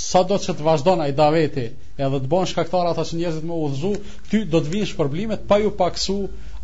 sa 0.00 0.20
do 0.28 0.36
që 0.44 0.54
të 0.58 0.66
vazhdon 0.66 1.00
ai 1.06 1.14
daveti 1.22 1.64
edhe 2.04 2.20
të 2.24 2.30
bën 2.34 2.50
shkaktar 2.52 2.90
ata 2.90 3.06
që 3.08 3.18
njerëzit 3.22 3.48
më 3.48 3.56
udhëzu 3.64 3.92
ty 4.30 4.42
do 4.54 4.60
të 4.60 4.74
vinë 4.74 4.90
shpërblimet 4.92 5.48
pa 5.52 5.58
ju 5.64 5.72
paksu 5.80 6.18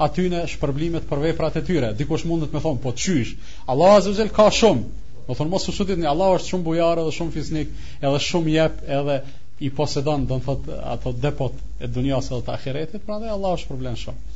aty 0.09 0.29
në 0.35 0.45
shpërblimet 0.53 1.09
për 1.11 1.25
veprat 1.25 1.57
e 1.59 1.65
tyre 1.71 1.91
dikush 2.03 2.27
mundet 2.31 2.53
të 2.53 2.59
më 2.59 2.63
thon 2.67 2.79
po 2.85 2.93
qysh. 3.01 3.33
Allah 3.73 3.97
azza 3.97 4.29
ka 4.39 4.47
shumë 4.61 5.03
do 5.31 5.39
thon 5.41 5.51
mos 5.55 5.67
u 5.73 5.75
Allah 6.15 6.37
është 6.37 6.53
shumë 6.53 6.67
bujar 6.69 7.03
dhe 7.09 7.17
shumë 7.19 7.37
fiznik 7.39 7.75
edhe 8.03 8.21
shumë 8.29 8.55
jep 8.59 8.85
edhe 9.01 9.19
i 9.65 9.71
posedon 9.77 10.27
do 10.31 10.37
të 10.41 10.45
thot 10.49 10.67
ato 10.95 11.13
depot 11.27 11.63
e 11.81 11.89
dunjas 11.97 12.29
edhe 12.31 12.43
të 12.49 12.55
ahiretit 12.59 13.07
pra 13.07 13.19
dhe 13.23 13.31
Allah 13.37 13.55
është 13.61 13.71
problem 13.71 13.97
shumë 14.01 14.35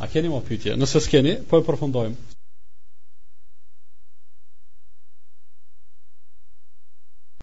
a 0.00 0.08
keni 0.14 0.32
më 0.36 0.40
pytje 0.52 0.78
nëse 0.84 1.04
s'keni 1.08 1.36
po 1.52 1.60
e 1.62 1.68
përfundojmë 1.70 2.35